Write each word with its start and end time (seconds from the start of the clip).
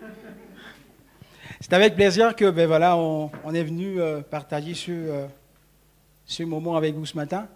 C'est 1.60 1.72
avec 1.72 1.94
plaisir 1.96 2.36
que 2.36 2.50
ben 2.50 2.66
voilà, 2.66 2.96
on, 2.96 3.30
est 3.52 3.64
venu 3.64 4.00
euh, 4.00 4.20
partager 4.20 4.74
ce, 4.74 4.92
euh, 4.92 5.26
ce 6.24 6.42
moment 6.44 6.76
avec 6.76 6.94
vous 6.94 7.06
ce 7.06 7.16
matin. 7.16 7.48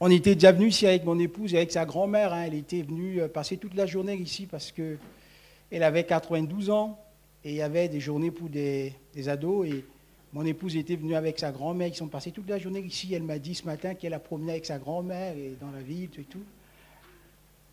On 0.00 0.10
était 0.10 0.34
déjà 0.34 0.52
venu 0.52 0.68
ici 0.68 0.86
avec 0.86 1.04
mon 1.04 1.18
épouse 1.18 1.54
et 1.54 1.56
avec 1.56 1.72
sa 1.72 1.84
grand-mère. 1.84 2.32
Hein. 2.32 2.44
Elle 2.46 2.54
était 2.54 2.82
venue 2.82 3.20
euh, 3.20 3.28
passer 3.28 3.56
toute 3.56 3.74
la 3.74 3.86
journée 3.86 4.14
ici 4.14 4.46
parce 4.46 4.70
qu'elle 4.72 5.82
avait 5.82 6.04
92 6.04 6.70
ans 6.70 6.98
et 7.44 7.50
il 7.50 7.56
y 7.56 7.62
avait 7.62 7.88
des 7.88 7.98
journées 7.98 8.30
pour 8.30 8.48
des, 8.48 8.94
ados. 9.26 9.66
Et 9.66 9.84
mon 10.32 10.44
épouse 10.44 10.76
était 10.76 10.96
venue 10.96 11.16
avec 11.16 11.38
sa 11.38 11.50
grand-mère. 11.50 11.88
Ils 11.88 11.96
sont 11.96 12.06
passés 12.08 12.30
toute 12.30 12.48
la 12.48 12.58
journée 12.58 12.80
ici. 12.80 13.12
Elle 13.14 13.24
m'a 13.24 13.38
dit 13.38 13.54
ce 13.54 13.64
matin 13.64 13.94
qu'elle 13.94 14.14
a 14.14 14.20
promené 14.20 14.52
avec 14.52 14.66
sa 14.66 14.78
grand-mère 14.78 15.36
et 15.36 15.56
dans 15.60 15.70
la 15.70 15.80
ville 15.80 16.10
et 16.18 16.24
tout. 16.24 16.44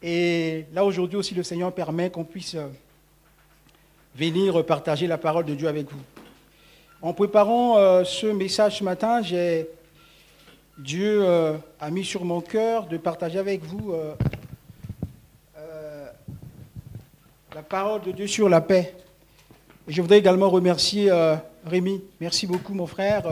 Et 0.08 0.66
là, 0.72 0.86
aujourd'hui 0.86 1.18
aussi, 1.18 1.34
le 1.34 1.42
Seigneur 1.42 1.74
permet 1.74 2.12
qu'on 2.12 2.24
puisse 2.24 2.56
venir 4.16 4.64
partager 4.64 5.08
la 5.08 5.18
parole 5.18 5.46
de 5.46 5.56
Dieu 5.56 5.68
avec 5.68 5.92
vous. 5.92 6.00
En 7.02 7.12
préparant 7.12 7.80
euh, 7.80 8.04
ce 8.04 8.28
message 8.28 8.78
ce 8.78 8.84
matin, 8.84 9.22
Dieu 10.78 11.24
euh, 11.26 11.58
a 11.80 11.90
mis 11.90 12.06
sur 12.06 12.24
mon 12.24 12.40
cœur 12.40 12.86
de 12.86 12.98
partager 12.98 13.40
avec 13.40 13.64
vous 13.64 13.94
euh, 13.94 14.14
la 17.56 17.64
parole 17.64 18.04
de 18.04 18.12
Dieu 18.12 18.28
sur 18.28 18.48
la 18.48 18.62
paix. 18.62 18.94
Je 19.88 20.04
voudrais 20.04 20.20
également 20.20 20.52
remercier 20.52 21.12
Rémi. 21.66 22.04
Merci 22.22 22.46
beaucoup, 22.46 22.76
mon 22.76 22.86
frère, 22.86 23.24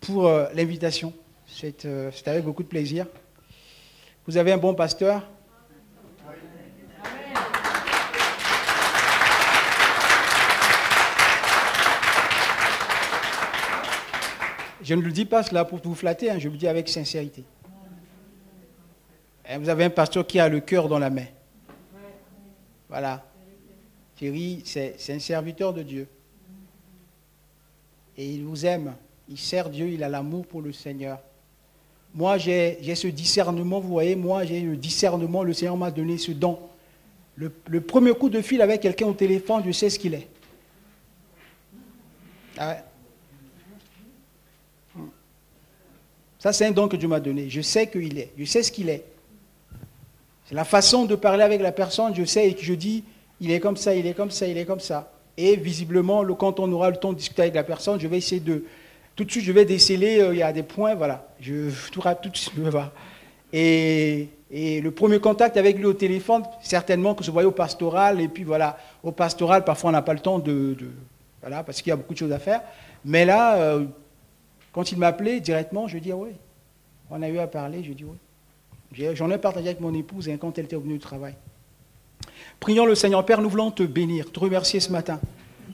pour 0.00 0.30
l'invitation. 0.54 1.12
C'est 1.48 1.84
avec 2.26 2.44
beaucoup 2.44 2.62
de 2.62 2.68
plaisir. 2.68 3.06
Vous 4.24 4.36
avez 4.36 4.52
un 4.52 4.58
bon 4.58 4.74
pasteur 4.74 5.26
Je 14.82 14.94
ne 14.94 15.02
le 15.02 15.10
dis 15.10 15.24
pas 15.24 15.42
cela 15.42 15.64
pour 15.64 15.80
vous 15.82 15.94
flatter, 15.94 16.30
hein, 16.30 16.38
je 16.38 16.48
le 16.48 16.56
dis 16.56 16.68
avec 16.68 16.88
sincérité. 16.88 17.44
Hein, 19.48 19.58
vous 19.58 19.68
avez 19.68 19.84
un 19.84 19.90
pasteur 19.90 20.26
qui 20.26 20.38
a 20.38 20.48
le 20.48 20.60
cœur 20.60 20.88
dans 20.88 20.98
la 20.98 21.10
main. 21.10 21.26
Voilà. 22.88 23.24
Thierry, 24.16 24.62
c'est 24.64 24.96
un 25.10 25.18
serviteur 25.18 25.72
de 25.72 25.82
Dieu. 25.82 26.06
Et 28.16 28.34
il 28.34 28.44
vous 28.44 28.66
aime. 28.66 28.94
Il 29.28 29.38
sert 29.38 29.68
Dieu, 29.68 29.88
il 29.88 30.02
a 30.02 30.08
l'amour 30.08 30.46
pour 30.46 30.62
le 30.62 30.72
Seigneur. 30.72 31.20
Moi, 32.14 32.38
j'ai 32.38 32.94
ce 32.94 33.08
discernement, 33.08 33.80
vous 33.80 33.88
voyez, 33.88 34.16
moi, 34.16 34.44
j'ai 34.44 34.60
le 34.60 34.76
discernement, 34.76 35.42
le 35.42 35.52
Seigneur 35.52 35.76
m'a 35.76 35.90
donné 35.90 36.18
ce 36.18 36.32
don. 36.32 36.58
Le, 37.36 37.80
premier 37.80 38.12
coup 38.14 38.28
de 38.28 38.42
fil 38.42 38.60
avec 38.60 38.80
quelqu'un 38.80 39.06
au 39.06 39.12
téléphone, 39.12 39.62
je 39.64 39.70
sais 39.70 39.90
ce 39.90 39.98
qu'il 39.98 40.14
est. 40.14 40.26
Ah 42.56 42.78
Ça, 46.38 46.52
c'est 46.52 46.66
un 46.66 46.70
don 46.70 46.88
que 46.88 46.96
Dieu 46.96 47.08
m'a 47.08 47.20
donné. 47.20 47.48
Je 47.50 47.60
sais 47.60 47.88
qu'il 47.88 48.18
est. 48.18 48.30
Je 48.38 48.44
sais 48.44 48.62
ce 48.62 48.70
qu'il 48.70 48.88
est. 48.88 49.04
C'est 50.46 50.54
la 50.54 50.64
façon 50.64 51.04
de 51.04 51.14
parler 51.14 51.42
avec 51.42 51.60
la 51.60 51.72
personne. 51.72 52.14
Je 52.14 52.24
sais 52.24 52.48
et 52.48 52.56
je 52.58 52.74
dis, 52.74 53.04
il 53.40 53.50
est 53.50 53.60
comme 53.60 53.76
ça, 53.76 53.94
il 53.94 54.06
est 54.06 54.14
comme 54.14 54.30
ça, 54.30 54.46
il 54.46 54.56
est 54.56 54.64
comme 54.64 54.80
ça. 54.80 55.12
Et 55.36 55.56
visiblement, 55.56 56.24
quand 56.34 56.58
on 56.60 56.70
aura 56.72 56.90
le 56.90 56.96
temps 56.96 57.12
de 57.12 57.18
discuter 57.18 57.42
avec 57.42 57.54
la 57.54 57.64
personne, 57.64 58.00
je 58.00 58.08
vais 58.08 58.18
essayer 58.18 58.40
de. 58.40 58.64
Tout 59.14 59.24
de 59.24 59.30
suite, 59.30 59.44
je 59.44 59.52
vais 59.52 59.64
déceler, 59.64 60.20
euh, 60.20 60.32
il 60.32 60.38
y 60.38 60.42
a 60.42 60.52
des 60.52 60.62
points, 60.62 60.94
voilà. 60.94 61.26
Je 61.40 61.70
tout, 61.90 62.00
de 62.00 62.36
suite, 62.36 62.54
Et, 63.52 64.28
et 64.50 64.80
le 64.80 64.90
premier 64.90 65.18
contact 65.18 65.56
avec 65.56 65.76
lui 65.76 65.86
au 65.86 65.92
téléphone, 65.92 66.42
certainement 66.62 67.14
que 67.14 67.24
je 67.24 67.30
voyais 67.30 67.48
au 67.48 67.52
pastoral. 67.52 68.20
Et 68.20 68.28
puis 68.28 68.44
voilà, 68.44 68.78
au 69.02 69.12
pastoral, 69.12 69.64
parfois 69.64 69.90
on 69.90 69.92
n'a 69.92 70.02
pas 70.02 70.14
le 70.14 70.20
temps 70.20 70.38
de, 70.38 70.76
voilà, 71.40 71.62
parce 71.62 71.82
qu'il 71.82 71.90
y 71.90 71.92
a 71.92 71.96
beaucoup 71.96 72.14
de 72.14 72.18
choses 72.18 72.32
à 72.32 72.38
faire. 72.38 72.62
Mais 73.04 73.24
là, 73.24 73.56
euh, 73.56 73.84
quand 74.78 74.92
il 74.92 74.98
m'appelait 74.98 75.40
directement, 75.40 75.88
je 75.88 75.98
dis 75.98 76.12
oui. 76.12 76.28
On 77.10 77.20
a 77.20 77.28
eu 77.28 77.38
à 77.38 77.48
parler, 77.48 77.82
je 77.82 77.92
dis 77.92 78.04
oui. 78.04 79.08
J'en 79.14 79.28
ai 79.28 79.36
partagé 79.36 79.66
avec 79.66 79.80
mon 79.80 79.92
épouse 79.92 80.28
hein, 80.28 80.36
quand 80.40 80.56
elle 80.56 80.66
était 80.66 80.76
revenue 80.76 80.92
du 80.92 80.98
travail. 81.00 81.34
Prions 82.60 82.86
le 82.86 82.94
Seigneur 82.94 83.26
Père, 83.26 83.42
nous 83.42 83.50
voulons 83.50 83.72
te 83.72 83.82
bénir, 83.82 84.30
te 84.30 84.38
remercier 84.38 84.78
ce 84.78 84.92
matin 84.92 85.18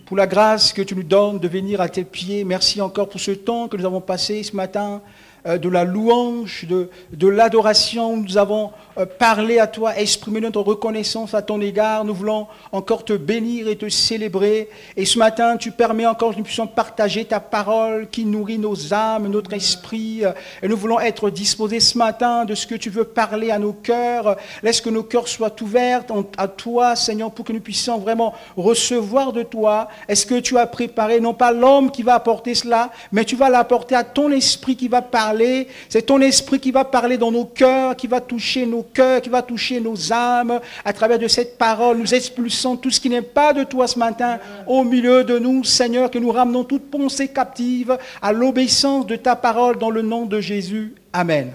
pour 0.06 0.16
la 0.16 0.26
grâce 0.26 0.72
que 0.72 0.80
tu 0.80 0.96
nous 0.96 1.02
donnes 1.02 1.38
de 1.38 1.48
venir 1.48 1.82
à 1.82 1.90
tes 1.90 2.04
pieds. 2.04 2.44
Merci 2.44 2.80
encore 2.80 3.10
pour 3.10 3.20
ce 3.20 3.32
temps 3.32 3.68
que 3.68 3.76
nous 3.76 3.84
avons 3.84 4.00
passé 4.00 4.42
ce 4.42 4.56
matin 4.56 5.02
euh, 5.44 5.58
de 5.58 5.68
la 5.68 5.84
louange, 5.84 6.64
de, 6.64 6.88
de 7.12 7.28
l'adoration. 7.28 8.16
Nous 8.16 8.38
avons 8.38 8.70
euh, 8.98 9.06
parlé 9.06 9.58
à 9.58 9.66
toi, 9.66 9.96
exprimé 9.96 10.40
notre 10.40 10.60
reconnaissance 10.60 11.34
à 11.34 11.42
ton 11.42 11.60
égard. 11.60 12.04
Nous 12.04 12.14
voulons 12.14 12.46
encore 12.72 13.04
te 13.04 13.12
bénir 13.12 13.68
et 13.68 13.76
te 13.76 13.88
célébrer. 13.88 14.68
Et 14.96 15.04
ce 15.04 15.18
matin, 15.18 15.56
tu 15.56 15.70
permets 15.70 16.06
encore 16.06 16.32
que 16.32 16.38
nous 16.38 16.44
puissions 16.44 16.66
partager 16.66 17.24
ta 17.24 17.40
parole 17.40 18.08
qui 18.08 18.24
nourrit 18.24 18.58
nos 18.58 18.92
âmes, 18.92 19.28
notre 19.28 19.52
esprit. 19.52 20.22
Et 20.62 20.68
nous 20.68 20.76
voulons 20.76 21.00
être 21.00 21.30
disposés 21.30 21.80
ce 21.80 21.98
matin 21.98 22.44
de 22.44 22.54
ce 22.54 22.66
que 22.66 22.74
tu 22.74 22.90
veux 22.90 23.04
parler 23.04 23.50
à 23.50 23.58
nos 23.58 23.72
cœurs. 23.72 24.36
Laisse 24.62 24.80
que 24.80 24.90
nos 24.90 25.02
cœurs 25.02 25.28
soient 25.28 25.54
ouverts 25.62 26.04
à 26.36 26.48
toi, 26.48 26.96
Seigneur, 26.96 27.30
pour 27.30 27.44
que 27.44 27.52
nous 27.52 27.60
puissions 27.60 27.98
vraiment 27.98 28.34
recevoir 28.56 29.32
de 29.32 29.42
toi. 29.42 29.88
Est-ce 30.08 30.26
que 30.26 30.40
tu 30.40 30.58
as 30.58 30.66
préparé 30.66 31.20
non 31.20 31.34
pas 31.34 31.52
l'homme 31.52 31.90
qui 31.90 32.02
va 32.02 32.14
apporter 32.14 32.54
cela, 32.54 32.90
mais 33.12 33.24
tu 33.24 33.36
vas 33.36 33.48
l'apporter 33.48 33.94
à 33.94 34.04
ton 34.04 34.30
esprit 34.30 34.76
qui 34.76 34.88
va 34.88 35.02
parler 35.02 35.68
c'est 35.88 36.02
ton 36.02 36.20
esprit 36.20 36.60
qui 36.60 36.70
va 36.70 36.84
parler 36.84 37.18
dans 37.18 37.30
nos 37.30 37.44
cœurs, 37.44 37.96
qui 37.96 38.06
va 38.06 38.20
toucher 38.20 38.66
nos 38.66 38.83
cœurs, 38.92 39.22
qui 39.22 39.28
va 39.28 39.42
toucher 39.42 39.80
nos 39.80 40.12
âmes. 40.12 40.60
À 40.84 40.92
travers 40.92 41.18
de 41.18 41.28
cette 41.28 41.58
parole, 41.58 41.98
nous 41.98 42.14
expulsons 42.14 42.76
tout 42.76 42.90
ce 42.90 43.00
qui 43.00 43.08
n'est 43.08 43.22
pas 43.22 43.52
de 43.52 43.64
toi 43.64 43.86
ce 43.86 43.98
matin 43.98 44.38
au 44.66 44.84
milieu 44.84 45.24
de 45.24 45.38
nous, 45.38 45.64
Seigneur, 45.64 46.10
que 46.10 46.18
nous 46.18 46.30
ramenons 46.30 46.64
toute 46.64 46.90
pensée 46.90 47.28
captive 47.28 47.98
à 48.20 48.32
l'obéissance 48.32 49.06
de 49.06 49.16
ta 49.16 49.36
parole 49.36 49.78
dans 49.78 49.90
le 49.90 50.02
nom 50.02 50.26
de 50.26 50.40
Jésus. 50.40 50.94
Amen. 51.12 51.52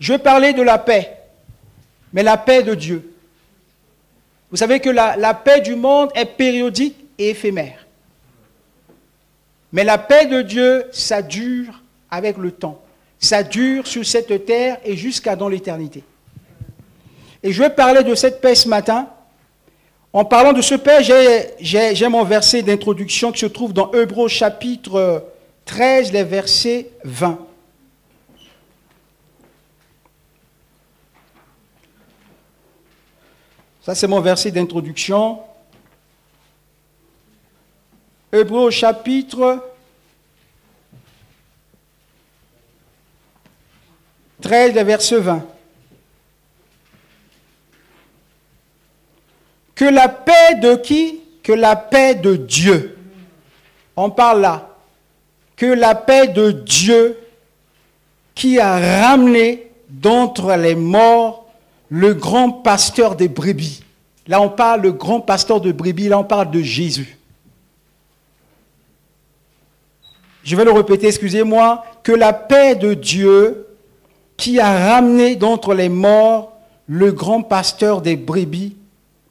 Je 0.00 0.14
parler 0.14 0.52
de 0.52 0.62
la 0.62 0.78
paix, 0.78 1.16
mais 2.12 2.22
la 2.22 2.36
paix 2.36 2.62
de 2.62 2.74
Dieu. 2.74 3.12
Vous 4.50 4.56
savez 4.56 4.80
que 4.80 4.90
la 4.90 5.34
paix 5.34 5.60
du 5.60 5.74
monde 5.74 6.10
est 6.14 6.24
périodique 6.24 6.96
et 7.18 7.30
éphémère. 7.30 7.86
Mais 9.72 9.84
la 9.84 9.98
paix 9.98 10.26
de 10.26 10.42
Dieu, 10.42 10.84
ça 10.92 11.20
dure 11.20 11.82
avec 12.10 12.38
le 12.38 12.52
temps. 12.52 12.80
Ça 13.18 13.42
dure 13.42 13.86
sur 13.86 14.06
cette 14.06 14.46
terre 14.46 14.78
et 14.84 14.96
jusqu'à 14.96 15.36
dans 15.36 15.48
l'éternité. 15.48 16.04
Et 17.42 17.52
je 17.52 17.62
vais 17.62 17.70
parler 17.70 18.02
de 18.02 18.14
cette 18.14 18.40
paix 18.40 18.54
ce 18.54 18.68
matin. 18.68 19.08
En 20.12 20.24
parlant 20.24 20.52
de 20.52 20.62
ce 20.62 20.74
paix, 20.74 21.02
j'ai 21.60 22.08
mon 22.08 22.24
verset 22.24 22.62
d'introduction 22.62 23.32
qui 23.32 23.40
se 23.40 23.46
trouve 23.46 23.72
dans 23.72 23.92
Hébreux 23.92 24.28
chapitre 24.28 25.24
13, 25.64 26.12
les 26.12 26.24
versets 26.24 26.90
20. 27.04 27.38
Ça, 33.82 33.94
c'est 33.94 34.06
mon 34.06 34.20
verset 34.20 34.50
d'introduction. 34.50 35.40
Hébreux 38.32 38.70
chapitre 38.70 39.62
13, 44.40 44.74
verset 44.74 45.20
20. 45.20 45.44
Que 49.74 49.84
la 49.84 50.08
paix 50.08 50.56
de 50.60 50.74
qui? 50.74 51.20
Que 51.42 51.52
la 51.52 51.76
paix 51.76 52.14
de 52.14 52.36
Dieu. 52.36 52.98
On 53.96 54.10
parle 54.10 54.40
là. 54.40 54.76
Que 55.56 55.66
la 55.66 55.94
paix 55.94 56.28
de 56.28 56.50
Dieu 56.50 57.16
qui 58.34 58.58
a 58.60 59.06
ramené 59.08 59.70
d'entre 59.88 60.54
les 60.56 60.74
morts 60.74 61.46
le 61.88 62.14
grand 62.14 62.50
pasteur 62.50 63.16
des 63.16 63.28
brebis. 63.28 63.82
Là, 64.26 64.40
on 64.40 64.50
parle 64.50 64.82
le 64.82 64.92
grand 64.92 65.20
pasteur 65.20 65.60
de 65.60 65.72
brebis, 65.72 66.08
là, 66.08 66.18
on 66.18 66.24
parle 66.24 66.50
de 66.50 66.60
Jésus. 66.60 67.18
Je 70.44 70.56
vais 70.56 70.64
le 70.64 70.72
répéter, 70.72 71.06
excusez-moi. 71.06 71.84
Que 72.02 72.12
la 72.12 72.32
paix 72.32 72.74
de 72.74 72.94
Dieu 72.94 73.67
qui 74.38 74.60
a 74.60 74.94
ramené 74.94 75.36
d'entre 75.36 75.74
les 75.74 75.90
morts 75.90 76.52
le 76.86 77.12
grand 77.12 77.42
pasteur 77.42 78.00
des 78.00 78.16
brebis 78.16 78.76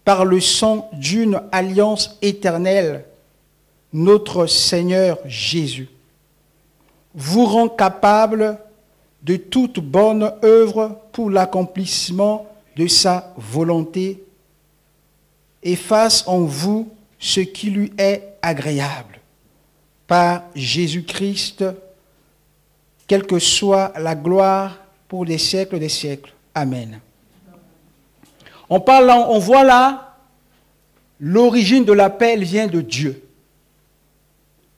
par 0.05 0.25
le 0.25 0.39
sang 0.39 0.89
d'une 0.93 1.41
alliance 1.51 2.17
éternelle, 2.21 3.05
notre 3.93 4.45
Seigneur 4.45 5.17
Jésus, 5.25 5.89
vous 7.15 7.45
rend 7.45 7.69
capable 7.69 8.59
de 9.23 9.37
toute 9.37 9.79
bonne 9.79 10.31
œuvre 10.43 10.99
pour 11.13 11.31
l'accomplissement 11.31 12.45
de 12.75 12.85
sa 12.87 13.33
volonté 13.37 14.23
et 15.63 15.75
fasse 15.75 16.27
en 16.27 16.41
vous 16.41 16.89
ce 17.17 17.39
qui 17.39 17.69
lui 17.69 17.91
est 17.97 18.37
agréable. 18.41 19.19
Par 20.05 20.43
Jésus-Christ, 20.53 21.63
quelle 23.07 23.25
que 23.25 23.39
soit 23.39 23.93
la 23.97 24.13
gloire 24.13 24.77
pour 25.07 25.25
les 25.25 25.37
siècles 25.37 25.79
des 25.79 25.89
siècles. 25.89 26.33
Amen. 26.53 26.99
On, 28.69 28.79
parle, 28.79 29.09
on 29.09 29.39
voit 29.39 29.63
là, 29.63 30.15
l'origine 31.19 31.85
de 31.85 31.93
la 31.93 32.09
paix, 32.09 32.33
elle 32.33 32.43
vient 32.43 32.67
de 32.67 32.81
Dieu. 32.81 33.23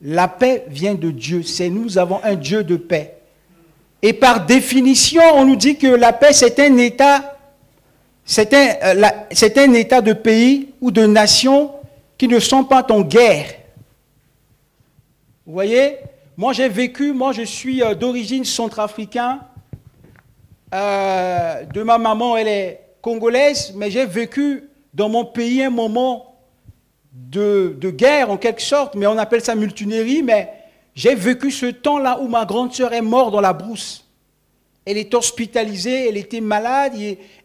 La 0.02 0.28
paix 0.28 0.66
vient 0.68 0.96
de 0.96 1.12
Dieu. 1.12 1.44
C'est 1.44 1.70
nous 1.70 1.98
avons 1.98 2.22
un 2.24 2.36
Dieu 2.36 2.64
de 2.64 2.78
paix. 2.78 3.16
Et 4.02 4.14
par 4.14 4.46
définition, 4.46 5.22
on 5.36 5.46
nous 5.46 5.58
dit 5.58 5.78
que 5.78 5.88
la 5.88 6.14
paix, 6.14 6.32
c'est 6.32 6.58
un 6.60 6.78
état, 6.78 7.38
c'est 8.24 8.54
un, 8.54 8.76
euh, 8.84 9.10
un, 9.58 9.74
état 9.74 10.02
de 10.02 10.14
pays 10.14 10.70
ou 10.80 10.90
de 10.92 11.06
nation 11.06 11.72
qui 12.18 12.28
ne 12.28 12.40
sont 12.40 12.64
pas 12.64 12.86
en 12.92 13.02
guerre. 13.02 13.56
Vous 15.46 15.54
voyez? 15.54 15.98
Moi, 16.38 16.54
j'ai 16.54 16.70
vécu, 16.70 17.12
moi, 17.12 17.34
je 17.34 17.42
suis 17.42 17.84
euh, 17.84 17.94
d'origine 17.94 18.46
centrafricaine. 18.46 19.40
Euh, 20.74 21.64
de 21.66 21.84
ma 21.84 21.98
maman, 21.98 22.38
elle 22.38 22.48
est 22.48 22.82
congolaise, 23.02 23.74
mais 23.76 23.90
j'ai 23.90 24.06
vécu 24.06 24.70
dans 24.94 25.10
mon 25.10 25.26
pays 25.26 25.64
un 25.64 25.70
moment 25.70 26.36
de, 27.12 27.76
guerre, 27.90 28.30
en 28.30 28.38
quelque 28.38 28.62
sorte, 28.62 28.96
mais 28.96 29.08
on 29.08 29.18
appelle 29.18 29.42
ça 29.42 29.56
mutinerie, 29.56 30.24
mais 30.24 30.52
j'ai 30.96 31.16
vécu 31.16 31.52
ce 31.52 31.68
temps-là 31.68 32.20
où 32.22 32.28
ma 32.28 32.46
grande 32.46 32.74
sœur 32.74 32.94
est 32.94 33.02
morte 33.02 33.32
dans 33.32 33.42
la 33.42 33.54
brousse. 33.54 34.06
Elle 34.86 34.98
est 34.98 35.14
hospitalisée, 35.14 36.10
elle 36.10 36.18
était 36.18 36.42
malade, 36.42 36.94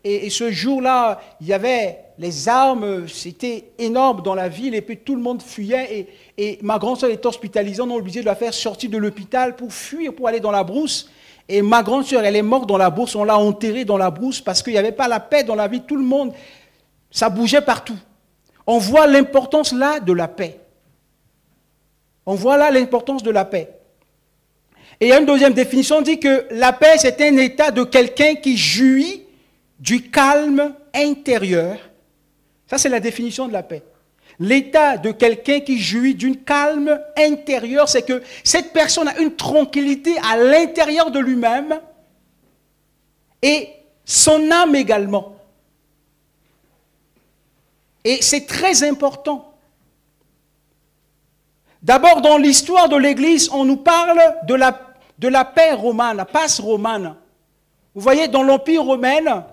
et, 0.04 0.30
ce 0.30 0.50
jour-là, 0.50 1.20
il 1.40 1.48
y 1.48 1.52
avait 1.52 1.98
les 2.18 2.48
armes, 2.48 3.08
c'était 3.08 3.64
énorme 3.78 4.22
dans 4.22 4.34
la 4.34 4.48
ville, 4.48 4.74
et 4.74 4.82
puis 4.82 4.98
tout 4.98 5.16
le 5.16 5.22
monde 5.22 5.42
fuyait, 5.42 6.06
et, 6.38 6.58
ma 6.62 6.78
grande 6.78 6.98
sœur 6.98 7.10
est 7.10 7.24
hospitalisée, 7.24 7.82
on 7.82 7.90
a 7.90 7.94
obligé 7.94 8.20
de 8.20 8.26
la 8.26 8.34
faire 8.34 8.54
sortir 8.54 8.90
de 8.90 8.98
l'hôpital 8.98 9.56
pour 9.56 9.72
fuir, 9.72 10.14
pour 10.14 10.28
aller 10.28 10.40
dans 10.40 10.52
la 10.52 10.64
brousse. 10.64 11.10
Et 11.48 11.60
ma 11.62 11.82
grande 11.82 12.04
sœur, 12.04 12.24
elle 12.24 12.36
est 12.36 12.42
morte 12.42 12.68
dans 12.68 12.78
la 12.78 12.90
brousse, 12.90 13.14
on 13.14 13.24
l'a 13.24 13.38
enterrée 13.38 13.84
dans 13.84 13.98
la 13.98 14.10
brousse 14.10 14.40
parce 14.40 14.62
qu'il 14.62 14.72
n'y 14.72 14.78
avait 14.78 14.92
pas 14.92 15.08
la 15.08 15.20
paix 15.20 15.44
dans 15.44 15.54
la 15.54 15.68
vie, 15.68 15.82
tout 15.82 15.96
le 15.96 16.02
monde, 16.02 16.32
ça 17.10 17.28
bougeait 17.28 17.60
partout. 17.60 17.98
On 18.66 18.78
voit 18.78 19.06
l'importance 19.06 19.72
là 19.72 20.00
de 20.00 20.12
la 20.12 20.26
paix. 20.26 20.58
On 22.24 22.34
voit 22.34 22.56
là 22.56 22.70
l'importance 22.70 23.22
de 23.22 23.30
la 23.30 23.44
paix. 23.44 23.68
Et 25.00 25.12
une 25.12 25.26
deuxième 25.26 25.52
définition, 25.52 25.98
on 25.98 26.02
dit 26.02 26.18
que 26.18 26.46
la 26.50 26.72
paix, 26.72 26.96
c'est 26.98 27.20
un 27.20 27.36
état 27.36 27.70
de 27.70 27.84
quelqu'un 27.84 28.36
qui 28.36 28.56
jouit 28.56 29.24
du 29.78 30.10
calme 30.10 30.74
intérieur. 30.94 31.78
Ça, 32.66 32.78
c'est 32.78 32.88
la 32.88 33.00
définition 33.00 33.48
de 33.48 33.52
la 33.52 33.62
paix. 33.62 33.82
L'état 34.40 34.96
de 34.96 35.12
quelqu'un 35.12 35.60
qui 35.60 35.78
jouit 35.78 36.14
d'une 36.14 36.42
calme 36.42 37.00
intérieure, 37.16 37.88
c'est 37.88 38.02
que 38.02 38.22
cette 38.42 38.72
personne 38.72 39.08
a 39.08 39.18
une 39.18 39.34
tranquillité 39.36 40.16
à 40.18 40.36
l'intérieur 40.36 41.10
de 41.10 41.20
lui-même 41.20 41.80
et 43.42 43.68
son 44.04 44.50
âme 44.50 44.74
également. 44.74 45.36
Et 48.04 48.20
c'est 48.20 48.46
très 48.46 48.82
important. 48.82 49.54
D'abord, 51.82 52.22
dans 52.22 52.38
l'histoire 52.38 52.88
de 52.88 52.96
l'Église, 52.96 53.50
on 53.52 53.64
nous 53.64 53.76
parle 53.76 54.18
de 54.46 54.54
la, 54.54 55.44
paix 55.44 55.72
romane, 55.72 56.16
la 56.16 56.24
passe 56.24 56.58
romane. 56.58 57.14
Vous 57.94 58.00
voyez, 58.00 58.26
dans 58.26 58.42
l'Empire 58.42 58.82
romain, 58.82 59.44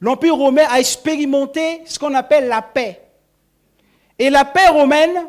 l'Empire 0.00 0.34
romain 0.34 0.64
a 0.70 0.80
expérimenté 0.80 1.82
ce 1.84 1.98
qu'on 1.98 2.14
appelle 2.14 2.48
la 2.48 2.62
paix. 2.62 3.03
Et 4.18 4.30
la 4.30 4.44
paix 4.44 4.68
romaine, 4.68 5.26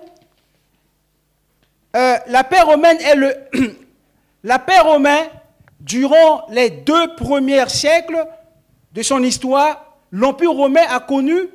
euh, 1.96 2.18
la 2.28 2.44
paix 2.44 2.62
romaine 2.62 2.98
est 3.02 3.16
la 4.44 4.60
paix 4.60 4.80
romaine, 4.80 5.28
durant 5.80 6.48
les 6.50 6.70
deux 6.70 7.16
premiers 7.16 7.68
siècles 7.70 8.26
de 8.94 9.02
son 9.02 9.22
histoire, 9.24 9.98
l'Empire 10.12 10.52
romain 10.52 10.86
a 10.90 11.00
connu 11.00 11.50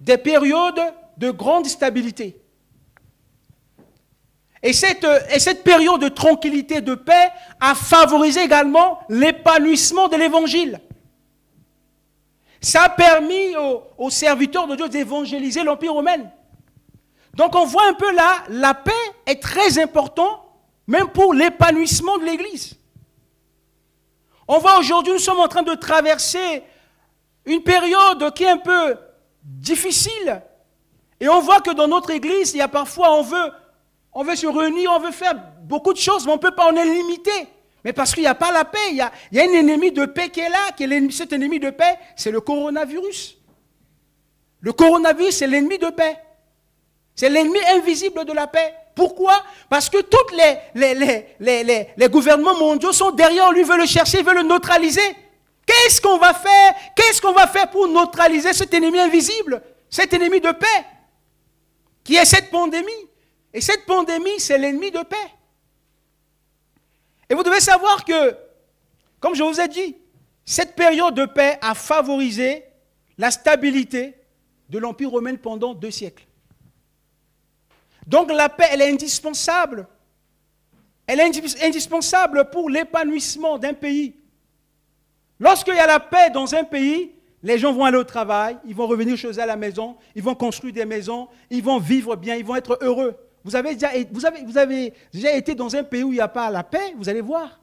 des 0.00 0.18
périodes 0.18 0.80
de 1.16 1.30
grande 1.30 1.66
stabilité. 1.66 2.36
Et 4.62 4.72
cette, 4.72 5.06
et 5.32 5.38
cette, 5.38 5.62
période 5.62 6.00
de 6.00 6.08
tranquillité, 6.08 6.80
de 6.80 6.94
paix, 6.94 7.30
a 7.60 7.74
favorisé 7.74 8.42
également 8.42 8.98
l'épanouissement 9.08 10.08
de 10.08 10.16
l'Évangile. 10.16 10.80
Ça 12.60 12.84
a 12.84 12.88
permis 12.88 13.54
aux, 13.98 14.10
serviteurs 14.10 14.66
de 14.66 14.74
Dieu 14.74 14.88
d'évangéliser 14.88 15.62
l'Empire 15.62 15.92
romain. 15.92 16.18
Donc 17.36 17.54
on 17.54 17.66
voit 17.66 17.86
un 17.86 17.94
peu 17.94 18.12
là, 18.12 18.44
la 18.48 18.74
paix 18.74 18.92
est 19.26 19.42
très 19.42 19.78
importante, 19.78 20.40
même 20.86 21.08
pour 21.08 21.34
l'épanouissement 21.34 22.18
de 22.18 22.24
l'Église. 22.24 22.74
On 24.48 24.58
voit 24.58 24.78
aujourd'hui, 24.78 25.12
nous 25.12 25.18
sommes 25.18 25.40
en 25.40 25.48
train 25.48 25.62
de 25.62 25.74
traverser 25.74 26.62
une 27.44 27.62
période 27.62 28.32
qui 28.34 28.44
est 28.44 28.50
un 28.50 28.58
peu 28.58 28.96
difficile. 29.42 30.42
Et 31.20 31.28
on 31.28 31.40
voit 31.40 31.60
que 31.60 31.70
dans 31.70 31.88
notre 31.88 32.10
Église, 32.10 32.54
il 32.54 32.58
y 32.58 32.62
a 32.62 32.68
parfois, 32.68 33.12
on 33.12 33.22
veut 33.22 33.52
on 34.18 34.24
veut 34.24 34.34
se 34.34 34.46
réunir, 34.46 34.90
on 34.92 34.98
veut 34.98 35.12
faire 35.12 35.34
beaucoup 35.64 35.92
de 35.92 35.98
choses, 35.98 36.24
mais 36.24 36.32
on 36.32 36.36
ne 36.36 36.40
peut 36.40 36.54
pas, 36.54 36.72
on 36.72 36.74
est 36.74 36.86
limité. 36.86 37.30
Mais 37.84 37.92
parce 37.92 38.14
qu'il 38.14 38.22
n'y 38.22 38.28
a 38.28 38.34
pas 38.34 38.50
la 38.50 38.64
paix, 38.64 38.78
il 38.90 38.96
y 38.96 39.02
a, 39.02 39.12
il 39.30 39.38
un 39.38 39.52
ennemi 39.52 39.92
de 39.92 40.06
paix 40.06 40.30
qui 40.30 40.40
est 40.40 40.48
là, 40.48 40.72
qui 40.74 40.84
est 40.84 41.10
cet 41.10 41.34
ennemi 41.34 41.60
de 41.60 41.68
paix, 41.68 41.98
c'est 42.16 42.30
le 42.30 42.40
coronavirus. 42.40 43.36
Le 44.60 44.72
coronavirus, 44.72 45.36
c'est 45.36 45.46
l'ennemi 45.46 45.76
de 45.76 45.90
paix. 45.90 46.16
C'est 47.16 47.30
l'ennemi 47.30 47.58
invisible 47.74 48.26
de 48.26 48.32
la 48.32 48.46
paix. 48.46 48.74
Pourquoi? 48.94 49.42
Parce 49.70 49.88
que 49.88 50.02
tous 50.02 50.36
les, 50.36 50.94
les, 51.40 51.86
les, 51.96 52.08
gouvernements 52.08 52.58
mondiaux 52.58 52.92
sont 52.92 53.10
derrière 53.10 53.52
lui, 53.52 53.62
veulent 53.62 53.80
le 53.80 53.86
chercher, 53.86 54.22
veulent 54.22 54.36
le 54.36 54.42
neutraliser. 54.42 55.16
Qu'est-ce 55.64 56.00
qu'on 56.00 56.18
va 56.18 56.34
faire? 56.34 56.74
Qu'est-ce 56.94 57.20
qu'on 57.20 57.32
va 57.32 57.46
faire 57.46 57.70
pour 57.70 57.88
neutraliser 57.88 58.52
cet 58.52 58.72
ennemi 58.74 58.98
invisible, 58.98 59.62
cet 59.90 60.12
ennemi 60.12 60.40
de 60.40 60.52
paix, 60.52 60.84
qui 62.04 62.16
est 62.16 62.24
cette 62.24 62.50
pandémie? 62.50 62.92
Et 63.52 63.62
cette 63.62 63.86
pandémie, 63.86 64.38
c'est 64.38 64.58
l'ennemi 64.58 64.90
de 64.90 65.02
paix. 65.02 65.16
Et 67.30 67.34
vous 67.34 67.42
devez 67.42 67.60
savoir 67.60 68.04
que, 68.04 68.36
comme 69.18 69.34
je 69.34 69.42
vous 69.42 69.60
ai 69.60 69.68
dit, 69.68 69.96
cette 70.44 70.76
période 70.76 71.14
de 71.14 71.24
paix 71.24 71.58
a 71.62 71.74
favorisé 71.74 72.64
la 73.16 73.30
stabilité 73.30 74.14
de 74.68 74.78
l'Empire 74.78 75.10
romain 75.10 75.34
pendant 75.36 75.74
deux 75.74 75.90
siècles. 75.90 76.25
Donc 78.06 78.30
la 78.32 78.48
paix, 78.48 78.66
elle 78.70 78.82
est 78.82 78.90
indispensable. 78.90 79.86
Elle 81.06 81.20
est 81.20 81.64
indispensable 81.64 82.50
pour 82.50 82.68
l'épanouissement 82.70 83.58
d'un 83.58 83.74
pays. 83.74 84.16
Lorsqu'il 85.38 85.74
y 85.74 85.78
a 85.78 85.86
la 85.86 86.00
paix 86.00 86.30
dans 86.30 86.54
un 86.54 86.64
pays, 86.64 87.12
les 87.42 87.58
gens 87.58 87.72
vont 87.72 87.84
aller 87.84 87.98
au 87.98 88.04
travail, 88.04 88.58
ils 88.64 88.74
vont 88.74 88.86
revenir 88.86 89.16
chez 89.16 89.28
eux 89.28 89.38
à 89.38 89.46
la 89.46 89.56
maison, 89.56 89.96
ils 90.14 90.22
vont 90.22 90.34
construire 90.34 90.72
des 90.72 90.84
maisons, 90.84 91.28
ils 91.50 91.62
vont 91.62 91.78
vivre 91.78 92.16
bien, 92.16 92.34
ils 92.34 92.44
vont 92.44 92.56
être 92.56 92.78
heureux. 92.80 93.16
Vous 93.44 93.54
avez, 93.54 93.76
déjà, 93.76 93.94
été 93.94 95.54
dans 95.54 95.76
un 95.76 95.84
pays 95.84 96.02
où 96.02 96.10
il 96.10 96.16
n'y 96.16 96.20
a 96.20 96.26
pas 96.26 96.50
la 96.50 96.64
paix, 96.64 96.94
vous 96.96 97.08
allez 97.08 97.20
voir. 97.20 97.60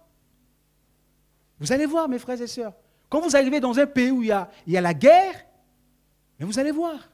Vous 1.59 1.71
allez 1.73 1.85
voir, 1.85 2.07
mes 2.07 2.19
frères 2.19 2.41
et 2.41 2.47
sœurs. 2.47 2.73
Quand 3.09 3.19
vous 3.19 3.35
arrivez 3.35 3.59
dans 3.59 3.77
un 3.77 3.85
pays 3.85 4.11
où 4.11 4.21
il 4.21 4.29
y 4.29 4.31
a, 4.31 4.49
il 4.65 4.73
y 4.73 4.77
a 4.77 4.81
la 4.81 4.93
guerre, 4.93 5.45
mais 6.39 6.45
vous 6.45 6.57
allez 6.57 6.71
voir. 6.71 7.09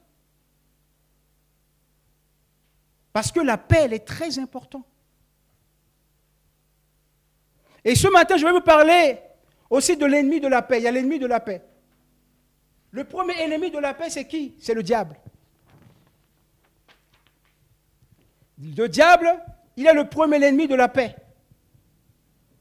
Parce 3.20 3.34
que 3.34 3.42
la 3.42 3.58
paix, 3.58 3.82
elle 3.82 3.92
est 3.92 4.08
très 4.08 4.40
importante. 4.40 4.86
Et 7.84 7.94
ce 7.94 8.08
matin, 8.08 8.38
je 8.38 8.46
vais 8.46 8.54
vous 8.54 8.62
parler 8.62 9.20
aussi 9.70 9.98
de 9.98 10.06
l'ennemi 10.06 10.40
de 10.40 10.48
la 10.48 10.62
paix. 10.62 10.78
Il 10.78 10.84
y 10.84 10.88
a 10.88 10.92
l'ennemi 10.92 11.20
de 11.20 11.26
la 11.26 11.42
paix. 11.42 11.62
Le 12.92 13.04
premier 13.04 13.38
ennemi 13.42 13.72
de 13.72 13.78
la 13.78 13.94
paix, 13.94 14.10
c'est 14.10 14.26
qui? 14.26 14.56
C'est 14.62 14.74
le 14.74 14.84
diable. 14.84 15.20
Le 18.58 18.88
diable, 18.88 19.38
il 19.76 19.86
est 19.86 19.94
le 19.94 20.08
premier 20.08 20.42
ennemi 20.42 20.70
de 20.70 20.76
la 20.76 20.88
paix. 20.88 21.14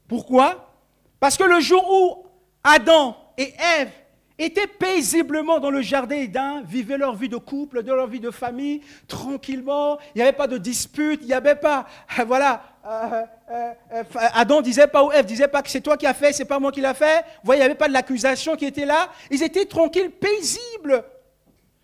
Pourquoi? 0.09 0.73
Parce 1.21 1.37
que 1.37 1.45
le 1.45 1.61
jour 1.61 1.89
où 1.89 2.27
Adam 2.65 3.15
et 3.37 3.53
Ève 3.79 3.93
étaient 4.39 4.67
paisiblement 4.67 5.59
dans 5.59 5.69
le 5.69 5.81
jardin 5.81 6.17
d'Éden, 6.17 6.63
vivaient 6.63 6.97
leur 6.97 7.15
vie 7.15 7.29
de 7.29 7.37
couple, 7.37 7.83
de 7.83 7.93
leur 7.93 8.07
vie 8.07 8.21
de 8.21 8.31
famille, 8.31 8.81
tranquillement, 9.07 9.99
il 10.15 10.19
n'y 10.19 10.21
avait 10.21 10.35
pas 10.35 10.47
de 10.47 10.57
dispute, 10.57 11.19
il 11.21 11.27
n'y 11.27 11.33
avait 11.33 11.55
pas, 11.55 11.85
voilà, 12.25 12.63
euh, 12.85 13.23
euh, 13.51 13.73
euh, 13.93 14.03
Adam 14.33 14.61
disait 14.61 14.87
pas 14.87 15.03
ou 15.03 15.11
Ève 15.11 15.25
disait 15.25 15.49
pas 15.49 15.61
que 15.61 15.69
c'est 15.69 15.81
toi 15.81 15.97
qui 15.97 16.07
as 16.07 16.13
fait, 16.13 16.31
c'est 16.31 16.45
pas 16.45 16.59
moi 16.59 16.71
qui 16.71 16.81
l'ai 16.81 16.93
fait. 16.93 17.21
Vous 17.21 17.45
voyez, 17.45 17.59
il 17.59 17.63
n'y 17.63 17.69
avait 17.69 17.75
pas 17.75 17.89
de 17.89 17.93
l'accusation 17.93 18.55
qui 18.55 18.65
était 18.65 18.85
là. 18.85 19.09
Ils 19.29 19.43
étaient 19.43 19.65
tranquilles, 19.65 20.11
paisibles, 20.11 21.03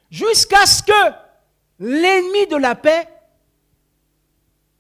jusqu'à 0.10 0.66
ce 0.66 0.82
que 0.82 1.14
l'ennemi 1.80 2.48
de 2.48 2.56
la 2.56 2.76
paix 2.76 3.08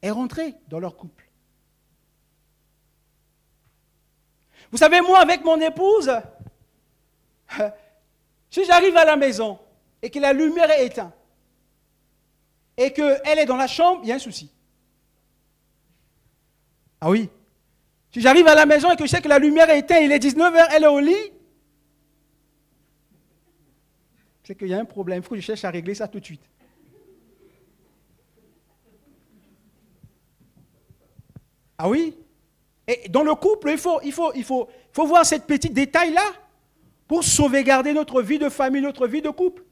est 0.01 0.11
rentré 0.11 0.55
dans 0.69 0.79
leur 0.79 0.95
couple. 0.95 1.25
Vous 4.71 4.77
savez, 4.77 5.01
moi, 5.01 5.19
avec 5.19 5.43
mon 5.43 5.59
épouse, 5.59 6.11
si 8.49 8.65
j'arrive 8.65 8.95
à 8.97 9.05
la 9.05 9.15
maison 9.15 9.59
et 10.01 10.09
que 10.09 10.19
la 10.19 10.33
lumière 10.33 10.69
est 10.71 10.85
éteinte, 10.85 11.13
et 12.77 12.91
qu'elle 12.91 13.39
est 13.39 13.45
dans 13.45 13.55
la 13.55 13.67
chambre, 13.67 14.01
il 14.03 14.09
y 14.09 14.11
a 14.11 14.15
un 14.15 14.19
souci. 14.19 14.51
Ah 16.99 17.09
oui. 17.09 17.29
Si 18.11 18.21
j'arrive 18.21 18.47
à 18.47 18.55
la 18.55 18.65
maison 18.65 18.91
et 18.91 18.95
que 18.95 19.05
je 19.05 19.09
sais 19.09 19.21
que 19.21 19.27
la 19.27 19.39
lumière 19.39 19.69
est 19.69 19.79
éteinte, 19.79 19.99
il 20.01 20.11
est 20.11 20.23
19h, 20.23 20.67
elle 20.71 20.83
est 20.83 20.87
au 20.87 20.99
lit, 20.99 21.31
c'est 24.43 24.55
qu'il 24.55 24.67
y 24.67 24.73
a 24.73 24.79
un 24.79 24.85
problème. 24.85 25.19
Il 25.19 25.23
faut 25.23 25.35
que 25.35 25.41
je 25.41 25.45
cherche 25.45 25.63
à 25.65 25.71
régler 25.71 25.95
ça 25.95 26.07
tout 26.07 26.19
de 26.19 26.25
suite. 26.25 26.43
Ah 31.77 31.89
oui 31.89 32.15
Et 32.87 33.09
dans 33.09 33.23
le 33.23 33.35
couple, 33.35 33.69
il 33.71 33.77
faut, 33.77 33.99
il 34.01 34.13
faut, 34.13 34.31
il 34.33 34.43
faut, 34.43 34.69
faut 34.93 35.05
voir 35.05 35.25
cette 35.25 35.45
petite 35.45 35.73
détail-là 35.73 36.23
pour 37.07 37.23
sauvegarder 37.23 37.93
notre 37.93 38.21
vie 38.21 38.39
de 38.39 38.49
famille, 38.49 38.81
notre 38.81 39.07
vie 39.07 39.21
de 39.21 39.29
couple. 39.29 39.63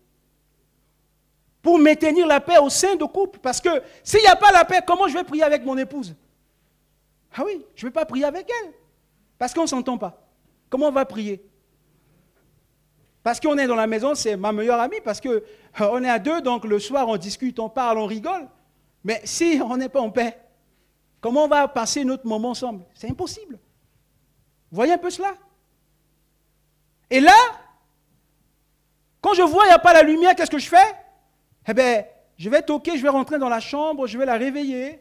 Pour 1.62 1.80
maintenir 1.80 2.28
la 2.28 2.40
paix 2.40 2.58
au 2.58 2.70
sein 2.70 2.96
de 2.96 3.06
couple. 3.06 3.40
Parce 3.40 3.62
que 3.62 3.70
s'il 4.04 4.20
n'y 4.20 4.28
a 4.28 4.36
pas 4.36 4.52
la 4.52 4.66
paix, 4.66 4.82
comment 4.86 5.08
je 5.08 5.14
vais 5.14 5.24
prier 5.24 5.44
avec 5.44 5.64
mon 5.64 5.78
épouse? 5.78 6.16
Ah 7.36 7.44
oui, 7.46 7.66
je 7.76 7.86
ne 7.86 7.90
vais 7.90 7.94
pas 7.94 8.06
prier 8.06 8.26
avec 8.26 8.50
elle. 8.50 8.74
Parce 9.38 9.54
qu'on 9.54 9.64
ne 9.64 9.68
s'entend 9.68 9.98
pas. 9.98 10.22
Comment 10.70 10.88
on 10.88 10.92
va 10.92 11.06
prier? 11.06 11.44
Parce 13.24 13.40
qu'on 13.40 13.58
est 13.58 13.68
dans 13.68 13.76
la 13.76 13.88
maison, 13.88 14.16
c'est 14.16 14.36
ma 14.36 14.52
meilleure 14.52 14.82
amie, 14.82 15.00
parce 15.04 15.22
qu'on 15.22 15.30
euh, 15.30 16.02
est 16.02 16.10
à 16.10 16.20
deux, 16.20 16.42
donc 16.42 16.66
le 16.66 16.78
soir 16.78 17.08
on 17.08 17.16
discute, 17.16 17.58
on 17.58 17.70
parle, 17.70 17.98
on 17.98 18.06
rigole. 18.06 18.50
Mais 19.04 19.22
si 19.24 19.62
on 19.64 19.78
n'est 19.78 19.90
pas 19.90 20.02
en 20.02 20.12
paix, 20.12 20.38
comment 21.22 21.46
on 21.46 21.48
va 21.48 21.68
passer 21.70 22.04
notre 22.04 22.28
moment 22.28 22.50
ensemble? 22.50 22.84
C'est 22.94 23.10
impossible. 23.10 23.60
Vous 24.70 24.76
voyez 24.76 24.92
un 24.92 24.98
peu 24.98 25.10
cela? 25.10 25.34
Et 27.14 27.20
là, 27.20 27.36
quand 29.22 29.36
je 29.36 29.44
vois 29.44 29.66
qu'il 29.66 29.70
n'y 29.70 29.76
a 29.76 29.80
pas 29.80 29.94
la 29.94 30.02
lumière, 30.02 30.36
qu'est-ce 30.36 30.50
que 30.50 30.58
je 30.58 30.68
fais? 30.68 30.96
Eh 31.68 31.74
bien, 31.76 32.06
je 32.40 32.50
vais 32.50 32.64
toquer, 32.64 32.98
je 32.98 33.04
vais 33.04 33.10
rentrer 33.10 33.38
dans 33.38 33.50
la 33.50 33.60
chambre, 33.60 34.08
je 34.08 34.18
vais 34.18 34.26
la 34.26 34.36
réveiller. 34.36 35.00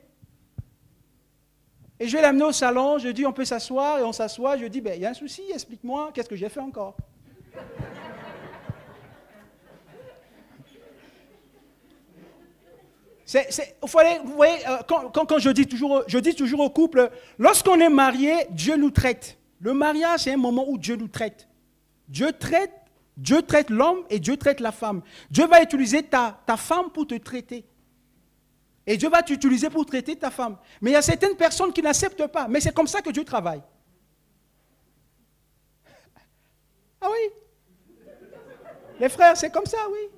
Et 1.98 2.06
je 2.06 2.14
vais 2.14 2.20
l'amener 2.20 2.44
au 2.44 2.52
salon, 2.52 2.98
je 2.98 3.08
dis 3.08 3.24
on 3.24 3.32
peut 3.32 3.46
s'asseoir, 3.46 3.98
et 3.98 4.02
on 4.02 4.12
s'assoit, 4.12 4.58
je 4.58 4.66
dis, 4.66 4.82
ben, 4.82 4.92
il 4.94 5.00
y 5.00 5.06
a 5.06 5.08
un 5.08 5.14
souci, 5.14 5.40
explique-moi, 5.54 6.10
qu'est-ce 6.12 6.28
que 6.28 6.36
j'ai 6.36 6.50
fait 6.50 6.60
encore? 6.60 6.96
Vous 14.22 14.34
voyez, 14.34 14.68
euh, 14.68 14.82
quand, 14.86 15.38
je, 15.38 15.48
dis 15.48 15.66
toujours, 15.66 16.04
je 16.06 16.18
dis 16.18 16.34
toujours 16.34 16.60
au 16.60 16.68
couple, 16.68 17.10
lorsqu'on 17.38 17.80
est 17.80 17.88
marié, 17.88 18.34
Dieu 18.50 18.76
nous 18.76 18.90
traite. 18.90 19.38
Le 19.60 19.72
mariage, 19.72 20.20
c'est 20.24 20.34
un 20.34 20.36
moment 20.36 20.66
où 20.68 20.76
Dieu 20.76 20.96
nous 20.96 21.08
traite. 21.08 21.48
Dieu 22.12 22.30
traite, 23.42 23.70
l'homme 23.70 24.04
et 24.10 24.18
Dieu 24.18 24.36
traite 24.36 24.60
la 24.60 24.70
femme. 24.70 25.00
Dieu 25.30 25.46
va 25.46 25.62
utiliser 25.62 26.02
ta, 26.02 26.38
ta 26.46 26.58
femme 26.58 26.90
pour 26.90 27.06
te 27.06 27.14
traiter. 27.14 27.64
Et 28.86 28.98
Dieu 28.98 29.08
va 29.08 29.22
t'utiliser 29.22 29.70
pour 29.70 29.86
traiter 29.86 30.14
ta 30.14 30.30
femme. 30.30 30.58
Mais 30.82 30.90
il 30.90 30.92
y 30.92 30.96
a 30.96 31.02
certaines 31.02 31.36
personnes 31.36 31.72
qui 31.72 31.80
n'acceptent 31.80 32.26
pas. 32.26 32.48
Mais 32.48 32.60
c'est 32.60 32.74
comme 32.74 32.86
ça 32.86 33.00
que 33.00 33.08
Dieu 33.10 33.24
travaille. 33.24 33.62
Ah 37.00 37.08
oui? 37.10 37.30
Les 39.00 39.08
frères, 39.08 39.36
c'est 39.36 39.50
comme 39.50 39.66
ça, 39.66 39.78
oui. 39.90 40.10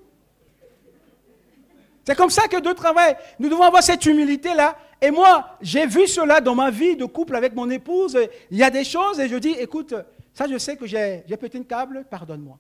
C'est 2.04 2.16
comme 2.16 2.30
ça 2.30 2.48
que 2.48 2.60
Dieu 2.60 2.74
travaille. 2.74 3.16
Nous 3.38 3.48
devons 3.48 3.62
avoir 3.62 3.84
cette 3.84 4.04
humilité-là. 4.04 4.76
Et 5.00 5.12
moi, 5.12 5.56
j'ai 5.60 5.86
vu 5.86 6.08
cela 6.08 6.40
dans 6.40 6.56
ma 6.56 6.70
vie 6.70 6.96
de 6.96 7.04
couple 7.04 7.36
avec 7.36 7.54
mon 7.54 7.70
épouse. 7.70 8.18
Il 8.50 8.58
y 8.58 8.64
a 8.64 8.70
des 8.70 8.84
choses 8.84 9.20
et 9.20 9.28
je 9.28 9.36
dis, 9.36 9.52
écoute, 9.52 9.94
ça 10.34 10.46
je 10.48 10.58
sais 10.58 10.76
que 10.76 10.86
j'ai 10.86 11.22
pété 11.40 11.58
une 11.58 11.64
câble, 11.64 12.04
pardonne-moi. 12.10 12.58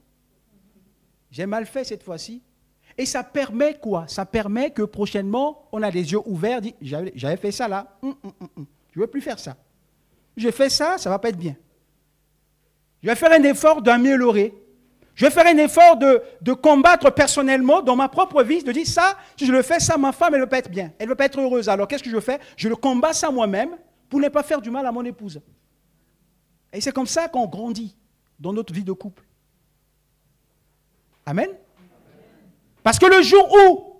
J'ai 1.30 1.46
mal 1.46 1.66
fait 1.66 1.84
cette 1.84 2.02
fois-ci. 2.02 2.42
Et 2.96 3.06
ça 3.06 3.24
permet 3.24 3.74
quoi? 3.74 4.06
Ça 4.06 4.24
permet 4.24 4.70
que 4.70 4.82
prochainement, 4.82 5.68
on 5.72 5.82
a 5.82 5.90
les 5.90 6.12
yeux 6.12 6.20
ouverts, 6.26 6.60
dit, 6.60 6.74
j'avais 6.80 7.36
fait 7.36 7.50
ça 7.50 7.66
là, 7.66 7.98
hum, 8.02 8.14
hum, 8.22 8.32
hum, 8.56 8.66
je 8.92 9.00
ne 9.00 9.04
veux 9.04 9.10
plus 9.10 9.20
faire 9.20 9.38
ça. 9.40 9.56
J'ai 10.36 10.52
fait 10.52 10.70
ça, 10.70 10.96
ça 10.98 11.10
ne 11.10 11.14
va 11.14 11.18
pas 11.18 11.30
être 11.30 11.38
bien. 11.38 11.56
Je 13.02 13.08
vais 13.08 13.16
faire 13.16 13.32
un 13.32 13.42
effort 13.42 13.82
d'améliorer. 13.82 14.54
Je 15.16 15.24
vais 15.24 15.30
faire 15.30 15.46
un 15.46 15.58
effort 15.58 15.96
de, 15.96 16.22
de, 16.40 16.52
combattre 16.52 17.10
personnellement 17.12 17.82
dans 17.82 17.94
ma 17.94 18.08
propre 18.08 18.42
vie, 18.42 18.62
de 18.62 18.72
dire 18.72 18.86
ça, 18.86 19.16
si 19.36 19.46
je 19.46 19.52
le 19.52 19.62
fais, 19.62 19.78
ça, 19.78 19.96
ma 19.96 20.12
femme, 20.12 20.34
elle 20.34 20.40
ne 20.40 20.44
va 20.44 20.50
pas 20.50 20.58
être 20.58 20.70
bien, 20.70 20.92
elle 20.98 21.06
ne 21.06 21.10
va 21.10 21.16
pas 21.16 21.26
être 21.26 21.40
heureuse. 21.40 21.68
Alors 21.68 21.86
qu'est-ce 21.86 22.02
que 22.02 22.10
je 22.10 22.18
fais? 22.18 22.40
Je 22.56 22.68
le 22.68 22.76
combats 22.76 23.12
ça 23.12 23.30
moi-même 23.30 23.76
pour 24.08 24.20
ne 24.20 24.28
pas 24.28 24.42
faire 24.42 24.60
du 24.60 24.70
mal 24.70 24.86
à 24.86 24.92
mon 24.92 25.04
épouse. 25.04 25.40
Et 26.74 26.80
c'est 26.80 26.92
comme 26.92 27.06
ça 27.06 27.28
qu'on 27.28 27.46
grandit 27.46 27.96
dans 28.38 28.52
notre 28.52 28.74
vie 28.74 28.84
de 28.84 28.92
couple. 28.92 29.22
Amen. 31.24 31.48
Parce 32.82 32.98
que 32.98 33.06
le 33.06 33.22
jour 33.22 33.48
où 33.50 33.94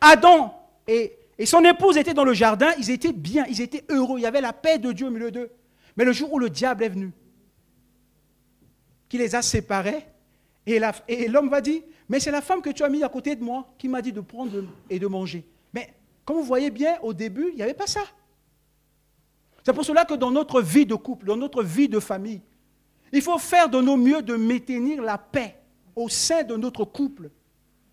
Adam 0.00 0.54
et, 0.86 1.16
son 1.44 1.64
épouse 1.64 1.96
étaient 1.96 2.14
dans 2.14 2.24
le 2.24 2.34
jardin, 2.34 2.70
ils 2.78 2.90
étaient 2.90 3.12
bien, 3.12 3.44
ils 3.48 3.60
étaient 3.60 3.84
heureux, 3.88 4.18
il 4.18 4.22
y 4.22 4.26
avait 4.26 4.40
la 4.40 4.52
paix 4.52 4.78
de 4.78 4.92
Dieu 4.92 5.06
au 5.06 5.10
milieu 5.10 5.30
d'eux. 5.30 5.50
Mais 5.96 6.04
le 6.04 6.12
jour 6.12 6.32
où 6.32 6.38
le 6.38 6.50
diable 6.50 6.84
est 6.84 6.88
venu, 6.90 7.12
qui 9.08 9.18
les 9.18 9.34
a 9.34 9.42
séparés, 9.42 10.06
et 10.66 11.28
l'homme 11.28 11.48
va 11.48 11.60
dire, 11.60 11.82
mais 12.08 12.20
c'est 12.20 12.30
la 12.30 12.42
femme 12.42 12.60
que 12.60 12.70
tu 12.70 12.82
as 12.82 12.88
mis 12.88 13.02
à 13.02 13.08
côté 13.08 13.36
de 13.36 13.42
moi 13.42 13.72
qui 13.78 13.88
m'a 13.88 14.02
dit 14.02 14.12
de 14.12 14.20
prendre 14.20 14.64
et 14.90 14.98
de 14.98 15.06
manger. 15.06 15.46
Mais 15.72 15.92
comme 16.24 16.36
vous 16.36 16.44
voyez 16.44 16.70
bien, 16.70 16.98
au 17.02 17.14
début, 17.14 17.48
il 17.50 17.56
n'y 17.56 17.62
avait 17.62 17.74
pas 17.74 17.86
ça. 17.86 18.02
C'est 19.66 19.72
pour 19.72 19.84
cela 19.84 20.04
que 20.04 20.14
dans 20.14 20.30
notre 20.30 20.62
vie 20.62 20.86
de 20.86 20.94
couple, 20.94 21.26
dans 21.26 21.36
notre 21.36 21.60
vie 21.64 21.88
de 21.88 21.98
famille, 21.98 22.40
il 23.12 23.20
faut 23.20 23.36
faire 23.36 23.68
de 23.68 23.80
nos 23.80 23.96
mieux 23.96 24.22
de 24.22 24.36
maintenir 24.36 25.02
la 25.02 25.18
paix 25.18 25.56
au 25.96 26.08
sein 26.08 26.44
de 26.44 26.54
notre 26.54 26.84
couple. 26.84 27.30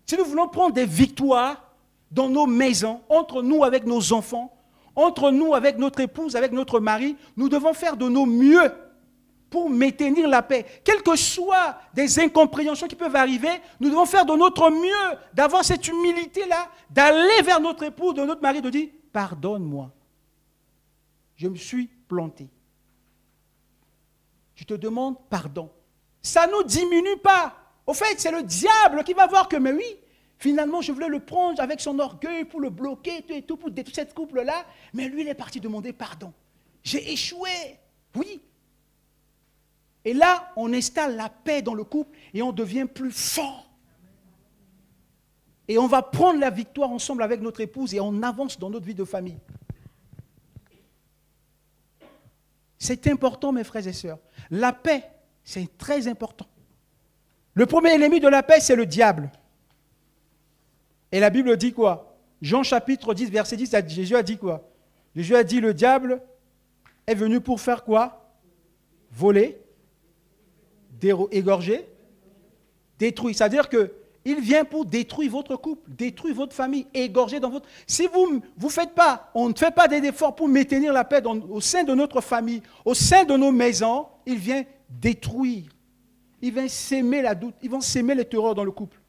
Si 0.06 0.16
nous 0.16 0.24
voulons 0.24 0.46
prendre 0.46 0.72
des 0.72 0.86
victoires 0.86 1.74
dans 2.12 2.28
nos 2.28 2.46
maisons, 2.46 3.00
entre 3.08 3.42
nous 3.42 3.64
avec 3.64 3.86
nos 3.86 4.12
enfants, 4.12 4.56
entre 4.94 5.32
nous 5.32 5.52
avec 5.52 5.76
notre 5.76 5.98
épouse, 5.98 6.36
avec 6.36 6.52
notre 6.52 6.78
mari, 6.78 7.16
nous 7.36 7.48
devons 7.48 7.72
faire 7.74 7.96
de 7.96 8.08
nos 8.08 8.24
mieux 8.24 8.70
pour 9.50 9.68
maintenir 9.68 10.28
la 10.28 10.42
paix. 10.42 10.64
Quelles 10.84 11.02
que 11.02 11.16
soient 11.16 11.76
des 11.92 12.20
incompréhensions 12.20 12.86
qui 12.86 12.94
peuvent 12.94 13.16
arriver, 13.16 13.50
nous 13.80 13.90
devons 13.90 14.06
faire 14.06 14.24
de 14.24 14.36
notre 14.36 14.70
mieux, 14.70 15.18
d'avoir 15.32 15.64
cette 15.64 15.88
humilité-là, 15.88 16.68
d'aller 16.88 17.42
vers 17.42 17.58
notre 17.58 17.82
épouse, 17.82 18.14
de 18.14 18.22
notre 18.22 18.42
mari, 18.42 18.62
de 18.62 18.70
dire, 18.70 18.90
pardonne-moi, 19.12 19.90
je 21.36 21.48
me 21.48 21.56
suis 21.56 21.88
planté. 22.08 22.48
Je 24.54 24.64
te 24.64 24.74
demande 24.74 25.16
pardon. 25.28 25.70
Ça 26.22 26.46
ne 26.46 26.52
nous 26.52 26.62
diminue 26.62 27.18
pas. 27.22 27.54
Au 27.86 27.92
fait, 27.92 28.18
c'est 28.18 28.30
le 28.30 28.42
diable 28.42 29.04
qui 29.04 29.12
va 29.12 29.26
voir 29.26 29.48
que, 29.48 29.56
mais 29.56 29.72
oui, 29.72 29.84
finalement, 30.38 30.80
je 30.80 30.92
voulais 30.92 31.08
le 31.08 31.20
prendre 31.20 31.60
avec 31.60 31.80
son 31.80 31.98
orgueil 31.98 32.44
pour 32.44 32.60
le 32.60 32.70
bloquer, 32.70 33.24
et 33.28 33.42
tout, 33.42 33.56
pour 33.56 33.70
détruire 33.70 33.96
cette 33.96 34.14
couple-là, 34.14 34.64
mais 34.94 35.08
lui, 35.08 35.22
il 35.22 35.28
est 35.28 35.34
parti 35.34 35.60
demander 35.60 35.92
pardon. 35.92 36.32
J'ai 36.82 37.12
échoué. 37.12 37.78
Oui. 38.14 38.40
Et 40.04 40.14
là, 40.14 40.52
on 40.56 40.72
installe 40.72 41.16
la 41.16 41.28
paix 41.28 41.62
dans 41.62 41.74
le 41.74 41.84
couple 41.84 42.16
et 42.32 42.42
on 42.42 42.52
devient 42.52 42.86
plus 42.86 43.10
fort. 43.10 43.70
Et 45.66 45.78
on 45.78 45.86
va 45.86 46.02
prendre 46.02 46.38
la 46.38 46.50
victoire 46.50 46.90
ensemble 46.90 47.22
avec 47.22 47.40
notre 47.40 47.62
épouse 47.62 47.94
et 47.94 48.00
on 48.00 48.22
avance 48.22 48.58
dans 48.58 48.68
notre 48.68 48.84
vie 48.84 48.94
de 48.94 49.04
famille. 49.04 49.38
C'est 52.84 53.06
important, 53.06 53.50
mes 53.50 53.64
frères 53.64 53.88
et 53.88 53.94
sœurs. 53.94 54.18
La 54.50 54.70
paix, 54.70 55.04
c'est 55.42 55.78
très 55.78 56.06
important. 56.06 56.44
Le 57.54 57.64
premier 57.64 57.94
ennemi 57.94 58.20
de 58.20 58.28
la 58.28 58.42
paix, 58.42 58.60
c'est 58.60 58.76
le 58.76 58.84
diable. 58.84 59.30
Et 61.10 61.18
la 61.18 61.30
Bible 61.30 61.56
dit 61.56 61.72
quoi? 61.72 62.14
Jean 62.42 62.62
chapitre 62.62 63.14
10, 63.14 63.30
verset 63.30 63.56
10, 63.56 63.74
Jésus 63.88 64.14
a 64.14 64.22
dit 64.22 64.36
quoi? 64.36 64.68
Jésus 65.16 65.34
a 65.34 65.42
dit, 65.42 65.62
le 65.62 65.72
diable 65.72 66.20
est 67.06 67.14
venu 67.14 67.40
pour 67.40 67.58
faire 67.58 67.84
quoi? 67.84 68.30
Voler, 69.10 69.58
égorger, 71.30 71.88
détruire. 72.98 73.34
C'est-à-dire 73.34 73.70
que 73.70 73.94
il 74.24 74.40
vient 74.40 74.64
pour 74.64 74.84
détruire 74.84 75.30
votre 75.30 75.56
couple, 75.56 75.90
détruire 75.90 76.34
votre 76.34 76.54
famille, 76.54 76.86
égorger 76.94 77.40
dans 77.40 77.50
votre... 77.50 77.68
Si 77.86 78.06
vous 78.06 78.42
ne 78.60 78.68
faites 78.68 78.94
pas, 78.94 79.30
on 79.34 79.48
ne 79.50 79.54
fait 79.54 79.74
pas 79.74 79.88
des 79.88 79.98
efforts 79.98 80.34
pour 80.34 80.48
maintenir 80.48 80.92
la 80.92 81.04
paix 81.04 81.22
au 81.26 81.60
sein 81.60 81.84
de 81.84 81.94
notre 81.94 82.20
famille, 82.20 82.62
au 82.84 82.94
sein 82.94 83.24
de 83.24 83.36
nos 83.36 83.52
maisons, 83.52 84.06
il 84.26 84.38
vient 84.38 84.64
détruire 84.88 85.64
ils 86.44 86.52
vont 86.52 86.68
s'aimer 86.68 87.22
la 87.22 87.34
doute, 87.34 87.54
ils 87.62 87.70
vont 87.70 87.80
s'aimer 87.80 88.14
les 88.14 88.26
terreurs 88.26 88.54
dans 88.54 88.64
le 88.64 88.70
couple. 88.70 89.00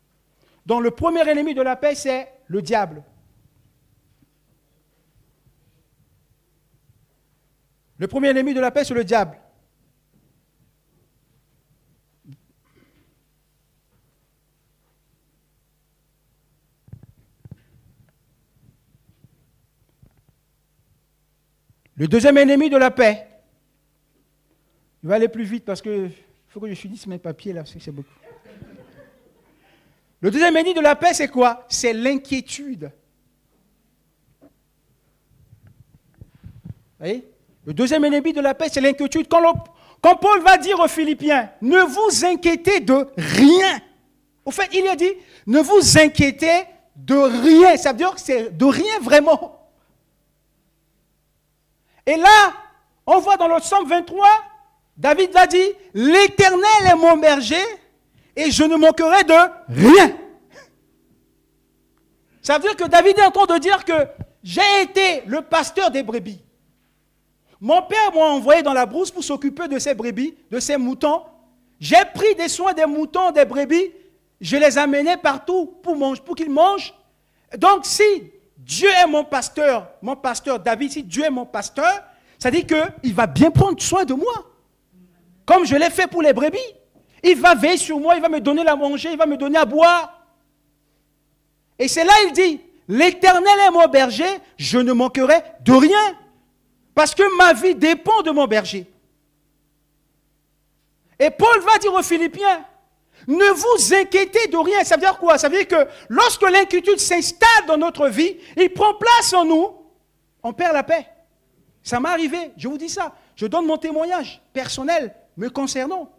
Donc 0.65 0.81
le 0.81 0.91
premier 0.91 1.27
ennemi 1.29 1.53
de 1.53 1.61
la 1.61 1.75
paix, 1.75 1.93
c'est 1.93 2.31
le 2.47 2.61
diable. 2.61 3.03
Le 7.97 8.07
premier 8.07 8.29
ennemi 8.29 8.53
de 8.53 8.61
la 8.61 8.71
paix, 8.71 8.85
c'est 8.85 8.93
le 8.93 9.03
diable. 9.03 9.37
Le 21.97 22.07
deuxième 22.07 22.37
ennemi 22.37 22.69
de 22.69 22.77
la 22.77 22.91
paix, 22.91 23.27
il 25.01 25.09
va 25.09 25.15
aller 25.15 25.29
plus 25.29 25.43
vite 25.43 25.63
parce 25.63 25.81
que 25.81 26.09
faut 26.49 26.59
que 26.59 26.67
je 26.67 26.73
finisse 26.73 27.07
mes 27.07 27.17
papiers 27.17 27.53
là, 27.53 27.63
c'est 27.65 27.91
beaucoup. 27.91 28.09
Le 30.19 30.31
deuxième 30.31 30.55
ennemi 30.57 30.73
de 30.73 30.81
la 30.81 30.95
paix, 30.95 31.13
c'est 31.13 31.27
quoi? 31.27 31.65
C'est 31.69 31.93
l'inquiétude. 31.93 32.91
Vous 34.41 34.49
voyez? 36.99 37.27
Le 37.65 37.73
deuxième 37.73 38.03
ennemi 38.05 38.33
de 38.33 38.41
la 38.41 38.53
paix, 38.53 38.67
c'est 38.71 38.81
l'inquiétude. 38.81 39.27
Quand, 39.27 39.41
quand, 40.01 40.15
Paul 40.15 40.41
va 40.41 40.57
dire 40.57 40.79
aux 40.79 40.87
Philippiens, 40.87 41.51
ne 41.61 41.79
vous 41.79 42.25
inquiétez 42.25 42.79
de 42.79 43.07
rien. 43.17 43.79
Au 44.45 44.51
fait, 44.51 44.69
il 44.73 44.87
a 44.87 44.95
dit, 44.95 45.11
ne 45.47 45.59
vous 45.59 45.97
inquiétez 45.97 46.63
de 46.95 47.15
rien. 47.15 47.77
Ça 47.77 47.91
veut 47.91 47.97
dire 47.97 48.15
que 48.15 48.21
c'est 48.21 48.55
de 48.55 48.65
rien 48.65 48.99
vraiment. 49.01 49.64
Et 52.05 52.17
là, 52.17 52.53
on 53.05 53.19
voit 53.19 53.37
dans 53.37 53.47
le 53.47 53.59
psaume 53.59 53.87
23, 53.87 54.27
David 54.97 55.33
l'a 55.33 55.47
dit, 55.47 55.71
l'Éternel 55.93 56.87
est 56.87 56.95
mon 56.95 57.17
berger 57.17 57.63
et 58.35 58.51
je 58.51 58.63
ne 58.63 58.75
manquerai 58.75 59.23
de 59.23 59.33
rien. 59.69 60.15
Ça 62.41 62.57
veut 62.57 62.61
dire 62.61 62.75
que 62.75 62.87
David 62.87 63.17
est 63.17 63.25
en 63.25 63.31
train 63.31 63.55
de 63.55 63.59
dire 63.59 63.83
que 63.83 64.07
j'ai 64.43 64.81
été 64.83 65.23
le 65.25 65.41
pasteur 65.41 65.89
des 65.89 66.03
brebis. 66.03 66.39
Mon 67.59 67.81
père 67.81 68.13
m'a 68.13 68.21
envoyé 68.21 68.61
dans 68.61 68.73
la 68.73 68.85
brousse 68.85 69.09
pour 69.09 69.23
s'occuper 69.23 69.67
de 69.67 69.79
ces 69.79 69.95
brebis, 69.95 70.35
de 70.51 70.59
ces 70.59 70.77
moutons. 70.77 71.23
J'ai 71.79 72.03
pris 72.13 72.35
des 72.35 72.47
soins 72.47 72.73
des 72.73 72.85
moutons, 72.85 73.31
des 73.31 73.45
brebis. 73.45 73.91
Je 74.39 74.57
les 74.57 74.77
amenais 74.77 75.17
partout 75.17 75.73
pour 75.81 76.35
qu'ils 76.35 76.51
mangent. 76.51 76.93
Donc 77.57 77.85
si 77.85 78.03
Dieu 78.65 78.89
est 78.89 79.05
mon 79.05 79.23
pasteur, 79.23 79.91
mon 80.01 80.15
pasteur 80.15 80.59
David, 80.59 80.91
si 80.91 81.03
Dieu 81.03 81.23
est 81.23 81.29
mon 81.29 81.45
pasteur, 81.45 82.03
ça 82.39 82.49
dit 82.49 82.65
qu'il 82.65 83.13
va 83.13 83.27
bien 83.27 83.51
prendre 83.51 83.79
soin 83.79 84.05
de 84.05 84.15
moi. 84.15 84.33
Comme 85.45 85.65
je 85.65 85.75
l'ai 85.75 85.91
fait 85.91 86.07
pour 86.07 86.23
les 86.23 86.33
brebis. 86.33 86.57
Il 87.23 87.39
va 87.39 87.53
veiller 87.53 87.77
sur 87.77 87.99
moi, 87.99 88.15
il 88.15 88.21
va 88.21 88.29
me 88.29 88.39
donner 88.39 88.67
à 88.67 88.75
manger, 88.75 89.11
il 89.11 89.17
va 89.17 89.27
me 89.27 89.37
donner 89.37 89.59
à 89.59 89.65
boire. 89.65 90.27
Et 91.77 91.87
c'est 91.87 92.03
là 92.03 92.13
il 92.25 92.33
dit, 92.33 92.61
l'Éternel 92.87 93.59
est 93.67 93.71
mon 93.71 93.87
berger, 93.87 94.39
je 94.57 94.79
ne 94.79 94.93
manquerai 94.93 95.43
de 95.61 95.71
rien. 95.71 96.17
Parce 96.95 97.13
que 97.13 97.37
ma 97.37 97.53
vie 97.53 97.75
dépend 97.75 98.23
de 98.23 98.31
mon 98.31 98.47
berger. 98.47 98.87
Et 101.19 101.29
Paul 101.29 101.59
va 101.61 101.77
dire 101.77 101.93
aux 101.93 102.03
Philippiens, 102.03 102.65
ne 103.27 103.53
vous 103.53 103.93
inquiétez 103.93 104.47
de 104.47 104.57
rien. 104.57 104.83
Ça 104.83 104.95
veut 104.95 105.01
dire 105.01 105.17
quoi? 105.17 105.37
Ça 105.37 105.49
veut 105.49 105.57
dire 105.57 105.67
que 105.67 105.89
lorsque 106.09 106.43
l'inquiétude 106.43 106.99
s'installe 106.99 107.65
dans 107.67 107.77
notre 107.77 108.07
vie, 108.07 108.37
il 108.57 108.69
prend 108.69 108.93
place 108.95 109.33
en 109.33 109.45
nous, 109.45 109.73
on 110.43 110.53
perd 110.53 110.73
la 110.73 110.83
paix. 110.83 111.07
Ça 111.83 111.99
m'est 111.99 112.09
arrivé, 112.09 112.51
je 112.57 112.67
vous 112.67 112.77
dis 112.77 112.89
ça. 112.89 113.15
Je 113.35 113.45
donne 113.45 113.65
mon 113.65 113.77
témoignage 113.77 114.41
personnel 114.53 115.13
me 115.37 115.49
concernant. 115.49 116.11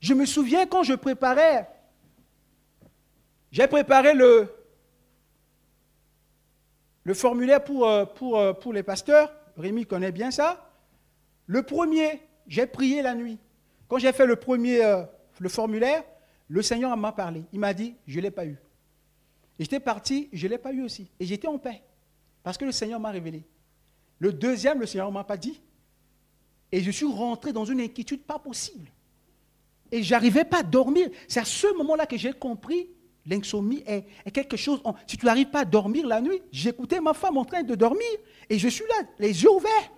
Je 0.00 0.14
me 0.14 0.26
souviens 0.26 0.66
quand 0.66 0.82
je 0.82 0.94
préparais, 0.94 1.68
j'ai 3.52 3.66
préparé 3.68 4.14
le, 4.14 4.48
formulaire 7.14 7.62
pour, 7.62 7.86
euh, 7.86 8.04
euh, 8.22 8.52
pour 8.52 8.72
les 8.72 8.82
pasteurs. 8.82 9.32
Rémi 9.56 9.86
connaît 9.86 10.10
bien 10.10 10.30
ça. 10.30 10.68
Le 11.46 11.62
premier, 11.62 12.20
j'ai 12.48 12.66
prié 12.66 13.02
la 13.02 13.14
nuit. 13.14 13.38
Quand 13.88 13.98
j'ai 13.98 14.12
fait 14.12 14.26
le 14.26 14.36
premier, 14.36 14.84
euh, 14.84 15.04
le 15.42 15.48
formulaire, 15.48 16.04
le 16.46 16.62
Seigneur 16.62 16.96
m'a 16.96 17.10
parlé. 17.10 17.42
Il 17.52 17.58
m'a 17.58 17.74
dit, 17.74 17.96
je 18.06 18.18
ne 18.18 18.22
l'ai 18.22 18.30
pas 18.30 18.46
eu. 18.46 18.56
J'étais 19.58 19.80
parti, 19.80 20.28
je 20.32 20.46
ne 20.46 20.52
l'ai 20.52 20.58
pas 20.58 20.72
eu 20.72 20.82
aussi. 20.82 21.10
Et 21.18 21.26
j'étais 21.26 21.48
en 21.48 21.58
paix. 21.58 21.82
Parce 22.44 22.56
que 22.56 22.64
le 22.64 22.70
Seigneur 22.70 23.00
m'a 23.00 23.10
révélé. 23.10 23.42
Le 24.20 24.32
deuxième, 24.32 24.78
le 24.78 24.86
Seigneur 24.86 25.08
ne 25.08 25.14
m'a 25.14 25.24
pas 25.24 25.36
dit. 25.36 25.60
Et 26.70 26.80
je 26.80 26.90
suis 26.92 27.06
rentré 27.06 27.52
dans 27.52 27.64
une 27.64 27.80
inquiétude 27.80 28.22
pas 28.22 28.38
possible. 28.38 28.88
Et 29.90 30.04
je 30.04 30.12
n'arrivais 30.12 30.44
pas 30.44 30.60
à 30.60 30.62
dormir. 30.62 31.08
C'est 31.26 31.40
à 31.40 31.44
ce 31.44 31.76
moment-là 31.76 32.06
que 32.06 32.16
j'ai 32.16 32.32
compris 32.32 32.88
L'insomnie 33.24 33.84
est, 33.86 34.30
quelque 34.32 34.56
chose. 34.56 34.82
si 35.06 35.16
tu 35.16 35.26
n'arrives 35.26 35.50
pas 35.50 35.60
à 35.60 35.64
dormir 35.64 36.08
la 36.08 36.20
nuit, 36.20 36.42
j'écoutais 36.50 37.00
ma 37.00 37.14
femme 37.14 37.36
en 37.36 37.44
train 37.44 37.62
de 37.62 37.76
dormir 37.76 38.08
et 38.50 38.58
je 38.58 38.68
suis 38.68 38.84
là, 38.88 39.06
les 39.20 39.44
yeux 39.44 39.50
ouverts. 39.50 39.92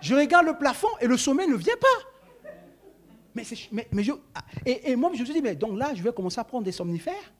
Je 0.00 0.16
regarde 0.16 0.46
le 0.46 0.58
plafond 0.58 0.88
et 1.00 1.06
le 1.06 1.16
sommeil 1.16 1.46
ne 1.46 1.54
vient 1.54 1.76
pas. 1.80 2.08
Mais, 3.34 3.42
je, 3.44 4.12
et, 4.64 4.94
moi, 4.94 5.10
je 5.14 5.20
me 5.20 5.24
suis 5.24 5.34
dit, 5.34 5.42
mais 5.42 5.56
donc 5.56 5.76
là, 5.76 5.92
je 5.94 6.02
vais 6.02 6.12
commencer 6.12 6.38
à 6.38 6.44
prendre 6.44 6.64
des 6.64 6.72
somnifères? 6.72 7.32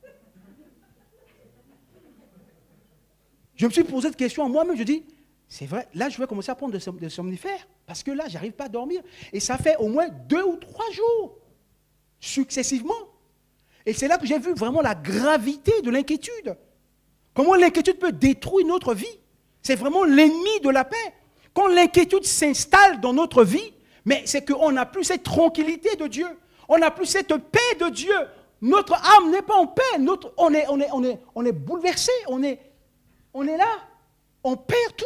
Je 3.54 3.66
me 3.66 3.70
suis 3.70 3.84
posé 3.84 4.08
cette 4.08 4.16
question 4.16 4.44
à 4.44 4.48
moi-même. 4.48 4.76
Je 4.76 4.82
dis, 4.82 5.04
c'est 5.48 5.66
vrai, 5.66 5.86
là, 5.94 6.08
je 6.08 6.18
vais 6.18 6.26
commencer 6.26 6.50
à 6.50 6.56
prendre 6.56 6.76
des 6.76 7.08
somnifères 7.08 7.68
parce 7.86 8.02
que 8.02 8.10
là, 8.10 8.24
je 8.26 8.34
n'arrive 8.34 8.52
pas 8.52 8.64
à 8.64 8.68
dormir. 8.68 9.02
Et 9.32 9.38
ça 9.38 9.56
fait 9.56 9.76
au 9.76 9.88
moins 9.88 10.08
deux 10.08 10.42
ou 10.42 10.56
trois 10.56 10.90
jours, 10.90 11.38
successivement. 12.18 12.94
Et 13.86 13.92
c'est 13.92 14.08
là 14.08 14.18
que 14.18 14.26
j'ai 14.26 14.38
vu 14.38 14.52
vraiment 14.54 14.80
la 14.80 14.94
gravité 14.96 15.80
de 15.82 15.90
l'inquiétude. 15.90 16.56
Comment 17.34 17.54
l'inquiétude 17.54 17.98
peut 17.98 18.12
détruire 18.12 18.66
notre 18.66 18.94
vie? 18.94 19.20
C'est 19.62 19.76
vraiment 19.76 20.04
l'ennemi 20.04 20.60
de 20.62 20.70
la 20.70 20.84
paix. 20.84 21.14
Quand 21.52 21.68
l'inquiétude 21.68 22.24
s'installe 22.24 23.00
dans 23.00 23.12
notre 23.12 23.44
vie, 23.44 23.73
mais 24.04 24.22
c'est 24.26 24.44
qu'on 24.44 24.72
n'a 24.72 24.86
plus 24.86 25.04
cette 25.04 25.22
tranquillité 25.22 25.96
de 25.96 26.06
Dieu. 26.06 26.26
On 26.68 26.78
n'a 26.78 26.90
plus 26.90 27.06
cette 27.06 27.34
paix 27.36 27.74
de 27.80 27.88
Dieu. 27.88 28.16
Notre 28.60 28.94
âme 28.94 29.30
n'est 29.30 29.42
pas 29.42 29.56
en 29.56 29.66
paix. 29.66 29.98
Notre, 29.98 30.32
on, 30.36 30.52
est, 30.52 30.66
on, 30.68 30.80
est, 30.80 30.88
on, 30.92 31.04
est, 31.04 31.18
on 31.34 31.44
est 31.44 31.52
bouleversé. 31.52 32.12
On 32.28 32.42
est, 32.42 32.60
on 33.32 33.46
est 33.46 33.56
là. 33.56 33.68
On 34.42 34.56
perd 34.56 34.96
tout. 34.96 35.04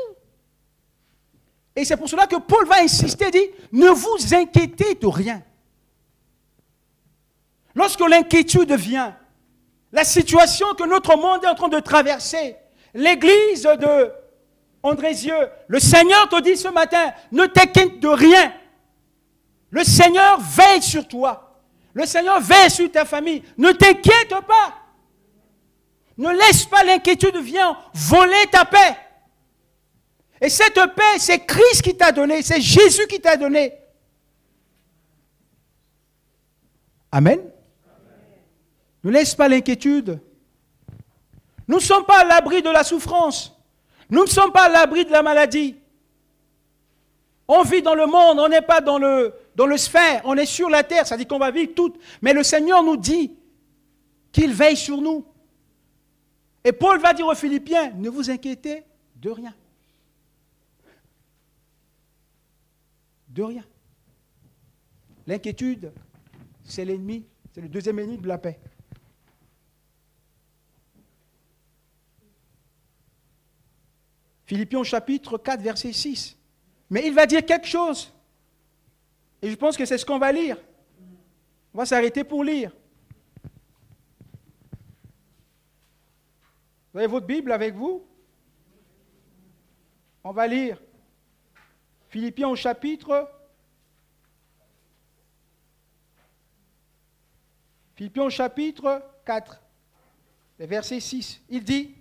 Et 1.77 1.85
c'est 1.85 1.97
pour 1.97 2.09
cela 2.09 2.27
que 2.27 2.37
Paul 2.37 2.67
va 2.67 2.83
insister, 2.83 3.31
dit, 3.31 3.51
ne 3.71 3.89
vous 3.89 4.35
inquiétez 4.35 4.97
de 4.97 5.07
rien. 5.07 5.43
Lorsque 7.75 8.01
l'inquiétude 8.01 8.73
vient, 8.73 9.17
la 9.93 10.03
situation 10.03 10.75
que 10.75 10.83
notre 10.83 11.17
monde 11.17 11.45
est 11.45 11.49
en 11.49 11.55
train 11.55 11.69
de 11.69 11.79
traverser, 11.79 12.57
l'église 12.95 13.63
de 13.63 14.11
Andrézieux, 14.83 15.49
le 15.69 15.79
Seigneur 15.79 16.29
te 16.29 16.41
dit 16.41 16.57
ce 16.57 16.69
matin, 16.69 17.13
ne 17.31 17.47
t'inquiète 17.47 18.01
de 18.01 18.09
rien. 18.09 18.53
Le 19.71 19.85
Seigneur 19.85 20.41
veille 20.41 20.83
sur 20.83 21.07
toi. 21.07 21.61
Le 21.93 22.07
Seigneur 22.07 22.41
veille 22.41 22.71
sur 22.71 22.91
ta 22.91 23.05
famille. 23.05 23.43
Ne 23.57 23.73
t'inquiète 23.73 24.35
pas. 24.47 24.75
Ne 26.17 26.31
laisse 26.31 26.65
pas 26.67 26.83
l'inquiétude 26.85 27.37
venir 27.37 27.91
voler 27.95 28.47
ta 28.51 28.65
paix. 28.65 28.97
Et 30.41 30.49
cette 30.49 30.75
paix, 30.75 31.19
c'est 31.19 31.45
Christ 31.45 31.83
qui 31.83 31.97
t'a 31.97 32.13
donné, 32.13 32.43
c'est 32.43 32.61
Jésus 32.61 33.07
qui 33.09 33.21
t'a 33.21 33.37
donné. 33.37 33.75
Amen. 37.11 37.41
Ne 39.03 39.11
laisse 39.11 39.35
pas 39.35 39.49
l'inquiétude. 39.49 40.21
Nous 41.67 41.77
ne 41.77 41.83
sommes 41.83 42.05
pas 42.05 42.21
à 42.21 42.25
l'abri 42.25 42.63
de 42.63 42.71
la 42.71 42.85
souffrance. 42.85 43.57
Nous 44.11 44.23
ne 44.23 44.29
sommes 44.29 44.53
pas 44.53 44.65
à 44.65 44.69
l'abri 44.69 45.05
de 45.05 45.11
la 45.11 45.23
maladie. 45.23 45.77
On 47.47 47.63
vit 47.63 47.83
dans 47.83 47.95
le 47.95 48.07
monde, 48.07 48.39
on 48.39 48.49
n'est 48.49 48.63
pas 48.63 48.81
dans 48.81 48.99
le, 48.99 49.35
dans 49.59 49.67
le 49.67 49.77
sphère, 49.77 50.23
on 50.25 50.37
est 50.37 50.47
sur 50.47 50.71
la 50.71 50.85
terre, 50.85 51.05
ça 51.05 51.17
dit 51.17 51.27
qu'on 51.27 51.41
va 51.41 51.51
vivre 51.51 51.75
tout. 51.75 51.93
Mais 52.23 52.33
le 52.33 52.45
Seigneur 52.45 52.85
nous 52.85 52.97
dit 52.97 53.37
qu'il 54.31 54.53
veille 54.55 54.77
sur 54.77 55.01
nous. 55.01 55.27
Et 56.63 56.71
Paul 56.71 57.01
va 57.01 57.13
dire 57.13 57.27
aux 57.27 57.35
Philippiens, 57.35 57.91
ne 57.91 58.09
vous 58.09 58.31
inquiétez 58.31 58.85
de 59.17 59.31
rien. 59.31 59.53
De 63.31 63.43
rien. 63.43 63.65
L'inquiétude, 65.27 65.93
c'est 66.63 66.85
l'ennemi, 66.85 67.27
c'est 67.53 67.61
le 67.61 67.69
deuxième 67.69 67.99
ennemi 67.99 68.17
de 68.17 68.29
la 68.29 68.39
paix. 68.39 68.61
Philippiens 74.47 74.85
chapitre 74.85 75.37
4, 75.37 75.61
verset 75.61 75.93
6. 75.93 76.39
Mais 76.91 77.09
il 77.09 77.13
va 77.13 77.27
dire 77.27 77.45
quelque 77.45 77.67
chose. 77.67 78.13
Et 79.43 79.51
je 79.51 79.57
pense 79.57 79.77
que 79.77 79.85
c'est 79.85 79.99
ce 79.99 80.05
qu'on 80.05 80.19
va 80.19 80.33
lire. 80.33 80.57
On 81.73 81.79
va 81.79 81.87
s'arrêter 81.87 82.25
pour 82.25 82.43
lire. 82.43 82.73
Vous 86.93 86.99
avez 86.99 87.07
votre 87.07 87.27
Bible 87.27 87.53
avec 87.53 87.75
vous? 87.75 88.05
On 90.25 90.33
va 90.33 90.47
lire. 90.47 90.81
Philippiens 92.09 92.49
au 92.49 92.57
chapitre. 92.57 93.31
Philippiens 97.95 98.25
au 98.25 98.31
chapitre 98.31 99.03
4, 99.27 99.61
verset 100.59 101.01
6. 101.01 101.43
Il 101.49 101.65
dit 101.65 101.95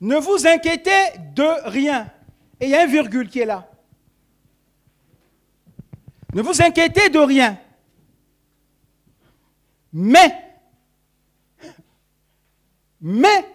ne 0.00 0.16
vous 0.16 0.46
inquiétez 0.46 1.18
de 1.34 1.68
rien. 1.68 2.10
Et 2.60 2.66
il 2.66 2.70
y 2.70 2.74
a 2.74 2.82
un 2.82 2.86
virgule 2.86 3.28
qui 3.28 3.40
est 3.40 3.46
là. 3.46 3.68
Ne 6.36 6.42
vous 6.42 6.60
inquiétez 6.60 7.08
de 7.08 7.18
rien. 7.18 7.58
Mais, 9.90 10.60
mais, 13.00 13.48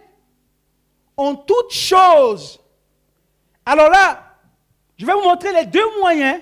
en 1.15 1.36
toute 1.36 1.70
chose. 1.70 2.60
Alors 3.67 3.88
là, 3.91 4.36
je 4.98 5.06
vais 5.06 5.13
vous 5.13 5.22
montrer 5.22 5.54
les 5.54 5.67
deux 5.67 6.00
moyens. 6.00 6.41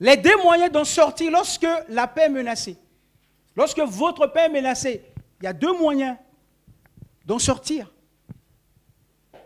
Les 0.00 0.16
deux 0.16 0.42
moyens 0.42 0.72
d'en 0.72 0.86
sortir 0.86 1.30
lorsque 1.30 1.68
la 1.90 2.06
paix 2.06 2.22
est 2.22 2.28
menacée. 2.30 2.78
Lorsque 3.54 3.80
votre 3.80 4.26
paix 4.26 4.46
est 4.46 4.48
menacée, 4.48 5.04
il 5.42 5.44
y 5.44 5.48
a 5.48 5.52
deux 5.52 5.76
moyens 5.78 6.16
d'en 7.26 7.38
sortir. 7.38 7.92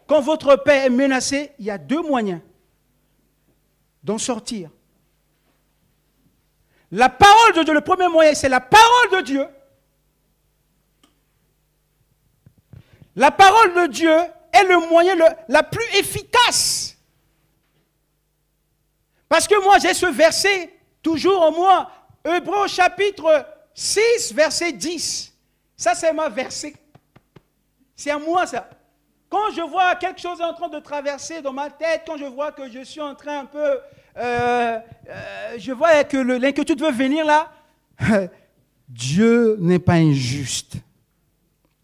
Quand 0.06 0.20
votre 0.20 0.54
paix 0.54 0.86
est 0.86 0.90
menacée, 0.90 1.50
il 1.58 1.64
y 1.64 1.70
a 1.72 1.78
deux 1.78 2.02
moyens 2.02 2.40
d'en 4.04 4.18
sortir. 4.18 4.70
La 6.94 7.08
parole 7.08 7.54
de 7.54 7.64
Dieu, 7.64 7.74
le 7.74 7.80
premier 7.80 8.06
moyen, 8.06 8.34
c'est 8.34 8.48
la 8.48 8.60
parole 8.60 9.10
de 9.10 9.20
Dieu. 9.22 9.48
La 13.16 13.32
parole 13.32 13.74
de 13.74 13.86
Dieu 13.88 14.16
est 14.52 14.62
le 14.62 14.78
moyen 14.88 15.16
le, 15.16 15.70
plus 15.72 15.98
efficace. 15.98 16.96
Parce 19.28 19.48
que 19.48 19.60
moi, 19.64 19.78
j'ai 19.80 19.92
ce 19.92 20.06
verset 20.06 20.72
toujours 21.02 21.42
en 21.42 21.50
moi. 21.50 21.90
Hébreu 22.24 22.68
chapitre 22.68 23.44
6, 23.74 24.32
verset 24.32 24.70
10. 24.70 25.34
Ça, 25.76 25.96
c'est 25.96 26.12
ma 26.12 26.28
verset. 26.28 26.74
C'est 27.96 28.12
à 28.12 28.20
moi, 28.20 28.46
ça. 28.46 28.70
Quand 29.28 29.50
je 29.50 29.62
vois 29.62 29.96
quelque 29.96 30.20
chose 30.20 30.40
en 30.40 30.54
train 30.54 30.68
de 30.68 30.78
traverser 30.78 31.42
dans 31.42 31.52
ma 31.52 31.70
tête, 31.70 32.02
quand 32.06 32.18
je 32.18 32.26
vois 32.26 32.52
que 32.52 32.70
je 32.70 32.84
suis 32.84 33.00
en 33.00 33.16
train 33.16 33.40
un 33.40 33.46
peu... 33.46 33.80
Euh, 34.16 34.78
euh, 35.08 35.58
je 35.58 35.72
vois 35.72 36.04
que 36.04 36.16
l'inquiétude 36.16 36.80
veut 36.80 36.92
venir 36.92 37.24
là. 37.24 37.52
Dieu 38.88 39.56
n'est 39.60 39.78
pas 39.78 39.94
injuste. 39.94 40.76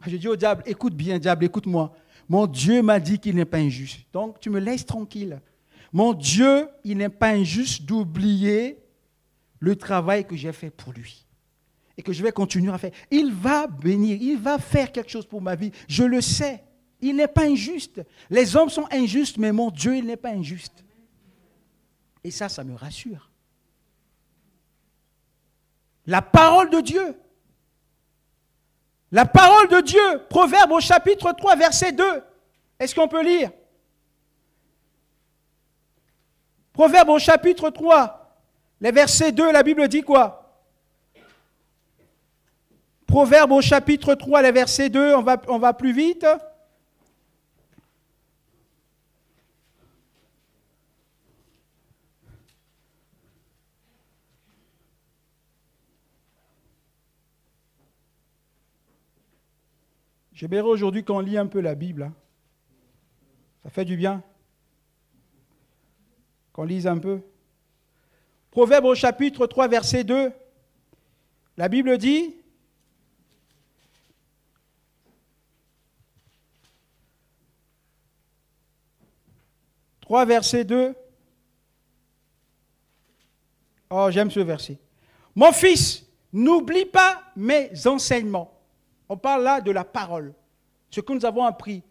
Je 0.07 0.17
dis 0.17 0.29
au 0.29 0.37
diable, 0.37 0.63
écoute 0.67 0.95
bien, 0.95 1.19
diable, 1.19 1.45
écoute-moi. 1.45 1.93
Mon 2.29 2.47
Dieu 2.47 2.83
m'a 2.83 3.01
dit 3.01 3.19
qu'il 3.19 3.35
n'est 3.35 3.45
pas 3.45 3.59
injuste. 3.59 4.01
Donc, 4.13 4.41
tu 4.41 4.51
me 4.51 4.61
laisses 4.61 4.87
tranquille. 4.87 5.41
Mon 5.93 6.13
Dieu, 6.13 6.69
il 6.85 6.99
n'est 6.99 7.09
pas 7.09 7.31
injuste 7.31 7.83
d'oublier 7.83 8.79
le 9.59 9.77
travail 9.77 10.25
que 10.25 10.37
j'ai 10.37 10.53
fait 10.53 10.71
pour 10.71 10.93
lui 10.93 11.27
et 11.97 12.03
que 12.03 12.13
je 12.13 12.23
vais 12.23 12.33
continuer 12.33 12.73
à 12.73 12.79
faire. 12.79 12.93
Il 13.11 13.33
va 13.33 13.67
bénir, 13.67 14.17
il 14.21 14.39
va 14.39 14.59
faire 14.59 14.91
quelque 14.93 15.11
chose 15.11 15.27
pour 15.27 15.43
ma 15.43 15.55
vie. 15.55 15.73
Je 15.89 16.05
le 16.05 16.21
sais. 16.21 16.63
Il 17.01 17.17
n'est 17.17 17.29
pas 17.29 17.45
injuste. 17.45 18.03
Les 18.31 18.57
hommes 18.57 18.71
sont 18.71 18.87
injustes, 18.91 19.37
mais 19.39 19.53
mon 19.53 19.71
Dieu, 19.71 19.97
il 19.97 20.07
n'est 20.07 20.17
pas 20.17 20.31
injuste. 20.31 20.85
Et 22.25 22.31
ça, 22.31 22.49
ça 22.49 22.65
me 22.65 22.75
rassure. 22.75 23.31
La 26.07 26.23
parole 26.23 26.71
de 26.71 26.81
Dieu. 26.81 27.17
La 29.13 29.27
parole 29.27 29.69
de 29.69 29.81
Dieu, 29.81 30.23
Proverbe 30.29 30.73
au 30.73 30.81
chapitre 30.81 31.33
3, 31.33 31.57
verset 31.57 31.93
2. 31.93 32.23
Est-ce 32.79 32.95
qu'on 32.95 33.09
peut 33.09 33.23
lire? 33.23 33.51
Proverbe 36.73 37.09
au 37.11 37.19
chapitre 37.19 37.71
3, 37.71 38.39
les 38.81 38.93
versets 38.93 39.33
2, 39.33 39.53
la 39.53 39.63
Bible 39.63 39.87
dit 39.89 40.03
quoi? 40.03 40.63
Proverbe 43.07 43.53
au 43.53 43.61
chapitre 43.61 44.15
3, 44.15 44.43
les 44.43 44.53
versets 44.53 44.89
2, 44.89 45.15
on 45.15 45.23
va, 45.23 45.43
on 45.49 45.59
va 45.59 45.75
plus 45.75 45.93
vite. 45.93 46.25
J'aimerais 60.41 60.63
aujourd'hui 60.63 61.05
qu'on 61.05 61.21
lit 61.21 61.37
un 61.37 61.47
peu 61.47 61.61
la 61.61 61.75
Bible. 61.75 62.05
Hein. 62.05 62.15
Ça 63.63 63.69
fait 63.69 63.85
du 63.85 63.95
bien. 63.95 64.23
Qu'on 66.55 66.65
lise 66.65 66.87
un 66.87 66.97
peu. 66.97 67.21
Proverbe 68.51 68.87
au 68.87 68.95
chapitre 68.95 69.47
3, 69.47 69.69
verset 69.69 70.03
2. 70.03 70.33
La 71.59 71.69
Bible 71.69 71.99
dit, 71.99 72.37
«3 80.01 80.25
verset 80.25 80.65
2. 80.65 80.95
Oh, 83.91 84.09
j'aime 84.11 84.31
ce 84.31 84.41
verset. 84.41 84.79
Mon 85.35 85.53
fils, 85.53 86.07
n'oublie 86.33 86.87
pas 86.87 87.23
mes 87.37 87.87
enseignements. 87.87 88.60
On 89.11 89.17
parle 89.17 89.43
là 89.43 89.61
de 89.61 89.73
la 89.73 89.83
parole, 89.83 90.33
ce 90.89 91.01
que 91.01 91.13
nous 91.13 91.25
avons 91.25 91.45
appris, 91.45 91.83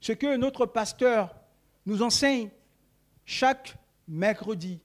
ce 0.00 0.12
que 0.12 0.36
notre 0.36 0.64
pasteur 0.64 1.34
nous 1.84 2.02
enseigne 2.02 2.50
chaque 3.24 3.74
mercredi, 4.06 4.78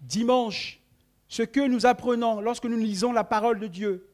dimanche, 0.00 0.80
ce 1.28 1.42
que 1.42 1.60
nous 1.60 1.84
apprenons 1.84 2.40
lorsque 2.40 2.64
nous 2.64 2.78
lisons 2.78 3.12
la 3.12 3.22
parole 3.22 3.60
de 3.60 3.66
Dieu. 3.66 4.08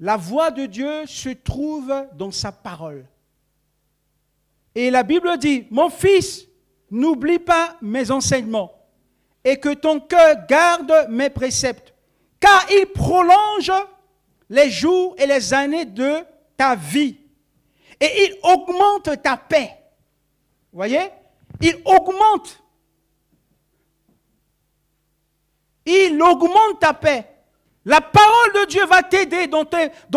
La 0.00 0.16
voix 0.16 0.50
de 0.50 0.66
Dieu 0.66 1.06
se 1.06 1.28
trouve 1.28 1.94
dans 2.14 2.32
sa 2.32 2.50
parole. 2.50 3.06
Et 4.74 4.90
la 4.90 5.04
Bible 5.04 5.38
dit, 5.38 5.68
mon 5.70 5.88
fils, 5.88 6.48
n'oublie 6.90 7.38
pas 7.38 7.76
mes 7.80 8.10
enseignements 8.10 8.72
et 9.44 9.60
que 9.60 9.72
ton 9.72 10.00
cœur 10.00 10.46
garde 10.48 11.06
mes 11.10 11.30
préceptes, 11.30 11.94
car 12.40 12.66
ils 12.72 12.86
prolongent 12.86 13.86
les 14.52 14.70
jours 14.70 15.14
et 15.16 15.26
les 15.26 15.54
années 15.54 15.86
de 15.86 16.18
ta 16.58 16.74
vie. 16.76 17.16
Et 17.98 18.24
il 18.24 18.36
augmente 18.42 19.22
ta 19.22 19.38
paix. 19.38 19.78
Vous 20.70 20.76
voyez? 20.76 21.08
Il 21.62 21.80
augmente. 21.86 22.62
Il 25.86 26.20
augmente 26.20 26.80
ta 26.80 26.92
paix. 26.92 27.26
La 27.86 28.02
parole 28.02 28.52
de 28.60 28.66
Dieu 28.66 28.84
va 28.84 29.02
t'aider 29.02 29.46
dans, 29.46 29.64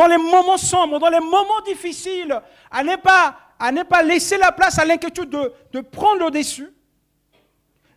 les 0.08 0.18
moments 0.18 0.58
sombres, 0.58 1.00
dans 1.00 1.10
les 1.10 1.22
moments 1.22 1.62
difficiles, 1.66 2.38
à 2.70 2.84
ne 2.84 2.98
pas, 2.98 3.38
à 3.58 3.72
ne 3.72 3.84
pas 3.84 4.04
laisser 4.04 4.38
la 4.38 4.52
place 4.52 4.78
à 4.78 4.84
l'inquiétude 4.84 5.30
de, 5.30 5.54
de 5.72 5.80
prendre 5.80 6.26
le 6.26 6.32
dessus. 6.32 6.74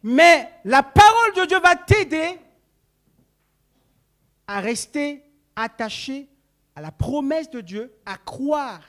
Mais 0.04 0.48
la 0.64 0.84
parole 0.84 1.34
de 1.34 1.46
Dieu 1.46 1.58
va 1.58 1.74
t'aider 1.74 2.38
à 4.46 4.60
rester 4.60 5.27
attaché 5.62 6.28
à 6.74 6.80
la 6.80 6.92
promesse 6.92 7.50
de 7.50 7.60
Dieu, 7.60 7.92
à 8.06 8.16
croire 8.16 8.82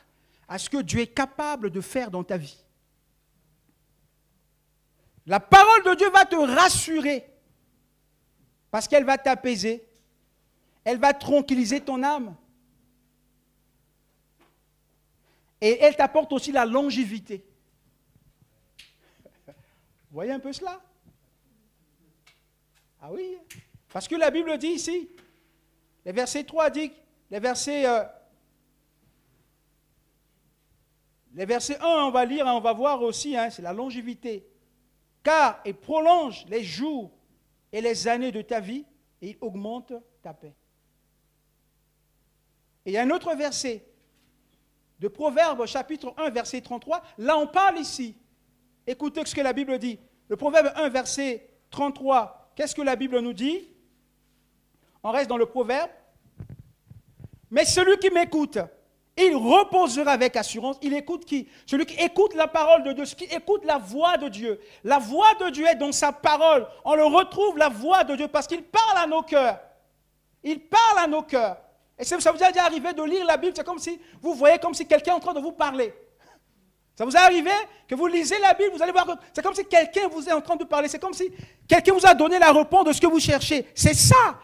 à 0.48 0.58
ce 0.58 0.70
que 0.70 0.82
Dieu 0.82 1.02
est 1.02 1.14
capable 1.14 1.70
de 1.70 1.82
faire 1.82 2.12
dans 2.12 2.24
ta 2.24 2.38
vie. 2.38 2.58
La 5.26 5.40
parole 5.40 5.84
de 5.84 5.96
Dieu 5.96 6.10
va 6.10 6.26
te 6.26 6.36
rassurer 6.36 7.28
parce 8.72 8.88
qu'elle 8.88 9.04
va 9.04 9.18
t'apaiser, 9.18 9.88
elle 10.84 11.00
va 11.00 11.14
tranquilliser 11.14 11.82
ton 11.82 12.02
âme 12.04 12.36
et 15.62 15.80
elle 15.82 15.96
t'apporte 15.96 16.32
aussi 16.34 16.52
la 16.52 16.66
longévité. 16.66 17.44
Voyez 20.12 20.32
un 20.32 20.40
peu 20.40 20.54
cela? 20.54 20.82
Ah 23.02 23.12
oui, 23.12 23.38
parce 23.92 24.08
que 24.08 24.16
la 24.16 24.32
Bible 24.32 24.58
dit 24.58 24.68
ici, 24.68 25.10
le 26.06 26.12
verset 26.12 26.44
3 26.44 26.70
dit, 26.70 26.92
les 27.30 27.40
versets, 27.40 27.86
euh, 27.88 28.04
les 31.34 31.46
versets 31.46 31.78
1, 31.80 31.86
on 31.86 32.12
va 32.12 32.26
lire, 32.26 32.46
on 32.48 32.60
va 32.60 32.74
voir 32.74 33.02
aussi, 33.02 33.36
hein, 33.38 33.50
c'est 33.50 33.62
la 33.62 33.74
longévité. 33.74 34.48
Car 35.24 35.60
il 35.66 35.76
prolonge 35.76 36.46
les 36.48 36.64
jours 36.64 37.12
et 37.72 37.82
les 37.82 38.08
années 38.08 38.32
de 38.32 38.42
ta 38.42 38.60
vie 38.60 38.86
et 39.22 39.32
il 39.32 39.38
augmente 39.42 39.94
ta 40.22 40.34
paix. 40.34 40.56
Et 42.86 42.92
il 42.92 42.94
y 42.94 42.98
a 42.98 43.04
un 43.04 43.10
autre 43.12 43.36
verset 43.36 43.86
de 45.00 45.08
Proverbe 45.08 45.66
chapitre 45.66 46.14
1 46.18 46.30
verset 46.30 46.62
33. 46.62 47.04
Là 47.18 47.38
on 47.38 47.48
parle 47.48 47.78
ici. 47.80 48.16
Écoutez 48.88 49.24
ce 49.26 49.36
que 49.36 49.42
la 49.42 49.54
Bible 49.54 49.78
dit. 49.78 50.00
Le 50.30 50.36
Proverbe 50.36 50.72
1 50.76 50.90
verset 50.90 51.50
33. 51.70 52.54
Qu'est-ce 52.56 52.76
que 52.76 52.82
la 52.82 52.96
Bible 52.96 53.20
nous 53.20 53.34
dit? 53.34 53.70
On 55.04 55.12
reste 55.12 55.30
dans 55.30 55.38
le 55.38 55.46
Proverbe. 55.46 55.90
Mais 57.52 57.66
celui 57.66 57.98
qui 57.98 58.10
m'écoute, 58.10 58.60
il 59.18 59.36
reposera 59.36 60.12
avec 60.12 60.36
assurance. 60.36 60.78
Il 60.82 60.94
écoute 60.94 61.26
qui? 61.26 61.48
Celui 61.66 61.86
qui 61.86 61.96
écoute 61.96 62.36
la 62.36 62.48
parole 62.48 62.84
de 62.84 62.94
Dieu, 62.94 63.06
celui 63.06 63.28
qui 63.28 63.36
écoute 63.36 63.66
la 63.66 63.78
voix 63.78 64.18
de 64.18 64.30
Dieu. 64.30 64.60
La 64.84 65.00
voix 65.00 65.34
de 65.36 65.50
Dieu 65.50 65.66
est 65.66 65.76
dans 65.76 65.92
sa 65.92 66.12
parole. 66.12 66.68
On 66.86 66.96
le 66.96 67.06
retrouve, 67.06 67.58
la 67.58 67.70
voix 67.70 68.04
de 68.04 68.16
Dieu, 68.16 68.28
parce 68.28 68.48
qu'il 68.48 68.64
parle 68.64 68.98
à 68.98 69.08
nos 69.08 69.24
cœurs. 69.24 69.60
Il 70.44 70.60
parle 70.62 71.00
à 71.00 71.08
nos 71.08 71.24
cœurs. 71.24 71.58
Et 71.98 72.06
ça 72.06 72.16
vous 72.16 72.24
est 72.24 72.48
déjà 72.48 72.64
arrivé 72.64 72.94
de 72.94 73.04
lire 73.04 73.26
la 73.26 73.36
Bible, 73.36 73.52
c'est 73.54 73.66
comme 73.66 73.78
si 73.78 74.00
vous 74.22 74.34
voyez 74.34 74.58
comme 74.58 74.74
si 74.74 74.88
quelqu'un 74.88 75.12
est 75.12 75.16
en 75.16 75.20
train 75.20 75.34
de 75.34 75.42
vous 75.42 75.52
parler. 75.52 75.94
Ça 76.96 77.04
vous 77.04 77.12
est 77.12 77.20
arrivé 77.20 77.52
que 77.88 77.96
vous 77.96 78.08
lisez 78.08 78.40
la 78.40 78.54
Bible, 78.54 78.72
vous 78.74 78.82
allez 78.82 78.94
voir 78.94 79.06
que 79.06 79.12
c'est 79.34 79.42
comme 79.42 79.54
si 79.54 79.66
quelqu'un 79.66 80.08
vous 80.08 80.28
est 80.28 80.32
en 80.32 80.40
train 80.40 80.56
de 80.56 80.64
parler. 80.64 80.88
C'est 80.88 81.00
comme 81.00 81.14
si 81.14 81.30
quelqu'un 81.68 81.94
vous 81.94 82.06
a 82.06 82.14
donné 82.14 82.40
la 82.40 82.54
réponse 82.54 82.86
de 82.86 82.94
ce 82.94 83.02
que 83.02 83.08
vous 83.08 83.20
cherchez. 83.20 83.68
C'est 83.76 83.94
ça 83.94 84.40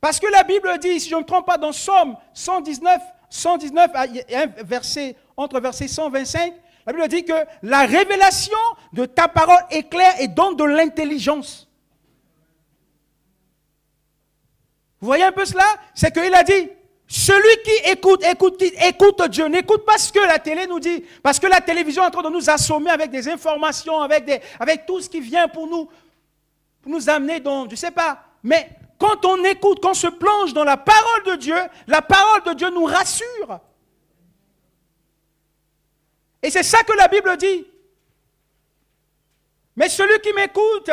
parce 0.00 0.20
que 0.20 0.26
la 0.26 0.42
Bible 0.42 0.78
dit, 0.78 1.00
si 1.00 1.08
je 1.08 1.14
ne 1.14 1.20
me 1.20 1.26
trompe 1.26 1.46
pas, 1.46 1.58
dans 1.58 1.72
Somme 1.72 2.16
119, 2.34 3.00
119, 3.30 3.90
ah, 3.94 4.06
verset, 4.64 5.16
entre 5.36 5.60
versets 5.60 5.88
125, 5.88 6.54
la 6.86 6.92
Bible 6.92 7.08
dit 7.08 7.24
que 7.24 7.32
la 7.62 7.80
révélation 7.80 8.56
de 8.92 9.06
ta 9.06 9.28
parole 9.28 9.64
est 9.70 9.88
claire 9.88 10.14
et 10.20 10.28
donne 10.28 10.56
de 10.56 10.64
l'intelligence. 10.64 11.68
Vous 15.00 15.06
voyez 15.06 15.24
un 15.24 15.32
peu 15.32 15.44
cela? 15.44 15.64
C'est 15.94 16.12
qu'il 16.12 16.34
a 16.34 16.42
dit, 16.42 16.70
celui 17.08 17.62
qui 17.64 17.90
écoute, 17.90 18.24
écoute, 18.24 18.62
écoute 18.62 19.22
Dieu, 19.30 19.46
n'écoute 19.46 19.84
pas 19.84 19.98
ce 19.98 20.12
que 20.12 20.20
la 20.20 20.38
télé 20.38 20.66
nous 20.66 20.80
dit, 20.80 21.04
parce 21.22 21.38
que 21.38 21.46
la 21.46 21.60
télévision 21.60 22.02
est 22.02 22.06
en 22.06 22.10
train 22.10 22.22
de 22.22 22.30
nous 22.30 22.50
assommer 22.50 22.90
avec 22.90 23.10
des 23.10 23.28
informations, 23.28 24.00
avec, 24.00 24.24
des, 24.24 24.40
avec 24.58 24.86
tout 24.86 25.00
ce 25.00 25.08
qui 25.08 25.20
vient 25.20 25.48
pour 25.48 25.66
nous, 25.66 25.88
pour 26.82 26.92
nous 26.92 27.08
amener 27.08 27.40
dans, 27.40 27.64
je 27.66 27.70
ne 27.70 27.76
sais 27.76 27.90
pas, 27.90 28.20
mais 28.42 28.70
quand 28.98 29.24
on 29.24 29.44
écoute, 29.44 29.80
quand 29.82 29.90
on 29.90 29.94
se 29.94 30.06
plonge 30.06 30.54
dans 30.54 30.64
la 30.64 30.76
parole 30.76 31.24
de 31.26 31.34
Dieu, 31.36 31.56
la 31.86 32.02
parole 32.02 32.42
de 32.44 32.54
Dieu 32.54 32.70
nous 32.70 32.84
rassure. 32.84 33.60
Et 36.42 36.50
c'est 36.50 36.62
ça 36.62 36.82
que 36.82 36.92
la 36.92 37.08
Bible 37.08 37.36
dit. 37.36 37.66
Mais 39.74 39.88
celui 39.88 40.20
qui 40.20 40.32
m'écoute, 40.32 40.90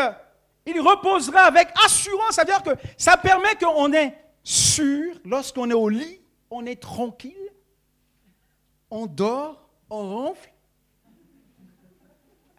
il 0.65 0.79
reposera 0.81 1.41
avec 1.41 1.69
assurance. 1.85 2.35
C'est-à-dire 2.35 2.63
que 2.63 2.71
ça 2.97 3.17
permet 3.17 3.55
qu'on 3.55 3.93
est 3.93 4.17
sûr, 4.43 5.15
lorsqu'on 5.23 5.69
est 5.69 5.75
au 5.75 5.89
lit, 5.89 6.21
on 6.49 6.65
est 6.65 6.81
tranquille, 6.81 7.51
on 8.89 9.05
dort, 9.05 9.69
on 9.89 10.25
ronfle. 10.25 10.51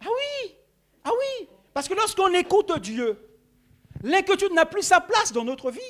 Ah 0.01 0.07
oui, 0.07 0.55
ah 1.03 1.11
oui, 1.11 1.49
parce 1.73 1.87
que 1.87 1.93
lorsqu'on 1.93 2.33
écoute 2.33 2.77
Dieu, 2.79 3.24
l'inquiétude 4.05 4.53
n'a 4.53 4.65
plus 4.65 4.83
sa 4.83 5.01
place 5.01 5.33
dans 5.33 5.43
notre 5.43 5.71
vie. 5.71 5.81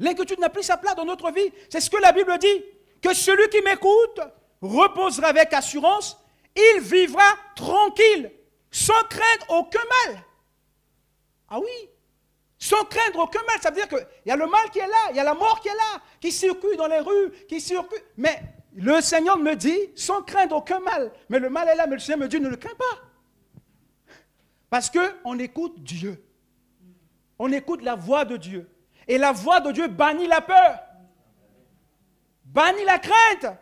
L'inquiétude 0.00 0.40
n'a 0.40 0.50
plus 0.50 0.64
sa 0.64 0.76
place 0.76 0.96
dans 0.96 1.04
notre 1.04 1.30
vie. 1.30 1.52
C'est 1.70 1.80
ce 1.80 1.88
que 1.88 1.96
la 1.96 2.12
Bible 2.12 2.36
dit. 2.38 2.64
Que 3.00 3.14
celui 3.14 3.48
qui 3.50 3.62
m'écoute 3.62 4.20
reposera 4.60 5.28
avec 5.28 5.52
assurance, 5.52 6.18
il 6.56 6.80
vivra 6.80 7.22
tranquille, 7.54 8.32
sans 8.70 9.02
craindre 9.08 9.46
aucun 9.50 9.82
mal. 10.06 10.24
Ah 11.48 11.60
oui, 11.60 11.90
sans 12.58 12.82
craindre 12.86 13.20
aucun 13.20 13.42
mal. 13.44 13.60
Ça 13.60 13.70
veut 13.70 13.76
dire 13.76 13.88
qu'il 13.88 14.06
y 14.26 14.30
a 14.30 14.36
le 14.36 14.46
mal 14.46 14.68
qui 14.70 14.80
est 14.80 14.86
là, 14.86 15.10
il 15.10 15.16
y 15.16 15.20
a 15.20 15.24
la 15.24 15.34
mort 15.34 15.60
qui 15.60 15.68
est 15.68 15.74
là, 15.74 16.02
qui 16.20 16.32
circule 16.32 16.76
dans 16.76 16.88
les 16.88 16.98
rues, 16.98 17.30
qui 17.46 17.60
circule. 17.60 18.02
Mais 18.16 18.40
le 18.74 19.00
Seigneur 19.00 19.38
me 19.38 19.54
dit, 19.54 19.78
sans 19.94 20.22
craindre 20.22 20.56
aucun 20.56 20.80
mal. 20.80 21.12
Mais 21.28 21.38
le 21.38 21.50
mal 21.50 21.68
est 21.68 21.76
là, 21.76 21.86
mais 21.86 21.96
le 21.96 22.00
Seigneur 22.00 22.20
me 22.20 22.28
dit, 22.28 22.40
ne 22.40 22.48
le 22.48 22.56
crains 22.56 22.74
pas. 22.74 23.13
Parce 24.74 24.90
qu'on 24.90 25.38
écoute 25.38 25.84
Dieu. 25.84 26.20
On 27.38 27.52
écoute 27.52 27.80
la 27.82 27.94
voix 27.94 28.24
de 28.24 28.36
Dieu. 28.36 28.68
Et 29.06 29.18
la 29.18 29.30
voix 29.30 29.60
de 29.60 29.70
Dieu 29.70 29.86
bannit 29.86 30.26
la 30.26 30.40
peur. 30.40 30.80
Bannit 32.44 32.84
la 32.84 32.98
crainte. 32.98 33.56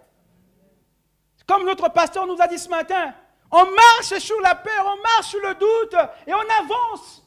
Comme 1.46 1.66
notre 1.66 1.90
pasteur 1.90 2.26
nous 2.26 2.40
a 2.40 2.48
dit 2.48 2.58
ce 2.58 2.70
matin, 2.70 3.14
on 3.50 3.62
marche 3.62 4.18
sur 4.20 4.40
la 4.40 4.54
peur, 4.54 4.86
on 4.86 5.02
marche 5.02 5.26
sur 5.26 5.40
le 5.40 5.52
doute 5.52 6.00
et 6.26 6.32
on 6.32 6.64
avance. 6.64 7.22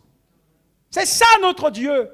C'est 0.90 1.06
ça 1.06 1.28
notre 1.44 1.70
Dieu. 1.70 2.10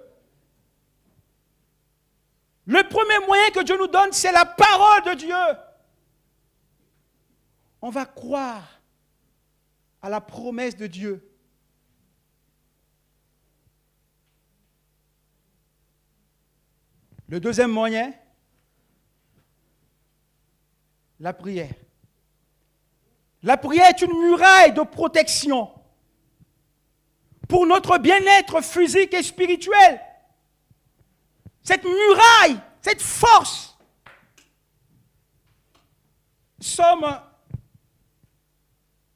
Le 2.66 2.84
premier 2.84 3.26
moyen 3.26 3.50
que 3.52 3.64
Dieu 3.64 3.78
nous 3.78 3.88
donne, 3.88 4.12
c'est 4.12 4.34
la 4.34 4.44
parole 4.44 5.04
de 5.04 5.14
Dieu. 5.14 5.58
On 7.82 7.92
va 7.92 8.06
croire 8.06 8.82
à 10.02 10.10
la 10.10 10.20
promesse 10.20 10.76
de 10.76 10.88
Dieu. 10.88 11.31
Le 17.32 17.40
deuxième 17.40 17.72
moyen, 17.72 18.14
la 21.18 21.32
prière. 21.32 21.74
La 23.42 23.56
prière 23.56 23.88
est 23.88 24.02
une 24.02 24.12
muraille 24.20 24.74
de 24.74 24.82
protection 24.82 25.72
pour 27.48 27.66
notre 27.66 27.98
bien-être 28.00 28.62
physique 28.62 29.14
et 29.14 29.24
spirituel. 29.24 30.02
Cette 31.64 31.86
muraille, 31.86 32.60
cette 32.82 33.02
force. 33.02 33.78
Somme 36.60 37.18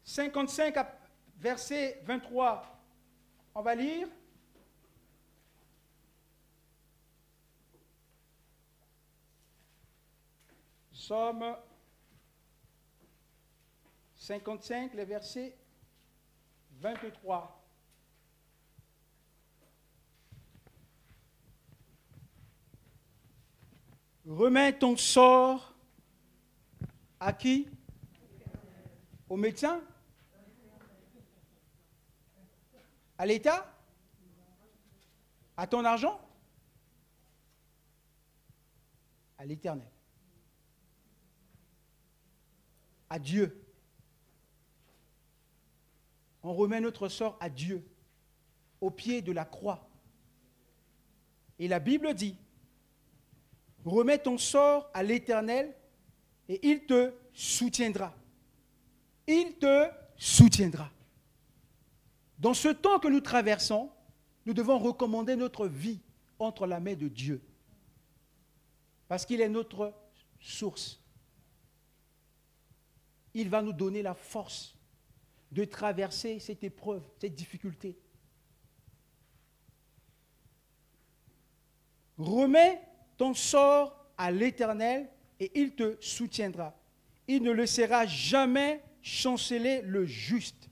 55, 0.06 0.74
verset 1.38 2.02
23. 2.06 2.82
On 3.56 3.62
va 3.62 3.76
lire. 3.76 4.08
Somme 11.08 11.56
55, 14.16 14.96
le 14.96 15.04
verset 15.04 15.56
23. 16.80 17.64
Remets 24.26 24.80
ton 24.80 24.98
sort 24.98 25.76
à 27.20 27.34
qui? 27.34 27.70
Au 29.30 29.38
médecin 29.38 29.84
À 33.20 33.28
l'État? 33.28 33.72
À 35.56 35.68
ton 35.68 35.86
argent? 35.86 36.20
À 39.38 39.46
l'Éternel. 39.46 39.95
À 43.16 43.20
Dieu 43.20 43.66
on 46.46 46.54
remet 46.54 46.80
notre 46.80 47.10
sort 47.10 47.38
à 47.40 47.50
Dieu, 47.50 47.84
au 48.80 48.92
pied 48.92 49.24
de 49.24 49.32
la 49.32 49.46
croix. 49.46 49.90
Et 51.58 51.68
la 51.68 51.80
Bible 51.80 52.14
dit, 52.14 52.36
remets 53.84 54.20
ton 54.20 54.38
sort 54.38 54.88
à 54.94 55.02
l'Éternel 55.02 55.74
et 56.48 56.60
il 56.70 56.86
te 56.86 57.12
soutiendra. 57.34 58.14
Il 59.26 59.56
te 59.58 59.90
soutiendra. 60.18 60.92
Dans 62.38 62.54
ce 62.54 62.68
temps 62.68 63.00
que 63.00 63.08
nous 63.08 63.22
traversons, 63.22 63.90
nous 64.46 64.54
devons 64.54 64.78
recommander 64.78 65.36
notre 65.36 65.66
vie 65.66 66.00
entre 66.38 66.68
la 66.68 66.80
main 66.80 66.94
de 66.94 67.08
Dieu. 67.08 67.42
Parce 69.08 69.26
qu'il 69.26 69.42
est 69.42 69.50
notre 69.50 69.96
source. 70.40 71.02
Il 73.36 73.50
va 73.50 73.62
nous 73.62 73.74
donner 73.74 74.02
la 74.02 74.16
force 74.16 74.76
de 75.52 75.64
traverser 75.66 76.40
cette 76.40 76.64
épreuve, 76.64 77.04
cette 77.20 77.36
difficulté. 77.36 77.98
Remets 82.18 82.82
ton 83.18 83.34
sort 83.34 84.08
à 84.18 84.32
l'Éternel 84.32 85.10
et 85.40 85.52
il 85.60 85.76
te 85.76 85.98
soutiendra. 86.00 86.74
Il 87.28 87.44
ne 87.44 87.52
laissera 87.52 88.06
jamais 88.06 88.84
chanceler 89.02 89.82
le 89.82 90.06
juste. 90.06 90.70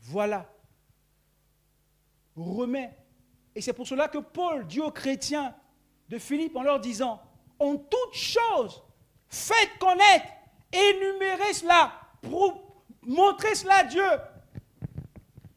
Voilà. 0.00 0.52
Remets. 2.34 2.96
Et 3.54 3.60
c'est 3.60 3.72
pour 3.72 3.86
cela 3.86 4.08
que 4.08 4.18
Paul 4.18 4.66
dit 4.66 4.80
aux 4.80 4.90
chrétiens 4.90 5.54
de 6.08 6.18
Philippe 6.18 6.56
en 6.56 6.62
leur 6.62 6.80
disant, 6.80 7.20
en 7.58 7.76
toute 7.76 8.14
chose, 8.14 8.82
faites 9.28 9.78
connaître, 9.78 10.26
énumérez 10.72 11.54
cela, 11.54 11.92
Montrez 13.02 13.54
cela 13.54 13.76
à 13.76 13.84
Dieu. 13.84 14.04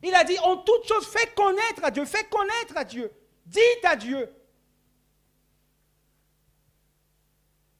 Il 0.04 0.16
a 0.16 0.24
dit, 0.24 0.38
en 0.40 0.58
toute 0.58 0.88
chose, 0.88 1.06
fais 1.08 1.28
connaître 1.36 1.84
à 1.84 1.92
Dieu, 1.92 2.06
fais 2.06 2.24
connaître 2.24 2.78
à 2.78 2.84
Dieu. 2.84 3.12
Dites 3.46 3.84
à 3.84 3.96
Dieu. 3.96 4.34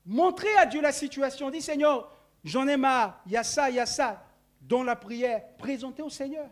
Montrez 0.06 0.54
à 0.58 0.66
Dieu 0.66 0.82
la 0.82 0.92
situation. 0.92 1.50
Dis, 1.50 1.62
Seigneur, 1.62 2.12
j'en 2.44 2.68
ai 2.68 2.78
marre, 2.78 3.22
il 3.26 3.32
y 3.32 3.38
a 3.38 3.44
ça, 3.44 3.70
il 3.70 3.78
y 3.78 3.80
a 3.80 3.86
ça. 3.86 4.26
Dans 4.60 4.84
la 4.84 4.96
prière, 4.96 5.42
présentez 5.58 6.02
au 6.02 6.10
Seigneur. 6.10 6.50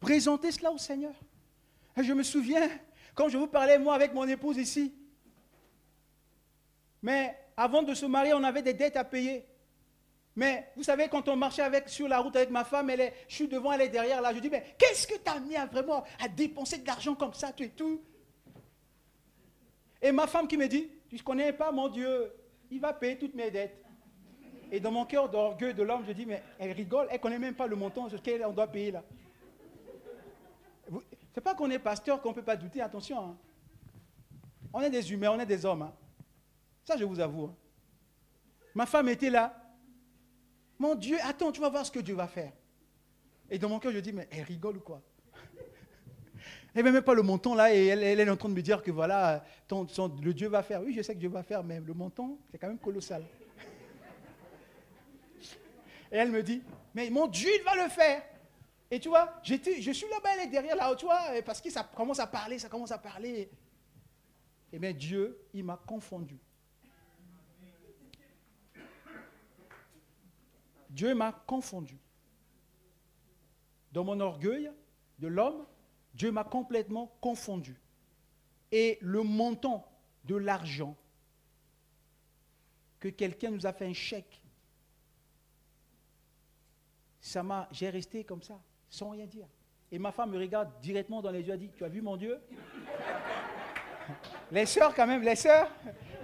Présentez 0.00 0.52
cela 0.52 0.70
au 0.70 0.78
Seigneur. 0.78 1.14
je 1.96 2.12
me 2.12 2.22
souviens, 2.22 2.68
quand 3.14 3.28
je 3.28 3.38
vous 3.38 3.48
parlais, 3.48 3.78
moi, 3.78 3.94
avec 3.94 4.12
mon 4.12 4.28
épouse 4.28 4.58
ici. 4.58 4.94
Mais 7.06 7.38
avant 7.56 7.84
de 7.84 7.94
se 7.94 8.04
marier, 8.04 8.34
on 8.34 8.42
avait 8.42 8.62
des 8.62 8.74
dettes 8.74 8.96
à 8.96 9.04
payer. 9.04 9.46
Mais 10.34 10.72
vous 10.76 10.82
savez, 10.82 11.06
quand 11.08 11.28
on 11.28 11.36
marchait 11.36 11.62
sur 11.86 12.08
la 12.08 12.18
route 12.18 12.34
avec 12.34 12.50
ma 12.50 12.64
femme, 12.64 12.90
elle 12.90 13.00
est, 13.00 13.14
je 13.28 13.36
suis 13.36 13.46
devant, 13.46 13.70
elle 13.70 13.82
est 13.82 13.88
derrière 13.88 14.20
là. 14.20 14.34
Je 14.34 14.40
dis, 14.40 14.50
mais 14.50 14.74
qu'est-ce 14.76 15.06
que 15.06 15.14
tu 15.14 15.30
as 15.30 15.34
amené 15.34 15.56
à 15.56 15.66
vraiment 15.66 16.02
à 16.18 16.26
dépenser 16.26 16.78
de 16.78 16.86
l'argent 16.88 17.14
comme 17.14 17.32
ça, 17.32 17.52
tout 17.52 17.62
et 17.62 17.68
tout? 17.68 18.02
Et 20.02 20.10
ma 20.10 20.26
femme 20.26 20.48
qui 20.48 20.56
me 20.56 20.66
dit, 20.66 20.90
tu 21.08 21.14
ne 21.14 21.20
connais 21.20 21.52
pas 21.52 21.70
mon 21.70 21.86
Dieu, 21.86 22.32
il 22.72 22.80
va 22.80 22.92
payer 22.92 23.16
toutes 23.16 23.36
mes 23.36 23.52
dettes. 23.52 23.84
Et 24.72 24.80
dans 24.80 24.90
mon 24.90 25.04
cœur 25.04 25.28
d'orgueil 25.28 25.74
de 25.74 25.84
l'homme, 25.84 26.02
je 26.08 26.12
dis, 26.12 26.26
mais 26.26 26.42
elle 26.58 26.72
rigole, 26.72 27.06
elle 27.08 27.18
ne 27.18 27.22
connaît 27.22 27.38
même 27.38 27.54
pas 27.54 27.68
le 27.68 27.76
montant 27.76 28.08
qu'on 28.08 28.52
doit 28.52 28.66
payer 28.66 28.90
là. 28.90 29.04
C'est 31.32 31.40
pas 31.40 31.54
qu'on 31.54 31.70
est 31.70 31.78
pasteur 31.78 32.20
qu'on 32.20 32.30
ne 32.30 32.34
peut 32.34 32.42
pas 32.42 32.56
douter, 32.56 32.80
attention. 32.80 33.20
Hein. 33.20 33.36
On 34.72 34.80
est 34.80 34.90
des 34.90 35.12
humains, 35.12 35.30
on 35.30 35.38
est 35.38 35.46
des 35.46 35.64
hommes. 35.64 35.82
Hein. 35.82 35.94
Ça, 36.86 36.96
je 36.96 37.04
vous 37.04 37.18
avoue. 37.18 37.46
Hein. 37.46 37.54
Ma 38.74 38.86
femme 38.86 39.08
était 39.08 39.30
là. 39.30 39.60
Mon 40.78 40.94
Dieu, 40.94 41.18
attends, 41.24 41.50
tu 41.50 41.60
vas 41.60 41.68
voir 41.68 41.84
ce 41.84 41.90
que 41.90 41.98
Dieu 41.98 42.14
va 42.14 42.28
faire. 42.28 42.52
Et 43.50 43.58
dans 43.58 43.68
mon 43.68 43.80
cœur, 43.80 43.92
je 43.92 43.98
dis, 43.98 44.12
mais 44.12 44.28
elle 44.30 44.44
rigole 44.44 44.76
ou 44.76 44.80
quoi? 44.80 45.02
Elle 46.74 46.84
ne 46.84 46.90
même 46.90 47.02
pas 47.02 47.14
le 47.14 47.22
montant 47.22 47.54
là 47.54 47.74
et 47.74 47.86
elle, 47.86 48.02
est 48.02 48.28
en 48.28 48.36
train 48.36 48.50
de 48.50 48.54
me 48.54 48.60
dire 48.60 48.82
que 48.82 48.90
voilà, 48.90 49.42
le 49.70 50.32
Dieu 50.32 50.48
va 50.48 50.62
faire. 50.62 50.82
Oui, 50.82 50.92
je 50.94 51.00
sais 51.00 51.14
que 51.14 51.18
Dieu 51.18 51.30
va 51.30 51.42
faire, 51.42 51.64
mais 51.64 51.80
le 51.80 51.94
montant, 51.94 52.38
c'est 52.50 52.58
quand 52.58 52.68
même 52.68 52.78
colossal. 52.78 53.24
Et 56.12 56.18
elle 56.18 56.30
me 56.30 56.42
dit, 56.42 56.62
mais 56.94 57.08
mon 57.08 57.26
Dieu, 57.26 57.48
il 57.58 57.64
va 57.64 57.82
le 57.82 57.88
faire. 57.88 58.22
Et 58.90 59.00
tu 59.00 59.08
vois, 59.08 59.40
je 59.42 59.92
suis 59.92 60.06
là-bas, 60.08 60.28
elle 60.34 60.48
est 60.48 60.50
derrière 60.50 60.76
là, 60.76 60.94
tu 60.94 61.06
vois, 61.06 61.18
parce 61.44 61.62
que 61.62 61.70
ça 61.70 61.82
commence 61.82 62.20
à 62.20 62.26
parler, 62.26 62.58
ça 62.58 62.68
commence 62.68 62.92
à 62.92 62.98
parler. 62.98 63.50
Et 64.70 64.78
bien 64.78 64.92
Dieu, 64.92 65.46
il 65.54 65.64
m'a 65.64 65.78
confondu. 65.78 66.38
Dieu 70.96 71.14
m'a 71.14 71.30
confondu. 71.30 71.98
Dans 73.92 74.02
mon 74.02 74.18
orgueil 74.18 74.72
de 75.18 75.28
l'homme, 75.28 75.66
Dieu 76.14 76.32
m'a 76.32 76.42
complètement 76.42 77.14
confondu. 77.20 77.78
Et 78.72 78.96
le 79.02 79.22
montant 79.22 79.86
de 80.24 80.36
l'argent 80.36 80.96
que 82.98 83.08
quelqu'un 83.08 83.50
nous 83.50 83.66
a 83.66 83.74
fait 83.74 83.84
un 83.84 83.92
chèque, 83.92 84.42
ça 87.20 87.42
m'a, 87.42 87.68
j'ai 87.72 87.90
resté 87.90 88.24
comme 88.24 88.42
ça, 88.42 88.58
sans 88.88 89.10
rien 89.10 89.26
dire. 89.26 89.46
Et 89.92 89.98
ma 89.98 90.12
femme 90.12 90.30
me 90.30 90.38
regarde 90.38 90.80
directement 90.80 91.20
dans 91.20 91.30
les 91.30 91.42
yeux, 91.42 91.54
et 91.54 91.58
dit, 91.58 91.70
tu 91.76 91.84
as 91.84 91.88
vu 91.88 92.00
mon 92.00 92.16
Dieu? 92.16 92.40
Les 94.50 94.64
sœurs 94.64 94.94
quand 94.94 95.06
même, 95.06 95.22
les 95.22 95.34
sœurs, 95.34 95.68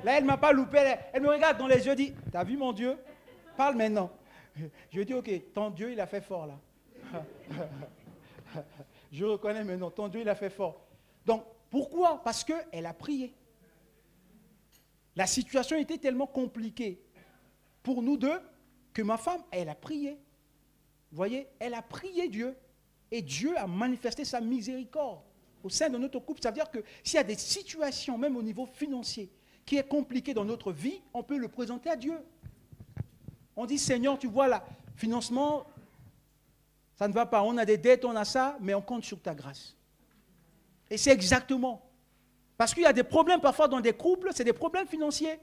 là 0.04 0.16
elle 0.16 0.22
ne 0.22 0.28
m'a 0.28 0.38
pas 0.38 0.52
loupé, 0.52 0.78
elle, 1.12 1.22
me 1.22 1.28
regarde 1.28 1.58
dans 1.58 1.66
les 1.66 1.84
yeux, 1.84 1.92
et 1.92 1.96
dit, 1.96 2.14
tu 2.30 2.36
as 2.36 2.44
vu 2.44 2.56
mon 2.56 2.72
Dieu? 2.72 2.96
Parle 3.56 3.74
maintenant. 3.76 4.10
Je 4.90 5.02
dis, 5.02 5.14
ok, 5.14 5.52
ton 5.52 5.70
Dieu, 5.70 5.92
il 5.92 6.00
a 6.00 6.06
fait 6.06 6.20
fort 6.20 6.46
là. 6.46 6.58
Je 9.12 9.24
reconnais 9.24 9.64
maintenant, 9.64 9.90
ton 9.90 10.08
Dieu, 10.08 10.20
il 10.20 10.28
a 10.28 10.34
fait 10.34 10.50
fort. 10.50 10.86
Donc, 11.24 11.44
pourquoi? 11.70 12.22
Parce 12.22 12.44
qu'elle 12.44 12.86
a 12.86 12.94
prié. 12.94 13.34
La 15.14 15.26
situation 15.26 15.76
était 15.76 15.98
tellement 15.98 16.26
compliquée 16.26 17.02
pour 17.82 18.02
nous 18.02 18.16
deux 18.16 18.40
que 18.92 19.02
ma 19.02 19.18
femme, 19.18 19.42
elle 19.50 19.68
a 19.68 19.74
prié. 19.74 20.18
Vous 21.10 21.16
voyez, 21.16 21.48
elle 21.58 21.74
a 21.74 21.82
prié 21.82 22.28
Dieu. 22.28 22.56
Et 23.10 23.20
Dieu 23.20 23.56
a 23.58 23.66
manifesté 23.66 24.24
sa 24.24 24.40
miséricorde 24.40 25.20
au 25.62 25.68
sein 25.68 25.90
de 25.90 25.98
notre 25.98 26.18
couple. 26.18 26.40
Ça 26.42 26.48
veut 26.48 26.54
dire 26.54 26.70
que 26.70 26.82
s'il 27.04 27.16
y 27.16 27.20
a 27.20 27.24
des 27.24 27.36
situations, 27.36 28.16
même 28.16 28.36
au 28.36 28.42
niveau 28.42 28.64
financier, 28.64 29.30
qui 29.66 29.76
est 29.76 29.86
compliqué 29.86 30.32
dans 30.34 30.44
notre 30.44 30.72
vie, 30.72 31.02
on 31.12 31.22
peut 31.22 31.36
le 31.36 31.48
présenter 31.48 31.90
à 31.90 31.96
Dieu. 31.96 32.18
On 33.56 33.66
dit, 33.66 33.78
Seigneur, 33.78 34.18
tu 34.18 34.26
vois 34.26 34.48
là, 34.48 34.64
financement, 34.96 35.66
ça 36.96 37.08
ne 37.08 37.12
va 37.12 37.26
pas. 37.26 37.42
On 37.42 37.56
a 37.58 37.64
des 37.64 37.78
dettes, 37.78 38.04
on 38.04 38.16
a 38.16 38.24
ça, 38.24 38.56
mais 38.60 38.74
on 38.74 38.82
compte 38.82 39.04
sur 39.04 39.20
ta 39.20 39.34
grâce. 39.34 39.76
Et 40.90 40.96
c'est 40.96 41.10
exactement. 41.10 41.82
Parce 42.56 42.74
qu'il 42.74 42.82
y 42.82 42.86
a 42.86 42.92
des 42.92 43.02
problèmes 43.02 43.40
parfois 43.40 43.68
dans 43.68 43.80
des 43.80 43.92
couples, 43.92 44.30
c'est 44.32 44.44
des 44.44 44.52
problèmes 44.52 44.86
financiers. 44.86 45.40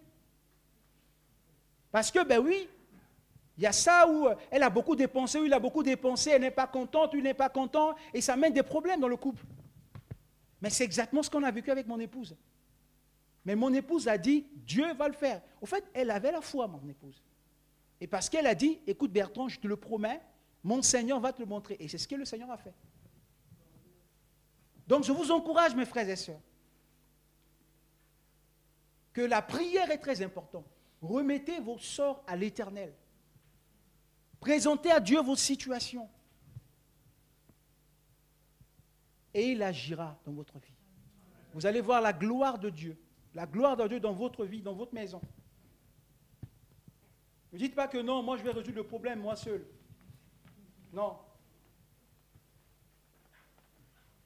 Parce 1.91 2.11
que, 2.11 2.23
ben 2.23 2.39
oui, 2.39 2.69
il 3.57 3.63
y 3.63 3.67
a 3.67 3.71
ça 3.71 4.07
où 4.07 4.29
elle 4.51 4.63
a 4.63 4.69
beaucoup 4.69 4.95
dépensé, 4.95 5.39
où 5.39 5.45
il 5.45 5.53
a 5.53 5.59
beaucoup 5.59 5.83
dépensé, 5.83 6.29
elle 6.29 6.41
n'est 6.41 6.51
pas 6.51 6.67
contente, 6.67 7.13
lui 7.13 7.21
n'est 7.21 7.33
pas 7.33 7.49
content, 7.49 7.95
et 8.13 8.21
ça 8.21 8.35
mène 8.35 8.53
des 8.53 8.63
problèmes 8.63 9.01
dans 9.01 9.07
le 9.07 9.17
couple. 9.17 9.43
Mais 10.61 10.69
c'est 10.69 10.83
exactement 10.83 11.23
ce 11.23 11.29
qu'on 11.29 11.43
a 11.43 11.51
vécu 11.51 11.71
avec 11.71 11.87
mon 11.87 11.99
épouse. 11.99 12.37
Mais 13.43 13.55
mon 13.55 13.73
épouse 13.73 14.07
a 14.07 14.17
dit, 14.17 14.45
Dieu 14.53 14.93
va 14.93 15.07
le 15.07 15.13
faire. 15.13 15.41
Au 15.61 15.65
fait, 15.65 15.83
elle 15.93 16.11
avait 16.11 16.31
la 16.31 16.41
foi, 16.41 16.67
mon 16.67 16.87
épouse. 16.87 17.21
Et 18.01 18.07
parce 18.07 18.29
qu'elle 18.29 18.47
a 18.47 18.55
dit, 18.55 18.79
écoute 18.87 19.11
Bertrand, 19.11 19.47
je 19.47 19.59
te 19.59 19.67
le 19.67 19.75
promets, 19.75 20.21
mon 20.63 20.81
Seigneur 20.81 21.19
va 21.19 21.33
te 21.33 21.41
le 21.41 21.47
montrer. 21.47 21.77
Et 21.79 21.87
c'est 21.87 21.97
ce 21.97 22.07
que 22.07 22.15
le 22.15 22.25
Seigneur 22.25 22.49
a 22.51 22.57
fait. 22.57 22.73
Donc 24.87 25.03
je 25.03 25.11
vous 25.11 25.31
encourage, 25.31 25.75
mes 25.75 25.85
frères 25.85 26.09
et 26.09 26.15
sœurs, 26.15 26.41
que 29.13 29.21
la 29.21 29.41
prière 29.41 29.91
est 29.91 29.97
très 29.97 30.21
importante. 30.21 30.65
Remettez 31.01 31.59
vos 31.59 31.77
sorts 31.77 32.23
à 32.27 32.35
l'Éternel. 32.35 32.93
Présentez 34.39 34.91
à 34.91 34.99
Dieu 34.99 35.21
vos 35.21 35.35
situations. 35.35 36.09
Et 39.33 39.51
il 39.51 39.61
agira 39.61 40.17
dans 40.25 40.31
votre 40.31 40.57
vie. 40.57 40.73
Vous 41.53 41.65
allez 41.65 41.81
voir 41.81 42.01
la 42.01 42.13
gloire 42.13 42.57
de 42.57 42.69
Dieu. 42.69 42.97
La 43.35 43.45
gloire 43.45 43.77
de 43.77 43.87
Dieu 43.87 43.99
dans 43.99 44.13
votre 44.13 44.45
vie, 44.45 44.61
dans 44.61 44.73
votre 44.73 44.93
maison. 44.93 45.21
Ne 47.51 47.57
dites 47.57 47.75
pas 47.75 47.87
que 47.87 47.97
non, 47.97 48.21
moi 48.21 48.37
je 48.37 48.43
vais 48.43 48.51
résoudre 48.51 48.77
le 48.77 48.83
problème 48.83 49.19
moi 49.19 49.35
seul. 49.35 49.65
Non. 50.93 51.17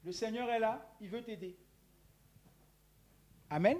Le 0.03 0.11
Seigneur 0.11 0.49
est 0.49 0.59
là, 0.59 0.93
il 0.99 1.09
veut 1.09 1.23
t'aider. 1.23 1.57
Amen. 3.49 3.77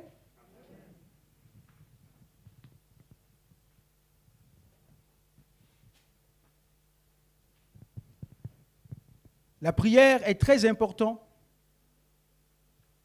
La 9.62 9.72
prière 9.72 10.28
est 10.28 10.36
très 10.36 10.66
importante 10.66 11.22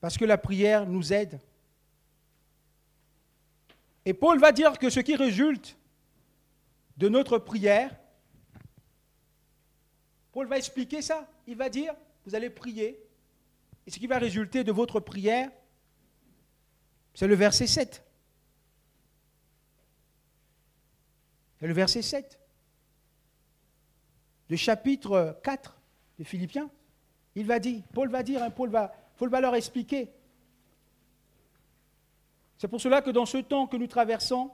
parce 0.01 0.17
que 0.19 0.25
la 0.25 0.39
prière 0.39 0.87
nous 0.87 1.13
aide. 1.13 1.41
Et 4.05 4.13
Paul 4.13 4.39
va 4.39 4.53
dire 4.53 4.79
que 4.79 4.91
ce 4.91 5.01
qui 5.01 5.17
résulte 5.17 5.77
de 6.99 7.09
notre 7.09 7.39
prière, 7.39 7.97
Paul 10.33 10.47
va 10.49 10.59
expliquer 10.59 11.01
ça. 11.01 11.27
Il 11.47 11.57
va 11.57 11.69
dire, 11.69 11.95
vous 12.27 12.35
allez 12.35 12.51
prier, 12.51 13.01
et 13.87 13.91
ce 13.91 13.99
qui 13.99 14.07
va 14.07 14.19
résulter 14.19 14.65
de 14.65 14.73
votre 14.73 15.01
prière, 15.01 15.51
c'est 17.15 17.27
le 17.27 17.35
verset 17.35 17.67
7. 17.67 18.05
C'est 21.59 21.67
le 21.67 21.73
verset 21.73 22.03
7 22.03 22.39
du 24.49 24.57
chapitre 24.57 25.39
4 25.43 25.81
de 26.19 26.25
Philippiens. 26.25 26.71
Il 27.35 27.47
va 27.47 27.59
dire, 27.59 27.83
Paul 27.93 28.11
va 28.11 28.23
dire, 28.23 28.43
hein, 28.43 28.51
Paul, 28.51 28.71
Paul 29.17 29.31
va 29.31 29.41
leur 29.41 29.55
expliquer. 29.55 30.11
C'est 32.57 32.69
pour 32.69 32.81
cela 32.81 33.03
que 33.03 33.11
dans 33.11 33.27
ce 33.27 33.39
temps 33.39 33.67
que 33.67 33.77
nous 33.77 33.87
traversons, 33.87 34.51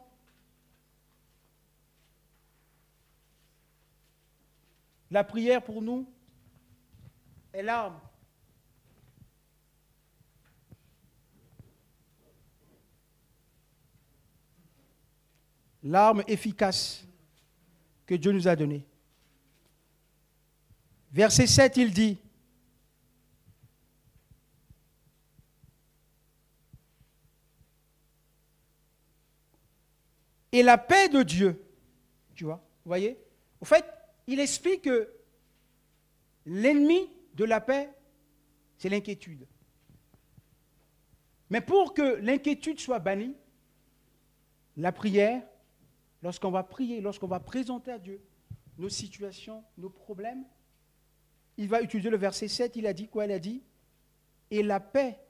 La 5.10 5.24
prière 5.24 5.62
pour 5.62 5.82
nous 5.82 6.06
est 7.52 7.62
l'arme. 7.62 7.98
L'arme 15.82 16.22
efficace 16.26 17.04
que 18.06 18.14
Dieu 18.14 18.32
nous 18.32 18.48
a 18.48 18.56
donnée. 18.56 18.86
Verset 21.12 21.46
7, 21.46 21.76
il 21.76 21.92
dit, 21.92 22.18
Et 30.54 30.62
la 30.62 30.78
paix 30.78 31.08
de 31.08 31.24
Dieu, 31.24 31.60
tu 32.36 32.44
vois, 32.44 32.62
vous 32.84 32.88
voyez 32.88 33.18
il 34.26 34.40
explique 34.40 34.82
que 34.82 35.12
l'ennemi 36.46 37.08
de 37.34 37.44
la 37.44 37.60
paix, 37.60 37.90
c'est 38.78 38.88
l'inquiétude. 38.88 39.46
Mais 41.50 41.60
pour 41.60 41.94
que 41.94 42.16
l'inquiétude 42.16 42.80
soit 42.80 42.98
bannie, 42.98 43.36
la 44.76 44.92
prière, 44.92 45.42
lorsqu'on 46.22 46.50
va 46.50 46.62
prier, 46.62 47.00
lorsqu'on 47.00 47.28
va 47.28 47.40
présenter 47.40 47.92
à 47.92 47.98
Dieu 47.98 48.20
nos 48.78 48.88
situations, 48.88 49.62
nos 49.78 49.90
problèmes, 49.90 50.44
il 51.56 51.68
va 51.68 51.82
utiliser 51.82 52.10
le 52.10 52.16
verset 52.16 52.48
7, 52.48 52.76
il 52.76 52.86
a 52.86 52.92
dit 52.92 53.08
quoi? 53.08 53.26
Il 53.26 53.32
a 53.32 53.38
dit 53.38 53.62
Et 54.50 54.62
la 54.62 54.80
paix 54.80 55.20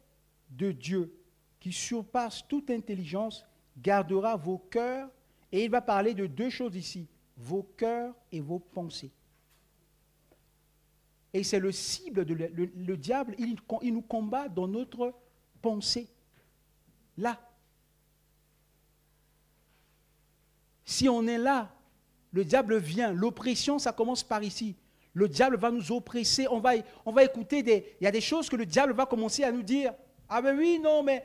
de 0.50 0.72
Dieu, 0.72 1.14
qui 1.60 1.72
surpasse 1.72 2.46
toute 2.46 2.70
intelligence, 2.70 3.44
gardera 3.76 4.36
vos 4.36 4.58
cœurs. 4.58 5.10
Et 5.52 5.64
il 5.64 5.70
va 5.70 5.80
parler 5.80 6.14
de 6.14 6.26
deux 6.26 6.50
choses 6.50 6.76
ici 6.76 7.08
vos 7.36 7.62
cœurs 7.76 8.14
et 8.32 8.40
vos 8.40 8.58
pensées. 8.58 9.12
Et 11.32 11.42
c'est 11.42 11.58
le 11.58 11.72
cible, 11.72 12.24
de 12.24 12.34
le, 12.34 12.96
diable, 12.96 13.34
il, 13.38 13.56
il 13.82 13.94
nous 13.94 14.02
combat 14.02 14.48
dans 14.48 14.68
notre 14.68 15.12
pensée. 15.60 16.08
Là. 17.18 17.40
Si 20.84 21.08
on 21.08 21.26
est 21.26 21.38
là, 21.38 21.74
le 22.32 22.44
diable 22.44 22.76
vient. 22.76 23.12
L'oppression, 23.12 23.78
ça 23.78 23.92
commence 23.92 24.22
par 24.22 24.42
ici. 24.42 24.76
Le 25.12 25.28
diable 25.28 25.56
va 25.56 25.70
nous 25.70 25.92
oppresser. 25.92 26.46
On 26.48 26.60
va, 26.60 26.72
on 27.06 27.12
va 27.12 27.24
écouter 27.24 27.62
des. 27.62 27.96
Il 28.00 28.04
y 28.04 28.06
a 28.06 28.10
des 28.10 28.20
choses 28.20 28.48
que 28.48 28.56
le 28.56 28.66
diable 28.66 28.92
va 28.92 29.06
commencer 29.06 29.44
à 29.44 29.52
nous 29.52 29.62
dire. 29.62 29.94
Ah 30.28 30.42
ben 30.42 30.56
oui, 30.56 30.78
non, 30.82 31.02
mais. 31.02 31.24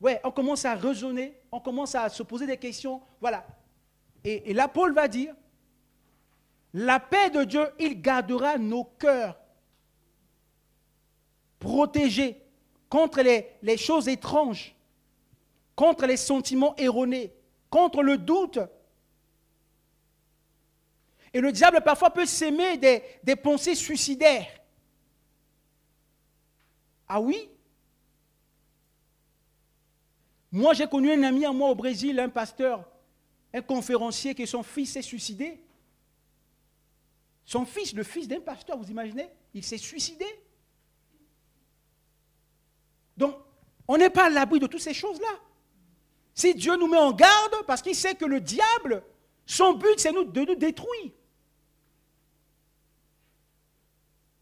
Ouais, 0.00 0.20
on 0.24 0.30
commence 0.30 0.64
à 0.64 0.74
raisonner. 0.74 1.40
On 1.50 1.60
commence 1.60 1.94
à 1.94 2.08
se 2.08 2.22
poser 2.22 2.46
des 2.46 2.56
questions. 2.56 3.00
Voilà. 3.20 3.46
Et, 4.28 4.54
là, 4.54 4.66
Paul 4.66 4.92
va 4.92 5.06
dire, 5.06 5.36
la 6.74 6.98
paix 6.98 7.30
de 7.30 7.44
Dieu, 7.44 7.64
il 7.78 8.02
gardera 8.02 8.58
nos 8.58 8.82
cœurs 8.82 9.38
protégés 11.60 12.42
contre 12.88 13.22
les, 13.22 13.76
choses 13.76 14.08
étranges, 14.08 14.74
contre 15.76 16.06
les 16.06 16.16
sentiments 16.16 16.74
erronés, 16.74 17.32
contre 17.70 18.02
le 18.02 18.18
doute. 18.18 18.58
Et 21.32 21.40
le 21.40 21.52
diable 21.52 21.80
parfois 21.84 22.10
peut 22.10 22.26
s'aimer 22.26 22.78
des 22.78 23.36
pensées 23.36 23.76
suicidaires. 23.76 24.48
Ah 27.06 27.20
oui? 27.20 27.48
Moi, 30.50 30.74
j'ai 30.74 30.88
connu 30.88 31.12
un 31.12 31.22
ami 31.22 31.44
à 31.44 31.52
moi 31.52 31.70
au 31.70 31.76
Brésil, 31.76 32.18
un 32.18 32.28
pasteur, 32.28 32.84
un 33.56 33.62
conférencier, 33.62 34.34
que 34.34 34.44
son 34.44 34.62
fils 34.62 34.92
s'est 34.92 35.02
suicidé. 35.02 35.58
Son 37.44 37.64
fils, 37.64 37.94
le 37.94 38.02
fils 38.02 38.28
d'un 38.28 38.40
pasteur, 38.40 38.76
vous 38.76 38.90
imaginez 38.90 39.28
Il 39.54 39.64
s'est 39.64 39.78
suicidé. 39.78 40.26
Donc, 43.16 43.34
on 43.88 43.96
n'est 43.96 44.10
pas 44.10 44.26
à 44.26 44.30
l'abri 44.30 44.58
de 44.58 44.66
toutes 44.66 44.80
ces 44.80 44.92
choses-là. 44.92 45.40
Si 46.34 46.54
Dieu 46.54 46.76
nous 46.76 46.86
met 46.86 46.98
en 46.98 47.12
garde, 47.12 47.64
parce 47.66 47.80
qu'il 47.80 47.94
sait 47.94 48.14
que 48.14 48.26
le 48.26 48.40
diable, 48.40 49.02
son 49.46 49.72
but, 49.72 49.98
c'est 49.98 50.12
de 50.12 50.44
nous 50.44 50.54
détruire. 50.56 51.12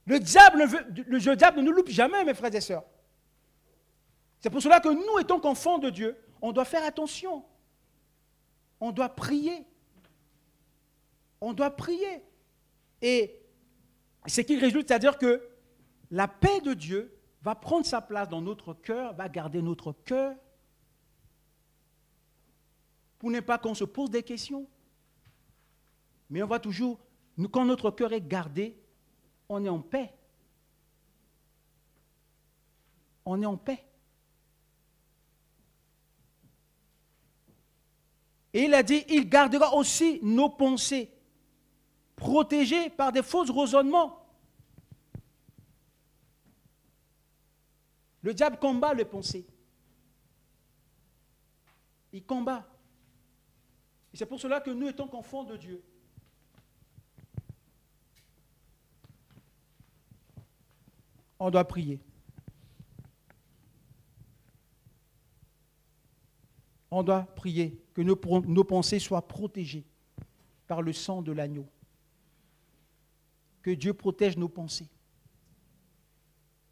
Le 0.06 0.18
diable, 0.18 0.64
le 1.06 1.36
diable 1.36 1.60
ne 1.60 1.62
nous 1.62 1.72
loupe 1.72 1.88
jamais, 1.88 2.24
mes 2.24 2.34
frères 2.34 2.54
et 2.54 2.60
sœurs. 2.60 2.84
C'est 4.40 4.50
pour 4.50 4.60
cela 4.60 4.80
que 4.80 4.88
nous, 4.88 5.18
étant 5.20 5.38
qu'enfants 5.38 5.78
de 5.78 5.88
Dieu, 5.88 6.16
on 6.42 6.50
doit 6.52 6.64
faire 6.64 6.84
attention. 6.84 7.44
On 8.80 8.92
doit 8.92 9.08
prier. 9.08 9.66
On 11.40 11.52
doit 11.52 11.70
prier. 11.70 12.22
Et 13.02 13.40
ce 14.26 14.40
qui 14.40 14.56
résulte, 14.56 14.88
c'est-à-dire 14.88 15.18
que 15.18 15.46
la 16.10 16.28
paix 16.28 16.60
de 16.60 16.74
Dieu 16.74 17.14
va 17.42 17.54
prendre 17.54 17.84
sa 17.84 18.00
place 18.00 18.28
dans 18.28 18.40
notre 18.40 18.72
cœur, 18.72 19.14
va 19.14 19.28
garder 19.28 19.60
notre 19.60 19.92
cœur, 19.92 20.34
pour 23.18 23.30
ne 23.30 23.40
pas 23.40 23.58
qu'on 23.58 23.74
se 23.74 23.84
pose 23.84 24.10
des 24.10 24.22
questions. 24.22 24.66
Mais 26.30 26.42
on 26.42 26.46
va 26.46 26.58
toujours, 26.58 26.98
quand 27.52 27.64
notre 27.64 27.90
cœur 27.90 28.12
est 28.12 28.26
gardé, 28.26 28.76
on 29.48 29.64
est 29.64 29.68
en 29.68 29.80
paix. 29.80 30.12
On 33.24 33.40
est 33.40 33.46
en 33.46 33.56
paix. 33.56 33.84
Et 38.54 38.62
il 38.66 38.74
a 38.74 38.84
dit, 38.84 39.04
il 39.08 39.28
gardera 39.28 39.74
aussi 39.74 40.20
nos 40.22 40.48
pensées 40.48 41.10
protégés 42.14 42.88
par 42.88 43.10
des 43.10 43.24
faux 43.24 43.42
raisonnements. 43.42 44.24
Le 48.22 48.32
diable 48.32 48.58
combat 48.58 48.94
les 48.94 49.04
pensées. 49.04 49.44
Il 52.12 52.24
combat. 52.24 52.64
Et 54.12 54.16
c'est 54.16 54.24
pour 54.24 54.40
cela 54.40 54.60
que 54.60 54.70
nous, 54.70 54.86
étant 54.86 55.08
qu'enfants 55.08 55.42
de 55.42 55.56
Dieu, 55.56 55.82
on 61.40 61.50
doit 61.50 61.64
prier. 61.64 62.00
On 66.92 67.02
doit 67.02 67.22
prier 67.34 67.83
que 67.94 68.02
nos, 68.02 68.64
pensées 68.64 68.98
soient 68.98 69.26
protégées 69.26 69.84
par 70.66 70.82
le 70.82 70.92
sang 70.92 71.22
de 71.22 71.32
l'agneau 71.32 71.66
que 73.62 73.70
Dieu 73.70 73.94
protège 73.94 74.36
nos 74.36 74.50
pensées, 74.50 74.90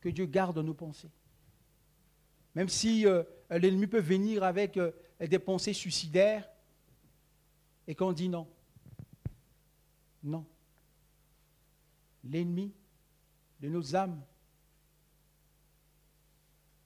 que 0.03 0.11
Dieu 0.11 0.27
garde 0.27 0.59
nos 0.59 0.75
pensées. 0.75 1.11
Même 2.55 2.69
si 2.69 3.07
euh, 3.07 3.23
l'ennemi 3.49 3.87
peut 3.87 3.99
venir 3.99 4.45
avec 4.45 4.77
euh, 4.77 4.93
des 5.19 5.39
pensées 5.39 5.73
suicidaires 5.73 6.47
et 7.87 7.95
qu'on 7.95 8.13
dit 8.13 8.29
non. 8.29 8.47
Non. 10.23 10.45
L'ennemi 12.25 12.75
de 13.61 13.71
nos 13.71 13.97
âmes. 13.97 14.23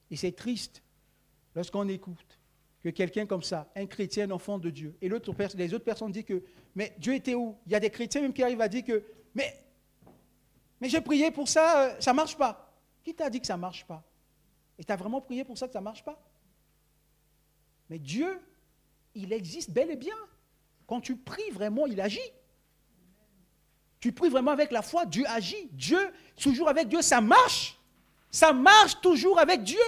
Et 0.09 0.17
c'est 0.17 0.33
triste 0.33 0.85
lorsqu'on 1.57 1.89
écoute 1.89 2.36
que 2.87 2.91
quelqu'un 2.97 3.27
comme 3.27 3.43
ça, 3.43 3.69
un 3.75 3.87
chrétien, 3.87 4.31
enfant 4.31 4.59
de 4.59 4.71
Dieu, 4.71 4.95
et 5.03 5.09
les 5.09 5.15
autres 5.17 5.85
personnes 5.85 6.13
disent 6.13 6.25
que, 6.25 6.41
mais 6.77 6.95
Dieu 6.99 7.15
était 7.15 7.35
où? 7.35 7.57
Il 7.67 7.73
y 7.73 7.75
a 7.75 7.81
des 7.81 7.91
chrétiens 7.91 8.21
même 8.21 8.33
qui 8.33 8.45
arrivent 8.45 8.61
à 8.61 8.69
dire 8.69 8.85
que, 8.85 9.03
mais 9.35 9.61
mais 10.81 10.89
j'ai 10.89 11.01
prié 11.01 11.33
pour 11.33 11.49
ça, 11.49 11.81
euh, 11.81 11.97
ça 12.01 12.13
ne 12.13 12.17
marche 12.17 12.37
pas. 12.37 12.73
Qui 13.03 13.13
t'a 13.13 13.29
dit 13.29 13.41
que 13.41 13.47
ça 13.47 13.57
ne 13.57 13.61
marche 13.61 13.85
pas? 13.87 14.05
Et 14.79 14.85
tu 14.85 14.93
as 14.93 14.97
vraiment 14.97 15.21
prié 15.21 15.43
pour 15.43 15.59
ça 15.59 15.67
que 15.67 15.73
ça 15.73 15.81
ne 15.81 15.85
marche 15.85 16.05
pas? 16.05 16.17
Mais 17.91 17.99
Dieu, 17.99 18.39
il 19.15 19.33
existe 19.33 19.71
bel 19.71 19.91
et 19.91 19.97
bien. 19.97 20.15
Quand 20.87 21.01
tu 21.01 21.17
pries 21.17 21.51
vraiment, 21.51 21.87
il 21.87 22.01
agit. 22.01 22.21
Tu 23.99 24.13
pries 24.13 24.29
vraiment 24.29 24.53
avec 24.53 24.71
la 24.71 24.83
foi, 24.83 25.07
Dieu 25.07 25.25
agit. 25.27 25.71
Dieu, 25.73 26.13
toujours 26.37 26.69
avec 26.69 26.87
Dieu, 26.89 27.03
ça 27.03 27.21
marche. 27.21 27.81
Ça 28.31 28.53
marche 28.53 29.01
toujours 29.01 29.41
avec 29.41 29.65
Dieu. 29.65 29.81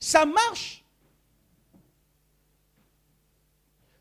Ça 0.00 0.24
marche. 0.24 0.79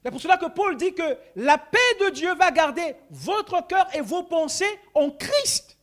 C'est 0.04 0.12
pour 0.12 0.22
cela 0.22 0.38
que 0.38 0.46
Paul 0.46 0.78
dit 0.78 0.94
que 0.94 1.18
la 1.36 1.58
paix 1.58 1.78
de 2.00 2.10
Dieu 2.12 2.34
va 2.36 2.52
garder 2.52 2.96
votre 3.10 3.66
cœur 3.68 3.88
et 3.94 4.02
vos 4.02 4.24
pensées 4.24 4.80
en 4.94 5.10
Christ. 5.10 5.78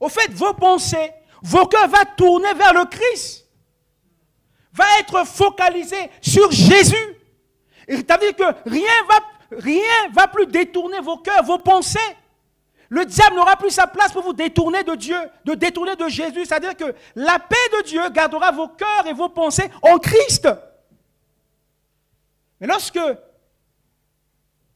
Au 0.00 0.08
fait, 0.08 0.32
vos 0.32 0.54
pensées, 0.54 1.12
vos 1.42 1.66
cœurs 1.66 1.88
vont 1.88 1.96
tourner 2.16 2.52
vers 2.54 2.74
le 2.74 2.86
Christ. 2.86 3.46
Va 4.72 4.84
être 4.98 5.24
focalisé 5.24 6.10
sur 6.20 6.50
Jésus. 6.50 7.16
C'est-à-dire 7.88 8.34
que 8.34 8.68
rien 8.68 8.92
va, 9.08 9.20
rien 9.58 10.08
va 10.12 10.26
plus 10.26 10.46
détourner 10.46 11.00
vos 11.00 11.18
cœurs, 11.18 11.44
vos 11.44 11.58
pensées. 11.58 11.98
Le 12.88 13.04
diable 13.04 13.36
n'aura 13.36 13.56
plus 13.56 13.70
sa 13.70 13.86
place 13.86 14.12
pour 14.12 14.22
vous 14.22 14.32
détourner 14.32 14.82
de 14.82 14.94
Dieu, 14.96 15.16
de 15.44 15.54
détourner 15.54 15.94
de 15.94 16.08
Jésus. 16.08 16.44
C'est-à-dire 16.44 16.76
que 16.76 16.94
la 17.14 17.38
paix 17.38 17.56
de 17.78 17.84
Dieu 17.84 18.08
gardera 18.10 18.50
vos 18.50 18.68
cœurs 18.68 19.06
et 19.06 19.12
vos 19.12 19.28
pensées 19.28 19.70
en 19.82 19.98
Christ. 19.98 20.48
Mais 22.64 22.68
lorsque 22.68 22.98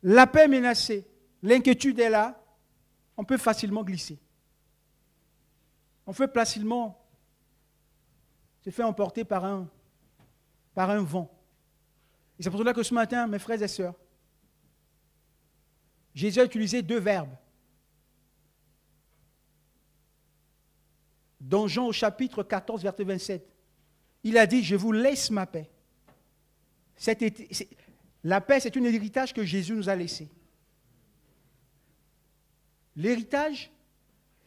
la 0.02 0.26
paix 0.26 0.44
est 0.44 0.48
menacée, 0.48 1.08
l'inquiétude 1.42 1.98
est 1.98 2.10
là, 2.10 2.38
on 3.16 3.24
peut 3.24 3.38
facilement 3.38 3.82
glisser. 3.82 4.18
On 6.06 6.12
peut 6.12 6.28
facilement 6.28 7.02
se 8.62 8.68
faire 8.68 8.86
emporter 8.86 9.24
par 9.24 9.46
un, 9.46 9.70
par 10.74 10.90
un 10.90 11.02
vent. 11.02 11.34
Et 12.38 12.42
c'est 12.42 12.50
pour 12.50 12.58
cela 12.58 12.74
que 12.74 12.82
ce 12.82 12.92
matin, 12.92 13.26
mes 13.26 13.38
frères 13.38 13.62
et 13.62 13.68
sœurs, 13.68 13.94
Jésus 16.14 16.40
a 16.40 16.44
utilisé 16.44 16.82
deux 16.82 17.00
verbes. 17.00 17.34
Dans 21.40 21.66
Jean 21.66 21.86
au 21.86 21.92
chapitre 21.92 22.42
14, 22.42 22.82
verset 22.82 23.04
27, 23.04 23.48
il 24.24 24.36
a 24.36 24.46
dit, 24.46 24.62
je 24.62 24.76
vous 24.76 24.92
laisse 24.92 25.30
ma 25.30 25.46
paix 25.46 25.70
la 28.24 28.40
paix, 28.40 28.60
c'est 28.60 28.76
un 28.76 28.84
héritage 28.84 29.32
que 29.32 29.44
Jésus 29.44 29.74
nous 29.74 29.88
a 29.88 29.94
laissé. 29.94 30.28
L'héritage, 32.96 33.70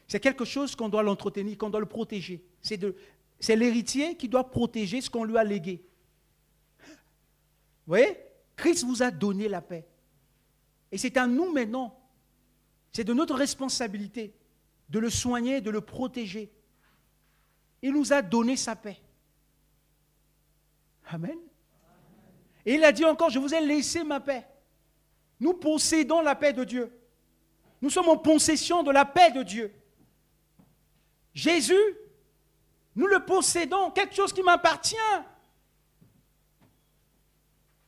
c'est 0.08 0.20
quelque 0.20 0.43
chose 0.43 0.76
qu'on 0.76 0.89
doit 0.89 1.04
l'entretenir, 1.04 1.58
qu'on 1.58 1.70
doit 1.70 1.80
le 1.80 1.86
protéger. 1.86 2.43
C'est 2.62 3.56
l'héritier 3.56 4.16
qui 4.18 4.28
doit 4.28 4.49
protéger 4.49 4.99
ce 4.99 5.10
qu'on 5.10 5.24
lui 5.24 5.38
a 5.38 5.43
légué. 5.43 5.82
Vous 7.88 7.93
voyez? 7.95 8.18
Christ 8.56 8.84
vous 8.84 9.02
a 9.02 9.10
donné 9.10 9.47
la 9.47 9.62
paix. 9.62 9.88
Et 10.91 10.97
c'est 10.97 11.16
à 11.18 11.26
nous 11.26 11.52
maintenant, 11.52 11.97
c'est 12.91 13.06
de 13.06 13.14
notre 13.14 13.36
responsabilité 13.36 14.34
de 14.89 14.99
le 14.99 15.10
soigner, 15.10 15.62
de 15.62 15.72
le 15.72 15.80
protéger. 15.80 16.52
Il 17.82 17.93
nous 17.93 18.12
a 18.12 18.22
donné 18.22 18.58
sa 18.58 18.76
paix. 18.76 18.99
Amen. 21.06 21.38
Et 22.66 22.76
il 22.76 22.84
a 22.84 22.91
dit 22.91 23.05
encore, 23.05 23.30
je 23.30 23.39
vous 23.39 23.53
ai 23.53 23.62
laissé 23.62 24.03
ma 24.03 24.20
paix. 24.20 24.45
Nous 25.39 25.53
possédons 25.53 26.22
la 26.22 26.36
paix 26.36 26.53
de 26.53 26.64
Dieu. 26.64 26.91
Nous 27.82 27.89
sommes 27.89 28.09
en 28.09 28.18
possession 28.18 28.84
de 28.84 28.91
la 28.91 29.05
paix 29.05 29.32
de 29.32 29.41
Dieu. 29.41 29.74
Jésus, 31.34 31.97
nous 32.95 33.07
le 33.07 33.26
possédons, 33.26 33.89
quelque 33.91 34.14
chose 34.14 34.34
qui 34.34 34.43
m'appartient. 34.43 34.95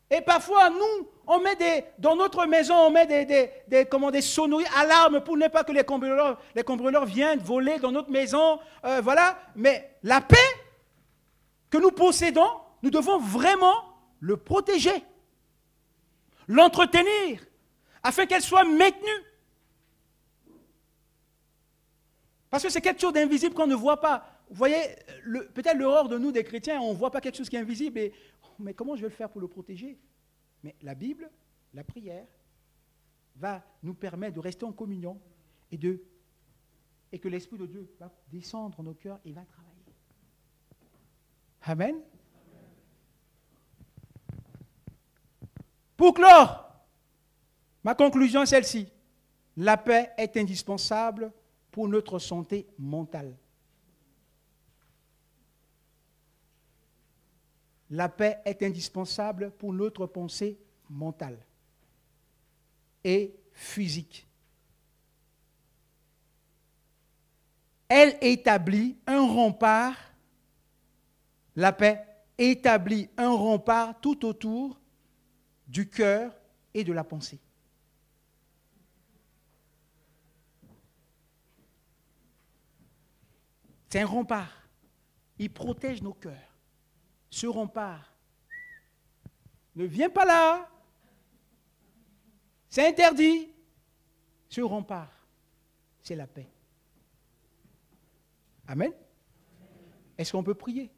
Et 0.09 0.21
parfois, 0.21 0.69
nous, 0.69 1.09
on 1.27 1.39
met 1.39 1.55
des, 1.55 1.83
dans 1.99 2.15
notre 2.15 2.45
maison, 2.45 2.75
on 2.75 2.89
met 2.89 3.05
des, 3.05 3.25
des, 3.25 3.51
des, 3.67 3.85
comment, 3.85 4.11
des 4.11 4.21
sonneries, 4.21 4.65
alarmes 4.75 5.21
pour 5.21 5.37
ne 5.37 5.47
pas 5.47 5.63
que 5.63 5.71
les 5.71 5.83
cambrioleurs, 5.83 6.39
les 6.55 6.63
cambrioleurs 6.63 7.05
viennent 7.05 7.39
voler 7.39 7.79
dans 7.79 7.91
notre 7.91 8.11
maison. 8.11 8.59
Euh, 8.85 9.01
voilà. 9.01 9.37
Mais 9.55 9.97
la 10.03 10.21
paix 10.21 10.37
que 11.69 11.77
nous 11.77 11.91
possédons, 11.91 12.49
nous 12.81 12.89
devons 12.89 13.19
vraiment 13.19 13.92
le 14.23 14.37
protéger, 14.37 15.03
l'entretenir, 16.47 17.45
afin 18.01 18.25
qu'elle 18.25 18.41
soit 18.41 18.63
maintenue. 18.63 19.21
Parce 22.49 22.63
que 22.63 22.69
c'est 22.69 22.79
quelque 22.79 23.01
chose 23.01 23.11
d'invisible 23.11 23.53
qu'on 23.53 23.67
ne 23.67 23.75
voit 23.75 23.99
pas. 23.99 24.41
Vous 24.49 24.55
voyez, 24.55 24.95
peut-être 25.53 25.77
l'horreur 25.77 26.07
de 26.07 26.17
nous, 26.17 26.31
des 26.31 26.45
chrétiens, 26.45 26.79
on 26.79 26.93
ne 26.93 26.97
voit 26.97 27.11
pas 27.11 27.19
quelque 27.19 27.35
chose 27.35 27.49
qui 27.49 27.57
est 27.57 27.59
invisible. 27.59 27.99
Et, 27.99 28.13
mais 28.59 28.73
comment 28.73 28.95
je 28.95 29.01
vais 29.01 29.09
le 29.09 29.13
faire 29.13 29.29
pour 29.29 29.41
le 29.41 29.47
protéger? 29.49 29.99
Mais 30.63 30.73
la 30.81 30.95
Bible, 30.95 31.29
la 31.73 31.83
prière, 31.83 32.27
va 33.35 33.61
nous 33.81 33.93
permettre 33.93 34.35
de 34.35 34.39
rester 34.39 34.63
en 34.63 34.71
communion 34.71 35.19
et, 35.69 35.77
de, 35.77 36.01
et 37.11 37.19
que 37.19 37.27
l'Esprit 37.27 37.57
de 37.57 37.65
Dieu 37.65 37.93
va 37.99 38.09
descendre 38.31 38.77
dans 38.77 38.83
nos 38.83 38.93
cœurs 38.93 39.19
et 39.25 39.33
va 39.33 39.43
travailler. 39.43 39.73
Amen. 41.63 42.01
Pour 45.95 46.13
clore, 46.13 46.71
ma 47.83 47.95
conclusion 47.95 48.41
est 48.43 48.47
celle-ci. 48.47 48.87
La 49.57 49.77
paix 49.77 50.11
est 50.17 50.35
indispensable 50.37 51.31
pour 51.71 51.87
notre 51.87 52.19
santé 52.19 52.67
mentale. 52.77 53.35
La 57.89 58.09
paix 58.09 58.39
est 58.45 58.63
indispensable 58.63 59.51
pour 59.51 59.71
notre 59.71 60.07
pensée 60.07 60.57
mentale 60.89 61.37
et 63.03 63.35
physique. 63.51 64.25
Elle 67.87 68.17
établit 68.21 68.97
un 69.05 69.21
rempart, 69.21 69.95
la 71.55 71.71
paix 71.71 72.03
établit 72.39 73.09
un 73.15 73.29
rempart 73.29 73.99
tout 74.01 74.25
autour 74.25 74.79
du 75.73 75.89
cœur 75.89 76.31
et 76.71 76.83
de 76.83 76.93
la 76.93 77.03
pensée. 77.03 77.39
C'est 83.89 84.01
un 84.01 84.05
rempart. 84.05 84.69
Il 85.39 85.51
protège 85.51 86.03
nos 86.03 86.13
cœurs 86.13 86.53
ce 87.33 87.47
rempart. 87.47 88.13
Ne 89.75 89.85
viens 89.85 90.11
pas 90.11 90.23
là. 90.23 90.69
C'est 92.69 92.87
interdit. 92.87 93.49
Ce 94.49 94.61
rempart, 94.61 95.11
c'est 96.03 96.15
la 96.15 96.27
paix. 96.27 96.47
Amen. 98.67 98.93
Est-ce 100.15 100.33
qu'on 100.33 100.43
peut 100.43 100.53
prier? 100.53 100.91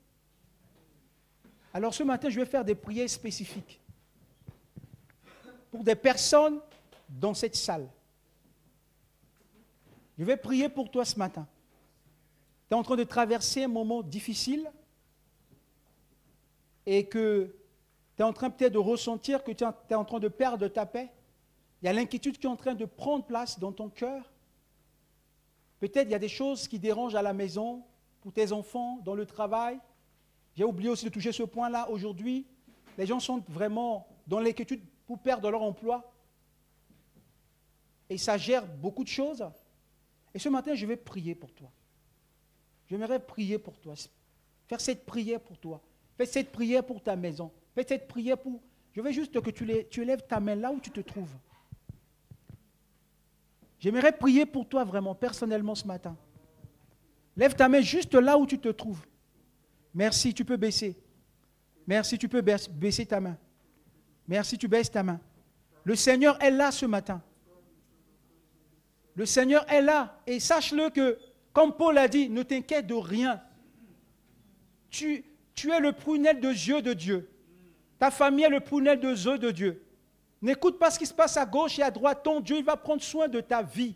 Alors 1.74 1.94
ce 1.94 2.04
matin, 2.04 2.30
je 2.30 2.38
vais 2.38 2.46
faire 2.46 2.66
des 2.66 2.76
prières 2.76 3.10
spécifiques 3.10 3.80
pour 5.76 5.84
des 5.84 5.96
personnes 5.96 6.62
dans 7.10 7.34
cette 7.34 7.58
salle. 7.58 7.90
Je 10.18 10.24
vais 10.24 10.38
prier 10.38 10.70
pour 10.70 10.90
toi 10.90 11.04
ce 11.04 11.20
matin. 11.20 11.46
Tu 12.70 12.74
es 12.74 12.78
en 12.78 12.84
train 12.84 12.96
de 12.96 13.04
traverser 13.04 13.66
un 13.66 13.68
moment 13.68 14.02
difficile 14.02 14.72
et 16.86 17.08
que 17.08 17.54
tu 18.16 18.22
es 18.22 18.26
en 18.26 18.32
train 18.32 18.50
peut-être 18.50 18.72
de 18.72 18.78
ressentir 18.78 19.44
que 19.44 19.52
tu 19.52 19.66
es 19.66 19.96
en 19.96 20.06
train 20.06 20.20
de 20.20 20.30
perdre 20.30 20.70
ta 20.70 20.86
paix, 20.86 21.12
il 21.82 21.88
y 21.88 21.90
a 21.90 21.94
l'inquiétude 21.94 22.38
qui 22.38 22.48
est 22.48 22.50
en 22.50 22.56
train 22.56 22.74
de 22.74 22.86
prendre 22.86 23.26
place 23.26 23.60
dans 23.60 23.74
ton 23.74 23.90
cœur. 23.90 24.32
Peut-être 25.82 26.08
il 26.08 26.12
y 26.12 26.16
a 26.16 26.20
des 26.20 26.30
choses 26.30 26.70
qui 26.70 26.80
dérangent 26.80 27.16
à 27.16 27.22
la 27.22 27.34
maison, 27.34 27.84
pour 28.22 28.32
tes 28.32 28.54
enfants, 28.54 29.02
dans 29.04 29.14
le 29.14 29.26
travail. 29.26 29.78
J'ai 30.56 30.64
oublié 30.64 30.90
aussi 30.90 31.04
de 31.04 31.10
toucher 31.10 31.34
ce 31.34 31.44
point-là 31.44 31.90
aujourd'hui. 31.90 32.48
Les 32.98 33.06
gens 33.06 33.20
sont 33.20 33.44
vraiment 33.50 34.08
dans 34.26 34.40
l'inquiétude 34.40 34.82
pour 35.06 35.20
perdre 35.20 35.50
leur 35.50 35.62
emploi. 35.62 36.12
Et 38.10 38.18
ça 38.18 38.38
gère 38.38 38.66
beaucoup 38.66 39.04
de 39.04 39.10
choses. 39.10 39.46
Et 40.34 40.40
ce 40.40 40.50
matin, 40.50 40.76
je 40.76 40.86
vais 40.86 40.98
prier 40.98 41.36
pour 41.36 41.52
toi. 41.54 41.72
J'aimerais 42.88 43.20
prier 43.20 43.58
pour 43.58 43.80
toi. 43.80 43.96
Faire 44.68 44.82
cette 44.82 45.06
prière 45.06 45.40
pour 45.40 45.58
toi. 45.58 45.82
Fais 46.18 46.26
cette 46.26 46.52
prière 46.52 46.86
pour 46.86 47.02
ta 47.02 47.16
maison. 47.16 47.52
Fais 47.74 47.86
cette 47.88 48.08
prière 48.08 48.38
pour... 48.38 48.62
Je 48.94 49.02
veux 49.02 49.12
juste 49.12 49.40
que 49.42 49.50
tu, 49.50 50.02
élèves 50.02 50.26
ta 50.28 50.40
main 50.40 50.56
là 50.56 50.72
où 50.72 50.80
tu 50.80 50.90
te 50.90 51.02
trouves. 51.02 51.34
J'aimerais 53.80 54.14
prier 54.14 54.46
pour 54.46 54.68
toi 54.68 54.84
vraiment, 54.84 55.14
personnellement 55.14 55.76
ce 55.76 55.86
matin. 55.86 56.16
Lève 57.36 57.56
ta 57.56 57.68
main 57.68 57.82
juste 57.82 58.16
là 58.16 58.38
où 58.38 58.46
tu 58.46 58.58
te 58.58 58.70
trouves. 58.70 59.06
Merci, 59.94 60.34
tu 60.34 60.46
peux 60.46 60.56
baisser. 60.56 60.98
Merci, 61.86 62.18
tu 62.18 62.30
peux 62.30 62.42
baisser 62.42 63.06
ta 63.06 63.20
main. 63.20 63.38
Merci, 64.28 64.58
tu 64.58 64.68
baisses 64.68 64.92
ta 64.92 65.04
main. 65.04 65.20
Le 65.84 65.96
Seigneur 65.96 66.42
est 66.42 66.52
là 66.52 66.72
ce 66.72 66.86
matin. 66.86 67.22
Le 69.16 69.26
Seigneur 69.26 69.66
est 69.72 69.82
là. 69.82 70.20
Et 70.26 70.40
sache-le 70.40 70.90
que, 70.90 71.18
comme 71.54 71.74
Paul 71.74 71.98
a 71.98 72.08
dit, 72.08 72.30
ne 72.30 72.44
t'inquiète 72.44 72.88
de 72.88 72.96
rien. 72.96 73.42
Tu, 74.90 75.26
tu 75.54 75.72
es 75.72 75.80
le 75.80 75.94
prunelle 75.94 76.40
de 76.40 76.50
yeux 76.50 76.82
de 76.82 76.94
Dieu. 76.94 77.30
Ta 78.00 78.12
famille 78.12 78.46
est 78.46 78.50
le 78.50 78.60
prunelle 78.60 79.00
de 79.00 79.10
yeux 79.10 79.38
de 79.38 79.52
Dieu. 79.52 79.84
N'écoute 80.42 80.78
pas 80.78 80.92
ce 80.92 81.00
qui 81.00 81.06
se 81.06 81.14
passe 81.14 81.38
à 81.38 81.46
gauche 81.46 81.80
et 81.80 81.84
à 81.84 81.92
droite. 81.92 82.24
Ton 82.24 82.40
Dieu, 82.40 82.58
il 82.58 82.66
va 82.66 82.76
prendre 82.76 83.02
soin 83.02 83.28
de 83.28 83.40
ta 83.40 83.62
vie. 83.62 83.96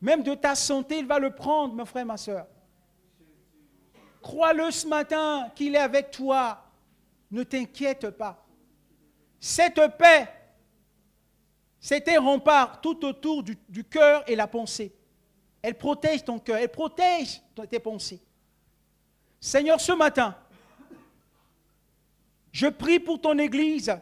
Même 0.00 0.22
de 0.22 0.34
ta 0.34 0.54
santé, 0.54 0.98
il 0.98 1.06
va 1.06 1.18
le 1.18 1.30
prendre, 1.30 1.74
mon 1.74 1.84
frère, 1.84 2.06
ma 2.06 2.16
soeur. 2.16 2.46
Crois-le 4.22 4.70
ce 4.70 4.86
matin 4.86 5.50
qu'il 5.54 5.74
est 5.74 5.78
avec 5.78 6.10
toi. 6.10 6.64
Ne 7.30 7.42
t'inquiète 7.42 8.10
pas. 8.10 8.43
Cette 9.46 9.78
paix, 9.98 10.26
c'est 11.78 12.08
un 12.08 12.18
rempart 12.18 12.80
tout 12.80 13.04
autour 13.04 13.42
du, 13.42 13.84
cœur 13.84 14.24
et 14.26 14.34
la 14.34 14.46
pensée. 14.46 14.90
Elle 15.60 15.76
protège 15.76 16.24
ton 16.24 16.38
cœur, 16.38 16.56
elle 16.56 16.70
protège 16.70 17.42
tes 17.68 17.78
pensées. 17.78 18.22
Seigneur, 19.38 19.78
ce 19.78 19.92
matin, 19.92 20.34
je 22.52 22.68
prie 22.68 22.98
pour 22.98 23.20
ton 23.20 23.36
Église. 23.36 23.94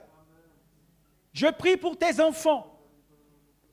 Je 1.33 1.49
prie 1.49 1.77
pour 1.77 1.99
tes 1.99 2.21
enfants. 2.21 2.79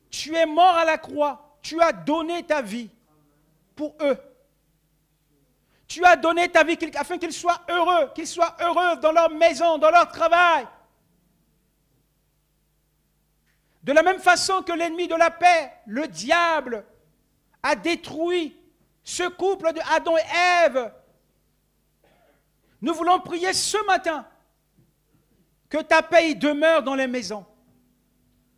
Tu 0.09 0.35
es 0.35 0.47
mort 0.47 0.75
à 0.75 0.85
la 0.85 0.97
croix. 0.97 1.55
Tu 1.61 1.79
as 1.79 1.93
donné 1.93 2.41
ta 2.41 2.63
vie 2.63 2.89
pour 3.75 3.95
eux. 4.01 4.17
Tu 5.87 6.03
as 6.03 6.15
donné 6.15 6.49
ta 6.49 6.63
vie 6.63 6.79
afin 6.95 7.19
qu'ils 7.19 7.31
soient 7.31 7.61
heureux, 7.69 8.09
qu'ils 8.15 8.25
soient 8.25 8.57
heureux 8.59 8.97
dans 8.99 9.11
leur 9.11 9.29
maison, 9.29 9.77
dans 9.77 9.91
leur 9.91 10.07
travail. 10.07 10.65
De 13.83 13.93
la 13.93 14.03
même 14.03 14.19
façon 14.19 14.61
que 14.61 14.73
l'ennemi 14.73 15.07
de 15.07 15.15
la 15.15 15.31
paix, 15.31 15.71
le 15.85 16.07
diable, 16.07 16.85
a 17.63 17.75
détruit 17.75 18.57
ce 19.03 19.27
couple 19.27 19.73
de 19.73 19.79
Adam 19.91 20.17
et 20.17 20.65
Ève. 20.65 20.93
Nous 22.81 22.93
voulons 22.93 23.19
prier 23.19 23.53
ce 23.53 23.77
matin 23.85 24.27
que 25.69 25.77
ta 25.77 26.01
paix 26.01 26.35
demeure 26.35 26.83
dans 26.83 26.95
les 26.95 27.07
maisons. 27.07 27.45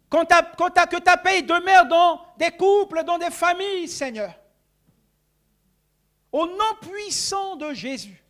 que 0.10 1.00
ta 1.00 1.18
paix 1.18 1.42
demeure 1.42 1.86
dans 1.86 2.26
des 2.38 2.52
couples, 2.52 3.04
dans 3.04 3.18
des 3.18 3.32
familles, 3.32 3.88
Seigneur. 3.88 4.34
Au 6.32 6.46
nom 6.46 6.76
puissant 6.82 7.56
de 7.56 7.74
Jésus. 7.74 8.24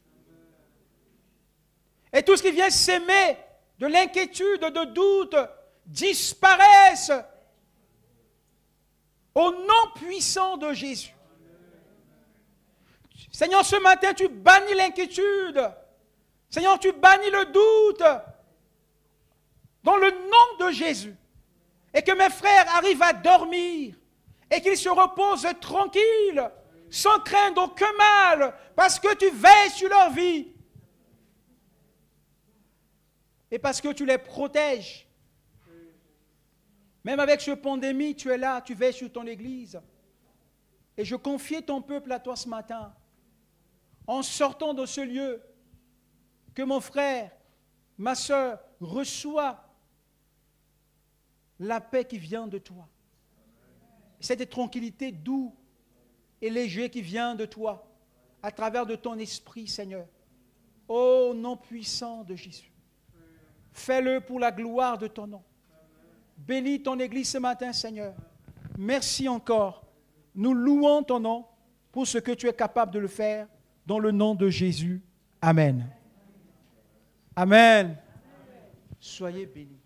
Et 2.13 2.23
tout 2.23 2.35
ce 2.35 2.43
qui 2.43 2.51
vient 2.51 2.69
s'aimer 2.69 3.37
de 3.79 3.87
l'inquiétude, 3.87 4.61
de 4.61 4.85
doute, 4.85 5.35
disparaisse. 5.85 7.11
Au 9.33 9.51
nom 9.51 9.91
puissant 9.95 10.57
de 10.57 10.73
Jésus. 10.73 11.13
Seigneur, 13.31 13.65
ce 13.65 13.77
matin, 13.77 14.13
tu 14.13 14.27
bannis 14.27 14.73
l'inquiétude. 14.73 15.71
Seigneur, 16.49 16.77
tu 16.79 16.91
bannis 16.91 17.29
le 17.29 17.45
doute 17.45 18.03
dans 19.83 19.95
le 19.95 20.11
nom 20.11 20.67
de 20.67 20.71
Jésus, 20.71 21.15
et 21.93 22.03
que 22.03 22.11
mes 22.11 22.29
frères 22.29 22.67
arrivent 22.75 23.01
à 23.01 23.13
dormir, 23.13 23.95
et 24.49 24.61
qu'ils 24.61 24.77
se 24.77 24.89
reposent 24.89 25.47
tranquilles, 25.59 26.51
sans 26.89 27.19
craindre 27.19 27.63
aucun 27.63 27.91
mal, 27.93 28.53
parce 28.75 28.99
que 28.99 29.15
tu 29.15 29.29
veilles 29.29 29.71
sur 29.71 29.89
leur 29.89 30.11
vie, 30.11 30.49
et 33.49 33.57
parce 33.57 33.81
que 33.81 33.93
tu 33.93 34.05
les 34.05 34.17
protèges. 34.17 35.07
Même 37.03 37.19
avec 37.19 37.41
ce 37.41 37.51
pandémie, 37.51 38.15
tu 38.15 38.29
es 38.29 38.37
là, 38.37 38.61
tu 38.61 38.73
veilles 38.73 38.93
sur 38.93 39.11
ton 39.11 39.25
Église. 39.25 39.81
Et 40.97 41.05
je 41.05 41.15
confie 41.15 41.63
ton 41.63 41.81
peuple 41.81 42.11
à 42.11 42.19
toi 42.19 42.35
ce 42.35 42.47
matin, 42.47 42.93
en 44.05 44.21
sortant 44.21 44.73
de 44.73 44.85
ce 44.85 45.01
lieu, 45.01 45.41
que 46.53 46.61
mon 46.61 46.81
frère, 46.81 47.31
ma 47.97 48.13
soeur, 48.13 48.59
reçoit 48.79 49.63
la 51.59 51.79
paix 51.79 52.05
qui 52.05 52.17
vient 52.17 52.47
de 52.47 52.57
toi. 52.57 52.87
Cette 54.19 54.49
tranquillité 54.49 55.11
doux 55.11 55.55
et 56.41 56.49
léger 56.49 56.89
qui 56.89 57.01
vient 57.01 57.35
de 57.35 57.45
toi, 57.45 57.87
à 58.43 58.51
travers 58.51 58.85
de 58.85 58.95
ton 58.95 59.17
esprit, 59.17 59.67
Seigneur. 59.67 60.07
Ô 60.87 61.33
nom 61.33 61.55
puissant 61.55 62.23
de 62.23 62.35
Jésus. 62.35 62.71
Fais-le 63.71 64.19
pour 64.19 64.39
la 64.39 64.51
gloire 64.51 64.97
de 64.97 65.07
ton 65.07 65.27
nom. 65.27 65.43
Bénis 66.47 66.81
ton 66.81 66.99
Église 66.99 67.29
ce 67.29 67.37
matin, 67.37 67.71
Seigneur. 67.71 68.13
Merci 68.77 69.27
encore. 69.27 69.85
Nous 70.33 70.53
louons 70.53 71.03
ton 71.03 71.19
nom 71.19 71.45
pour 71.91 72.07
ce 72.07 72.17
que 72.17 72.31
tu 72.31 72.47
es 72.47 72.53
capable 72.53 72.91
de 72.91 72.99
le 72.99 73.07
faire 73.07 73.47
dans 73.85 73.99
le 73.99 74.11
nom 74.11 74.33
de 74.33 74.49
Jésus. 74.49 75.01
Amen. 75.41 75.87
Amen. 77.35 77.97
Soyez 78.99 79.45
bénis. 79.45 79.80